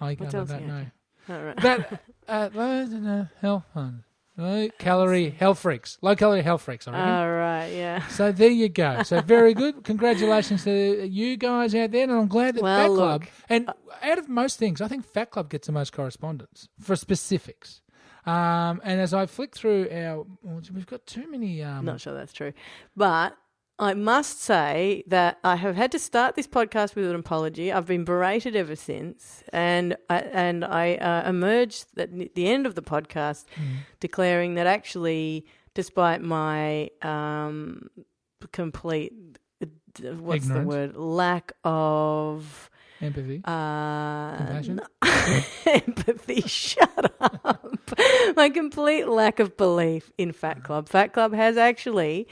I 0.00 0.14
don't 0.14 0.34
know. 0.66 0.86
all 1.28 1.42
right. 1.42 1.56
That 1.58 2.02
uh, 2.28 2.50
low 2.54 3.28
health 3.40 3.64
fund, 3.72 4.02
low 4.36 4.68
calorie 4.78 5.30
health 5.30 5.58
freaks, 5.60 5.98
low 6.02 6.14
calorie 6.16 6.42
health 6.42 6.62
freaks. 6.62 6.86
I 6.88 6.92
reckon. 6.92 7.08
All 7.08 7.30
right. 7.32 7.68
Yeah. 7.68 8.06
So 8.08 8.32
there 8.32 8.50
you 8.50 8.68
go. 8.68 9.02
So 9.02 9.20
very 9.36 9.54
good. 9.54 9.84
Congratulations 9.84 10.64
to 10.64 11.06
you 11.06 11.36
guys 11.36 11.74
out 11.74 11.90
there, 11.92 12.04
and 12.04 12.12
I'm 12.12 12.28
glad 12.28 12.54
that 12.56 12.62
Well, 12.62 12.78
Fat 12.82 12.90
look, 12.90 13.22
Club. 13.22 13.24
And 13.48 13.70
out 14.02 14.18
of 14.18 14.28
most 14.28 14.58
things, 14.58 14.80
I 14.80 14.88
think 14.88 15.04
Fat 15.04 15.30
Club 15.30 15.48
gets 15.50 15.66
the 15.66 15.72
most 15.72 15.92
correspondence 15.92 16.68
for 16.80 16.96
specifics. 16.96 17.82
Um, 18.26 18.80
and 18.82 19.00
as 19.00 19.14
I 19.14 19.26
flick 19.26 19.54
through 19.54 19.88
our, 19.90 20.26
we've 20.42 20.86
got 20.86 21.06
too 21.06 21.30
many. 21.30 21.62
Um, 21.62 21.84
Not 21.84 22.00
sure 22.00 22.12
that's 22.12 22.32
true, 22.32 22.52
but 22.96 23.36
I 23.78 23.92
must 23.92 24.40
say 24.40 25.04
that 25.06 25.38
I 25.44 25.56
have 25.56 25.76
had 25.76 25.92
to 25.92 25.98
start 25.98 26.34
this 26.34 26.46
podcast 26.46 26.94
with 26.94 27.04
an 27.10 27.14
apology. 27.16 27.70
I've 27.70 27.86
been 27.86 28.04
berated 28.04 28.56
ever 28.56 28.74
since, 28.74 29.42
and 29.52 29.96
I, 30.08 30.18
and 30.20 30.64
I 30.64 30.94
uh, 30.94 31.28
emerged 31.28 31.86
at 31.98 32.10
the 32.34 32.46
end 32.48 32.66
of 32.66 32.74
the 32.74 32.82
podcast 32.82 33.44
Mm. 33.56 33.76
declaring 34.00 34.54
that 34.54 34.66
actually, 34.66 35.44
despite 35.74 36.22
my 36.22 36.88
um, 37.02 37.88
complete. 38.52 39.12
What's 40.00 40.48
the 40.48 40.60
word? 40.60 40.94
Lack 40.96 41.52
of 41.64 42.70
Empathy. 43.00 43.40
uh, 43.44 44.36
Compassion? 44.36 44.80
empathy. 45.66 46.40
Shut 46.42 47.14
up. 47.20 47.80
My 48.36 48.50
complete 48.50 49.08
lack 49.08 49.38
of 49.40 49.56
belief 49.56 50.12
in 50.18 50.32
Fat 50.32 50.62
Club. 50.64 50.88
Fat 50.90 51.14
Club 51.14 51.32
has 51.32 51.56
actually 51.56 52.28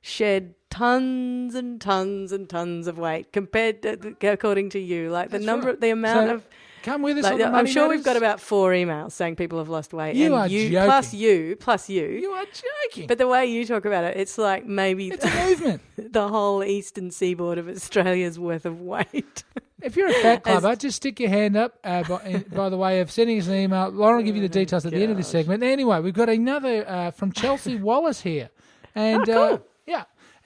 shed 0.00 0.54
tons 0.70 1.54
and 1.54 1.80
tons 1.80 2.32
and 2.32 2.48
tons 2.48 2.86
of 2.86 2.98
weight 2.98 3.32
compared 3.32 3.82
to, 3.82 4.16
according 4.30 4.70
to 4.70 4.78
you. 4.78 5.10
Like 5.10 5.28
the 5.30 5.38
That's 5.38 5.44
number, 5.46 5.68
right. 5.68 5.80
the 5.80 5.90
amount 5.90 6.28
So, 6.28 6.34
of. 6.36 6.46
Come 6.84 7.02
with 7.02 7.18
us. 7.18 7.24
Like, 7.24 7.32
on 7.34 7.38
the 7.40 7.46
I'm 7.58 7.66
sure 7.66 7.88
we've 7.88 8.04
got 8.04 8.16
about 8.16 8.40
four 8.40 8.70
emails 8.70 9.10
saying 9.12 9.34
people 9.34 9.58
have 9.58 9.68
lost 9.68 9.92
weight. 9.92 10.14
You 10.14 10.26
and 10.26 10.34
are 10.36 10.46
you 10.48 10.70
joking. 10.70 10.86
plus 10.86 11.12
you 11.12 11.56
plus 11.58 11.90
you. 11.90 12.06
You 12.06 12.30
are 12.30 12.44
joking. 12.44 13.08
But 13.08 13.18
the 13.18 13.26
way 13.26 13.46
you 13.46 13.66
talk 13.66 13.84
about 13.84 14.04
it, 14.04 14.16
it's 14.16 14.38
like 14.38 14.64
maybe 14.64 15.08
it's 15.08 15.24
a 15.24 15.46
movement. 15.48 15.82
the 16.12 16.28
whole 16.28 16.62
eastern 16.62 17.10
seaboard 17.10 17.58
of 17.58 17.68
Australia's 17.68 18.38
worth 18.38 18.64
of 18.64 18.80
weight. 18.80 19.44
If 19.80 19.96
you're 19.96 20.08
a 20.08 20.12
fat 20.14 20.42
clubber, 20.42 20.74
just 20.74 20.96
stick 20.96 21.20
your 21.20 21.28
hand 21.28 21.56
up. 21.56 21.78
Uh, 21.84 22.02
by, 22.02 22.44
by 22.52 22.68
the 22.68 22.76
way 22.76 22.98
of 23.00 23.12
sending 23.12 23.38
us 23.38 23.46
an 23.46 23.54
email, 23.54 23.90
Lauren 23.90 24.16
will 24.16 24.24
give 24.24 24.34
you 24.34 24.42
the 24.42 24.48
details 24.60 24.84
at 24.84 24.90
the 24.90 25.00
end 25.00 25.12
of 25.12 25.16
this 25.16 25.28
segment. 25.28 25.62
Anyway, 25.62 26.00
we've 26.00 26.12
got 26.14 26.28
another 26.28 26.84
uh, 26.88 27.10
from 27.12 27.30
Chelsea 27.30 27.76
Wallace 27.76 28.20
here, 28.20 28.50
and 28.96 29.28
Oh, 29.28 29.32
uh, 29.44 29.48
cool. 29.56 29.56
yeah, 29.56 29.67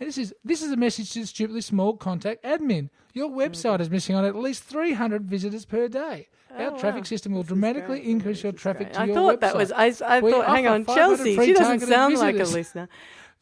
and 0.01 0.09
this 0.09 0.19
is 0.19 0.35
this 0.45 0.63
is 0.63 0.73
a 0.73 0.77
message 0.77 1.13
to 1.13 1.21
the 1.21 1.27
stupidly 1.27 1.61
small 1.61 1.97
contact 1.97 2.43
admin. 2.45 2.91
Your 3.15 3.29
website 3.31 3.81
is 3.81 3.91
missing 3.91 4.15
on 4.17 4.25
at 4.25 4.35
least 4.35 4.65
300 4.65 5.25
visitors 5.25 5.65
per 5.65 5.89
day. 5.89 6.29
Our 6.57 6.73
Oh, 6.73 6.79
traffic 6.79 7.01
wow. 7.01 7.05
system 7.05 7.33
will 7.33 7.43
This 7.43 7.49
dramatically 7.49 8.11
increase 8.11 8.43
your 8.43 8.53
traffic 8.53 8.89
great. 8.89 8.95
to 8.95 9.01
I 9.01 9.05
your 9.07 9.15
thought 9.15 9.41
that 9.41 9.57
was. 9.57 9.73
I, 9.73 9.87
I 9.87 10.21
thought. 10.21 10.47
Hang 10.47 10.67
on, 10.67 10.85
Chelsea. 10.85 11.37
She 11.37 11.53
doesn't 11.55 11.81
sound 11.81 12.17
like 12.19 12.35
a 12.35 12.39
visitors. 12.39 12.55
listener. 12.55 12.89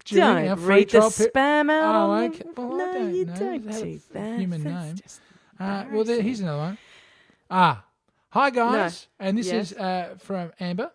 During 0.04 0.48
our 0.48 0.56
Don't 0.56 0.64
read 0.66 0.90
the 0.90 0.98
spam 1.00 1.70
out. 1.70 1.94
Oh, 2.10 2.24
okay. 2.24 2.44
Well, 2.56 2.72
I 2.74 2.78
no, 2.78 2.92
don't 2.94 3.14
you 3.14 3.24
know. 3.26 3.34
don't 3.36 3.70
do 3.70 4.00
that. 4.12 4.38
human 4.38 4.62
That's 4.64 5.20
name. 5.60 5.68
Uh, 5.68 5.84
well, 5.92 6.04
there, 6.04 6.22
here's 6.22 6.40
another 6.40 6.58
one. 6.58 6.78
Ah, 7.50 7.84
hi 8.30 8.48
guys, 8.50 9.08
and 9.18 9.36
this 9.36 9.48
Yes. 9.48 9.72
is 9.72 9.78
uh, 9.78 10.14
from 10.18 10.52
Amber. 10.58 10.90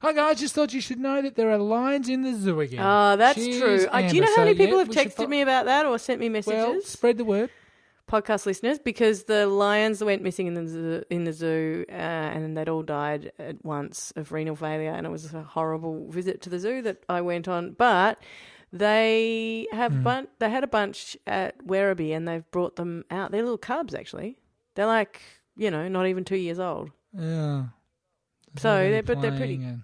Hi 0.00 0.12
guys, 0.12 0.38
just 0.38 0.54
thought 0.54 0.72
you 0.72 0.80
should 0.80 1.00
know 1.00 1.20
that 1.22 1.34
there 1.34 1.50
are 1.50 1.58
lions 1.58 2.08
in 2.08 2.22
the 2.22 2.32
zoo 2.34 2.60
again. 2.60 2.78
Oh, 2.80 3.16
that's 3.16 3.34
Cheers, 3.36 3.60
true. 3.60 3.88
Uh, 3.90 4.08
do 4.08 4.16
you 4.16 4.22
Amber. 4.22 4.26
know 4.30 4.36
how 4.36 4.44
many 4.44 4.56
So, 4.56 4.58
people 4.58 4.72
yeah, 4.74 4.78
have 4.78 4.88
we 4.88 4.94
should 4.94 5.08
texted 5.08 5.16
fo- 5.16 5.26
me 5.26 5.40
about 5.40 5.64
that 5.66 5.86
or 5.86 5.98
sent 5.98 6.20
me 6.20 6.28
messages? 6.28 6.54
Well, 6.56 6.80
spread 6.82 7.18
the 7.18 7.24
word. 7.24 7.50
podcast 8.08 8.46
listeners 8.46 8.78
because 8.78 9.24
the 9.24 9.46
lions 9.48 10.02
went 10.02 10.22
missing 10.22 10.46
in 10.46 10.54
the 10.54 10.66
zoo, 10.68 11.02
in 11.10 11.24
the 11.24 11.32
zoo 11.32 11.84
uh, 11.90 11.92
and 11.92 12.56
they'd 12.56 12.68
all 12.68 12.82
died 12.82 13.32
at 13.40 13.62
once 13.64 14.12
of 14.16 14.30
renal 14.32 14.54
failure 14.56 14.92
and 14.92 15.04
it 15.06 15.10
was 15.10 15.34
a 15.34 15.42
horrible 15.42 16.08
visit 16.10 16.40
to 16.42 16.48
the 16.48 16.58
zoo 16.60 16.80
that 16.82 17.02
I 17.08 17.20
went 17.20 17.48
on 17.48 17.72
but 17.72 18.18
they 18.72 19.66
have 19.72 19.92
Hmm. 19.92 20.02
bun- 20.04 20.28
they 20.38 20.48
had 20.48 20.62
a 20.64 20.68
bunch 20.68 21.18
at 21.26 21.58
Werribee 21.66 22.16
and 22.16 22.26
they've 22.26 22.48
brought 22.50 22.76
them 22.76 23.04
out 23.10 23.30
they're 23.30 23.42
little 23.42 23.58
cubs 23.58 23.94
actually 23.94 24.38
they're 24.74 24.86
like 24.86 25.20
you 25.56 25.70
know 25.70 25.86
not 25.88 26.06
even 26.06 26.24
2 26.24 26.36
years 26.36 26.58
old 26.60 26.90
Yeah. 27.12 27.64
So, 28.56 28.88
they're- 28.90 29.02
but 29.02 29.20
they're 29.20 29.30
pretty- 29.32 29.56
playing 29.58 29.64
and- 29.64 29.82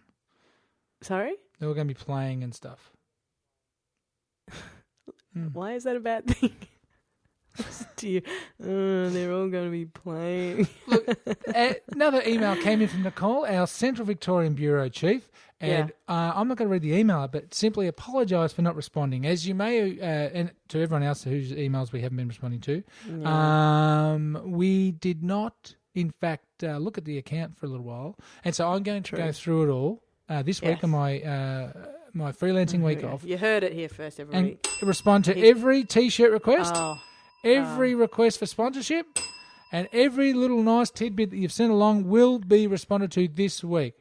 sorry 1.05 1.35
They 1.61 1.67
were 1.67 1.75
going 1.75 1.89
to 1.89 1.95
be 1.95 1.99
playing 1.99 2.43
and 2.43 2.55
stuff. 2.55 2.91
Hmm. 5.35 5.49
why 5.53 5.73
is 5.73 5.83
that 5.83 5.97
a 5.97 6.01
bad 6.01 6.29
thing 6.29 6.55
Do 7.97 8.09
you, 8.09 8.23
uh, 8.63 9.11
they're 9.11 9.33
all 9.33 9.49
going 9.49 9.67
to 9.67 9.71
be 9.71 9.85
playing. 9.85 10.67
Uh, 10.91 11.75
Another 11.93 12.23
email 12.27 12.57
came 12.57 12.81
in 12.83 12.89
from 12.89 13.03
Nicole, 13.03 13.47
our 13.47 13.67
Central 13.67 14.07
Victorian 14.07 14.55
Bureau 14.55 14.89
Chief, 14.89 15.31
and 15.61 15.93
uh, 16.09 16.33
I'm 16.35 16.49
not 16.49 16.57
going 16.57 16.69
to 16.69 16.73
read 16.73 16.83
the 16.83 16.95
email, 16.95 17.27
but 17.29 17.55
simply 17.55 17.87
apologise 17.87 18.53
for 18.53 18.63
not 18.63 18.75
responding. 18.75 19.25
As 19.25 19.47
you 19.47 19.55
may, 19.55 19.99
uh, 20.01 20.05
and 20.05 20.53
to 20.69 20.83
everyone 20.83 21.05
else 21.05 21.23
whose 21.23 21.53
emails 21.53 21.93
we 21.93 22.01
haven't 22.01 22.17
been 22.17 22.29
responding 22.29 22.61
to, 22.63 22.83
um, 23.29 24.41
we 24.45 24.91
did 24.91 25.23
not, 25.23 25.77
in 25.95 26.11
fact, 26.21 26.65
uh, 26.65 26.79
look 26.79 26.99
at 26.99 27.05
the 27.05 27.19
account 27.19 27.57
for 27.57 27.67
a 27.67 27.69
little 27.69 27.87
while, 27.87 28.17
and 28.45 28.55
so 28.55 28.69
I'm 28.69 28.83
going 28.83 29.05
to 29.05 29.11
True. 29.11 29.19
go 29.19 29.33
through 29.33 29.71
it 29.71 29.73
all 29.73 30.03
uh, 30.29 30.43
this 30.43 30.61
week 30.63 30.77
Yes. 30.77 30.85
on 30.85 30.91
my 30.91 31.21
uh, 31.21 31.73
my 32.13 32.33
freelancing 32.33 32.81
week 32.83 33.03
off, 33.03 33.25
You 33.25 33.37
heard 33.37 33.65
it 33.65 33.73
here 33.73 33.89
first, 33.89 34.19
and 34.21 34.57
respond 34.83 35.25
to 35.27 35.37
every 35.47 35.83
T-shirt 35.85 36.31
request 36.33 36.75
Oh, 36.77 36.97
every 37.43 37.95
request 37.95 38.39
for 38.39 38.47
sponsorship 38.47 39.07
and 39.73 39.89
every 39.93 40.33
little 40.33 40.63
nice 40.63 40.91
tidbit 40.91 41.31
that 41.31 41.37
you've 41.37 41.53
sent 41.53 41.73
along 41.73 42.09
will 42.09 42.39
be 42.39 42.67
responded 42.69 43.11
to 43.13 43.27
this 43.27 43.65
week. 43.65 43.95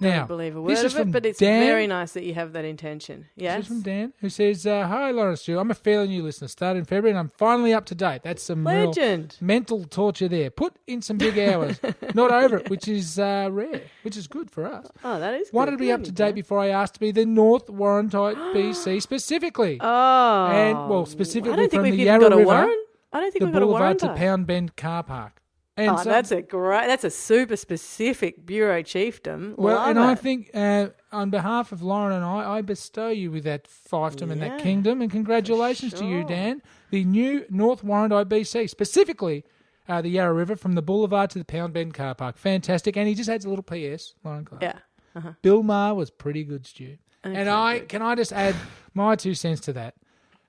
Now, 0.00 0.18
don't 0.20 0.28
believe 0.28 0.56
a 0.56 0.60
this 0.66 0.78
word 0.80 0.86
is 0.86 0.94
of 0.96 1.00
it, 1.08 1.12
but 1.12 1.26
it's 1.26 1.38
Dan. 1.38 1.64
very 1.64 1.86
nice 1.86 2.12
that 2.12 2.24
you 2.24 2.34
have 2.34 2.52
that 2.54 2.64
intention. 2.64 3.26
This 3.36 3.44
Yes. 3.44 3.60
is 3.60 3.66
from 3.68 3.80
Dan, 3.82 4.12
who 4.20 4.28
says, 4.28 4.66
uh, 4.66 4.86
"Hi, 4.88 5.12
Lawrence 5.12 5.42
Stewart. 5.42 5.60
I'm 5.60 5.70
a 5.70 5.74
fairly 5.74 6.08
new 6.08 6.22
listener. 6.24 6.48
Started 6.48 6.80
in 6.80 6.84
February, 6.86 7.10
and 7.10 7.18
I'm 7.18 7.30
finally 7.36 7.72
up 7.72 7.84
to 7.86 7.94
date. 7.94 8.22
That's 8.24 8.42
some 8.42 8.66
real 8.66 8.86
Legend. 8.86 9.36
mental 9.40 9.84
torture 9.84 10.26
there. 10.28 10.50
Put 10.50 10.74
in 10.88 11.02
some 11.02 11.18
big 11.18 11.38
hours. 11.38 11.78
Not 12.14 12.32
over 12.32 12.56
it, 12.56 12.68
which 12.70 12.88
is 12.88 13.18
uh, 13.18 13.48
rare, 13.52 13.82
which 14.02 14.16
is 14.16 14.26
good 14.26 14.50
for 14.50 14.66
us. 14.66 14.86
Oh, 15.04 15.20
that 15.20 15.34
is. 15.34 15.52
Wanted 15.52 15.72
good. 15.72 15.78
to 15.78 15.84
be 15.84 15.92
up 15.92 16.02
to 16.04 16.10
date 16.12 16.34
before 16.34 16.58
I 16.58 16.68
asked 16.68 16.94
to 16.94 17.00
be 17.00 17.12
the 17.12 17.24
North 17.24 17.68
Warrandyte 17.68 18.36
BC 18.54 19.00
specifically, 19.00 19.78
Oh. 19.80 20.46
and 20.46 20.88
well, 20.88 21.06
specifically 21.06 21.52
I 21.52 21.56
don't 21.56 21.70
think 21.70 21.74
from 21.74 21.82
we've 21.82 21.92
the 21.92 22.02
even 22.02 22.06
Yarra 22.06 22.20
got 22.20 22.32
a 22.32 22.36
River, 22.38 22.46
warrant. 22.46 22.78
I 23.12 23.20
don't 23.20 23.30
think 23.30 23.40
the 23.40 23.46
we've 23.46 23.52
got 23.52 23.62
a 23.62 23.66
Boulevard 23.66 24.02
warrant. 24.02 24.18
to 24.18 24.24
Pound 24.24 24.46
Bend 24.46 24.74
car 24.76 25.02
park. 25.02 25.41
And 25.76 25.90
Oh, 25.90 25.96
so- 25.96 26.10
that's 26.10 26.30
a 26.30 26.42
great. 26.42 26.86
That's 26.86 27.04
a 27.04 27.10
super 27.10 27.56
specific 27.56 28.44
bureau 28.44 28.82
chiefdom. 28.82 29.56
Well, 29.56 29.76
Love 29.76 29.88
and 29.88 29.98
I 29.98 30.14
think 30.14 30.50
uh, 30.52 30.88
on 31.10 31.30
behalf 31.30 31.72
of 31.72 31.82
Lauren 31.82 32.14
and 32.14 32.24
I, 32.24 32.58
I 32.58 32.60
bestow 32.62 33.08
you 33.08 33.30
with 33.30 33.44
that 33.44 33.66
fiefdom 33.68 34.30
and 34.30 34.42
that 34.42 34.58
kingdom, 34.60 35.00
and 35.00 35.10
congratulations 35.10 35.94
to 35.94 36.04
you. 36.04 36.24
Dan. 36.24 36.60
The 36.90 37.04
new 37.04 37.46
North 37.48 37.82
Warrandyte 37.82 38.26
BC, 38.26 38.68
specifically 38.68 39.44
uh, 39.88 40.02
the 40.02 40.10
Yarra 40.10 40.34
River 40.34 40.56
from 40.56 40.74
the 40.74 40.82
Boulevard 40.82 41.30
to 41.30 41.38
the 41.38 41.44
Pound 41.46 41.72
Bend 41.72 41.94
car 41.94 42.14
park. 42.14 42.36
Fantastic. 42.36 42.96
And 42.98 43.08
he 43.08 43.14
just 43.14 43.30
adds 43.30 43.46
a 43.46 43.48
little 43.48 43.62
PS, 43.64 44.14
Lauren 44.22 44.44
Clark. 44.44 44.62
Yeah. 44.62 44.76
Uh-huh. 45.16 45.32
Bill 45.40 45.62
Maher 45.62 45.94
was 45.94 46.10
pretty 46.10 46.44
good, 46.44 46.66
Stu. 46.66 46.98
and 47.24 47.48
I 47.48 47.78
good. 47.78 47.88
can 47.88 48.02
I 48.02 48.14
just 48.14 48.32
add 48.32 48.54
my 48.92 49.16
two 49.16 49.34
cents 49.34 49.60
to 49.62 49.72
that. 49.72 49.94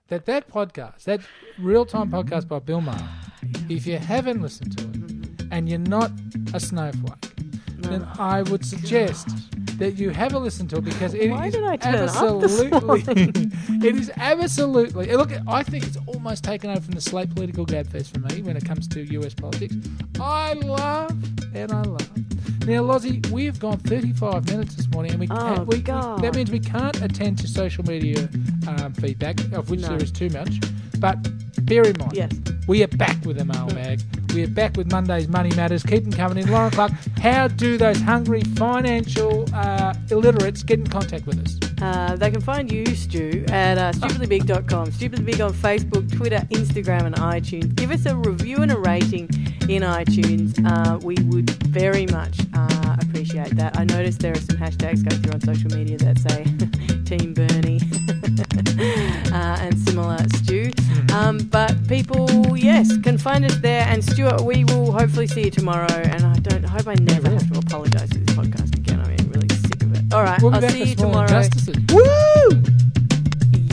That 0.10 0.26
that 0.26 0.50
podcast, 0.50 1.06
that 1.06 1.22
real 1.58 1.86
time 1.86 2.12
podcast 2.12 2.50
by 2.50 2.60
Bill 2.60 2.82
Maher, 2.82 3.08
if 3.70 3.88
you 3.88 3.98
haven't 3.98 4.42
listened 4.42 4.78
to 4.78 4.84
it 4.84 5.03
and 5.54 5.70
you're 5.70 5.78
not 5.78 6.12
a 6.54 6.60
snowflake, 6.60 7.32
then 7.78 8.08
I 8.18 8.42
would 8.42 8.66
suggest 8.66 9.28
that 9.78 9.98
you 9.98 10.10
have 10.10 10.34
a 10.34 10.40
listen 10.40 10.68
to 10.70 10.78
it 10.78 10.84
because 10.84 11.14
it 11.14 11.22
is 11.24 11.32
Why 11.32 11.50
did 11.50 11.64
I 11.64 11.76
turn 11.78 11.96
up 11.96 12.42
this 12.42 12.60
absolutely 12.62 13.02
it 13.88 13.96
is 13.96 14.12
absolutely 14.18 15.16
look 15.16 15.32
I 15.48 15.64
think 15.64 15.86
it's 15.86 15.98
almost 16.08 16.44
taken 16.44 16.70
over 16.70 16.82
from 16.82 16.94
the 16.94 17.02
slate 17.02 17.34
political 17.34 17.66
gabfest 17.66 18.14
for 18.14 18.20
me 18.34 18.42
when 18.42 18.58
it 18.58 18.66
comes 18.66 18.88
to 18.90 19.02
US 19.18 19.34
politics. 19.34 19.76
I 20.20 20.54
love 20.54 21.12
and 21.54 21.72
I 21.72 21.82
love. 21.84 22.10
Now, 22.68 22.82
Lozzie, 22.82 23.22
we 23.32 23.46
have 23.46 23.60
gone 23.60 23.78
35 23.78 24.48
minutes 24.48 24.76
this 24.76 24.88
morning, 24.88 25.12
and 25.12 25.20
we, 25.20 25.28
Oh, 25.30 25.64
we, 25.64 25.80
that 25.82 26.32
means 26.34 26.50
we 26.50 26.62
can't 26.62 27.00
attend 27.02 27.38
to 27.40 27.48
social 27.48 27.84
media 27.84 28.30
um, 28.68 28.94
feedback, 28.94 29.38
of 29.52 29.70
which 29.70 29.82
No. 29.82 29.90
there 29.90 30.02
is 30.02 30.12
too 30.12 30.30
much. 30.30 30.62
But 30.98 31.18
bear 31.66 31.84
in 31.84 31.98
mind, 32.00 32.14
Yes. 32.14 32.32
we 32.66 32.82
are 32.82 32.88
back 32.88 33.18
with 33.26 33.38
the 33.38 33.46
mailbag. 33.46 34.00
We 34.34 34.44
are 34.44 34.48
back 34.48 34.78
with 34.78 34.92
Monday's 34.92 35.28
Money 35.28 35.52
Matters. 35.56 35.84
Keep 35.84 36.06
them 36.06 36.14
coming 36.14 36.40
in. 36.40 36.52
Lauren 36.52 36.72
Clark, 36.72 36.92
how 37.20 37.48
do 37.48 37.78
those 37.78 38.02
hungry 38.02 38.42
financial 38.42 39.46
uh, 39.54 39.94
illiterates 40.10 40.64
get 40.64 40.80
in 40.80 40.88
contact 40.88 41.28
with 41.28 41.38
us? 41.40 41.60
Uh, 41.80 42.16
they 42.16 42.32
can 42.32 42.42
find 42.42 42.72
you, 42.72 42.84
Stu, 42.96 43.46
at 43.50 43.78
uh, 43.78 43.92
stupidlybig.com. 43.92 44.92
Stupidly 44.92 45.26
Big 45.26 45.40
on 45.40 45.54
Facebook, 45.54 46.12
Twitter, 46.12 46.40
Instagram, 46.50 47.06
and 47.06 47.16
iTunes. 47.18 47.76
Give 47.76 47.92
us 47.92 48.08
a 48.08 48.16
review 48.16 48.58
and 48.58 48.72
a 48.72 48.78
rating 48.78 49.30
in 49.70 49.84
iTunes. 49.84 50.58
Uh, 50.66 50.98
we 51.04 51.16
would 51.26 51.52
very 51.68 52.08
much 52.08 52.40
uh, 52.56 52.96
appreciate 53.02 53.56
that. 53.56 53.78
I 53.78 53.84
noticed 53.84 54.20
there 54.20 54.32
are 54.32 54.36
some 54.36 54.58
hashtags 54.58 55.08
going 55.08 55.22
through 55.22 55.34
on 55.34 55.42
social 55.42 55.78
media 55.78 55.98
that 56.00 56.18
say 56.18 56.44
Team 57.06 57.36
Bernie 57.36 57.82
uh, 59.32 59.58
and 59.62 59.78
similar, 59.78 60.18
Stu. 60.38 60.72
Um, 61.14 61.38
but 61.38 61.88
people, 61.88 62.58
yes, 62.58 62.98
can 62.98 63.18
find 63.18 63.46
us 63.46 63.56
there. 63.58 63.86
And 63.88 64.04
Stuart, 64.04 64.42
we 64.42 64.64
will 64.66 64.92
hopefully 64.92 65.28
see 65.28 65.44
you 65.46 65.52
tomorrow. 65.52 65.88
And 65.94 66.26
I 66.26 66.34
don't 66.40 66.66
I 66.66 66.70
hope 66.70 66.88
I 66.88 66.96
never 66.96 67.30
have 67.30 67.52
to 67.52 67.60
apologise 67.60 68.10
for 68.12 68.18
this 68.18 68.36
podcast 68.36 68.76
again. 68.76 69.00
I'm 69.00 69.30
really 69.32 69.50
sick 69.50 69.84
of 69.84 69.94
it. 69.96 70.12
All 70.14 70.24
right, 70.24 70.42
We'll 70.42 70.56
I'll 70.56 70.62
see 70.70 70.84
you 70.90 70.96
tomorrow. 70.96 71.24
Injustices. 71.24 71.76
Woo! 71.94 72.64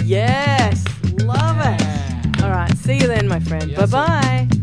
Yes, 0.05 0.85
love 1.23 1.57
it. 1.61 2.43
All 2.43 2.51
right, 2.51 2.75
see 2.79 2.95
you 2.99 3.07
then, 3.07 3.27
my 3.29 3.41
friend. 3.41 3.71
Yes, 3.71 3.91
bye 3.91 4.47
bye. 4.47 4.60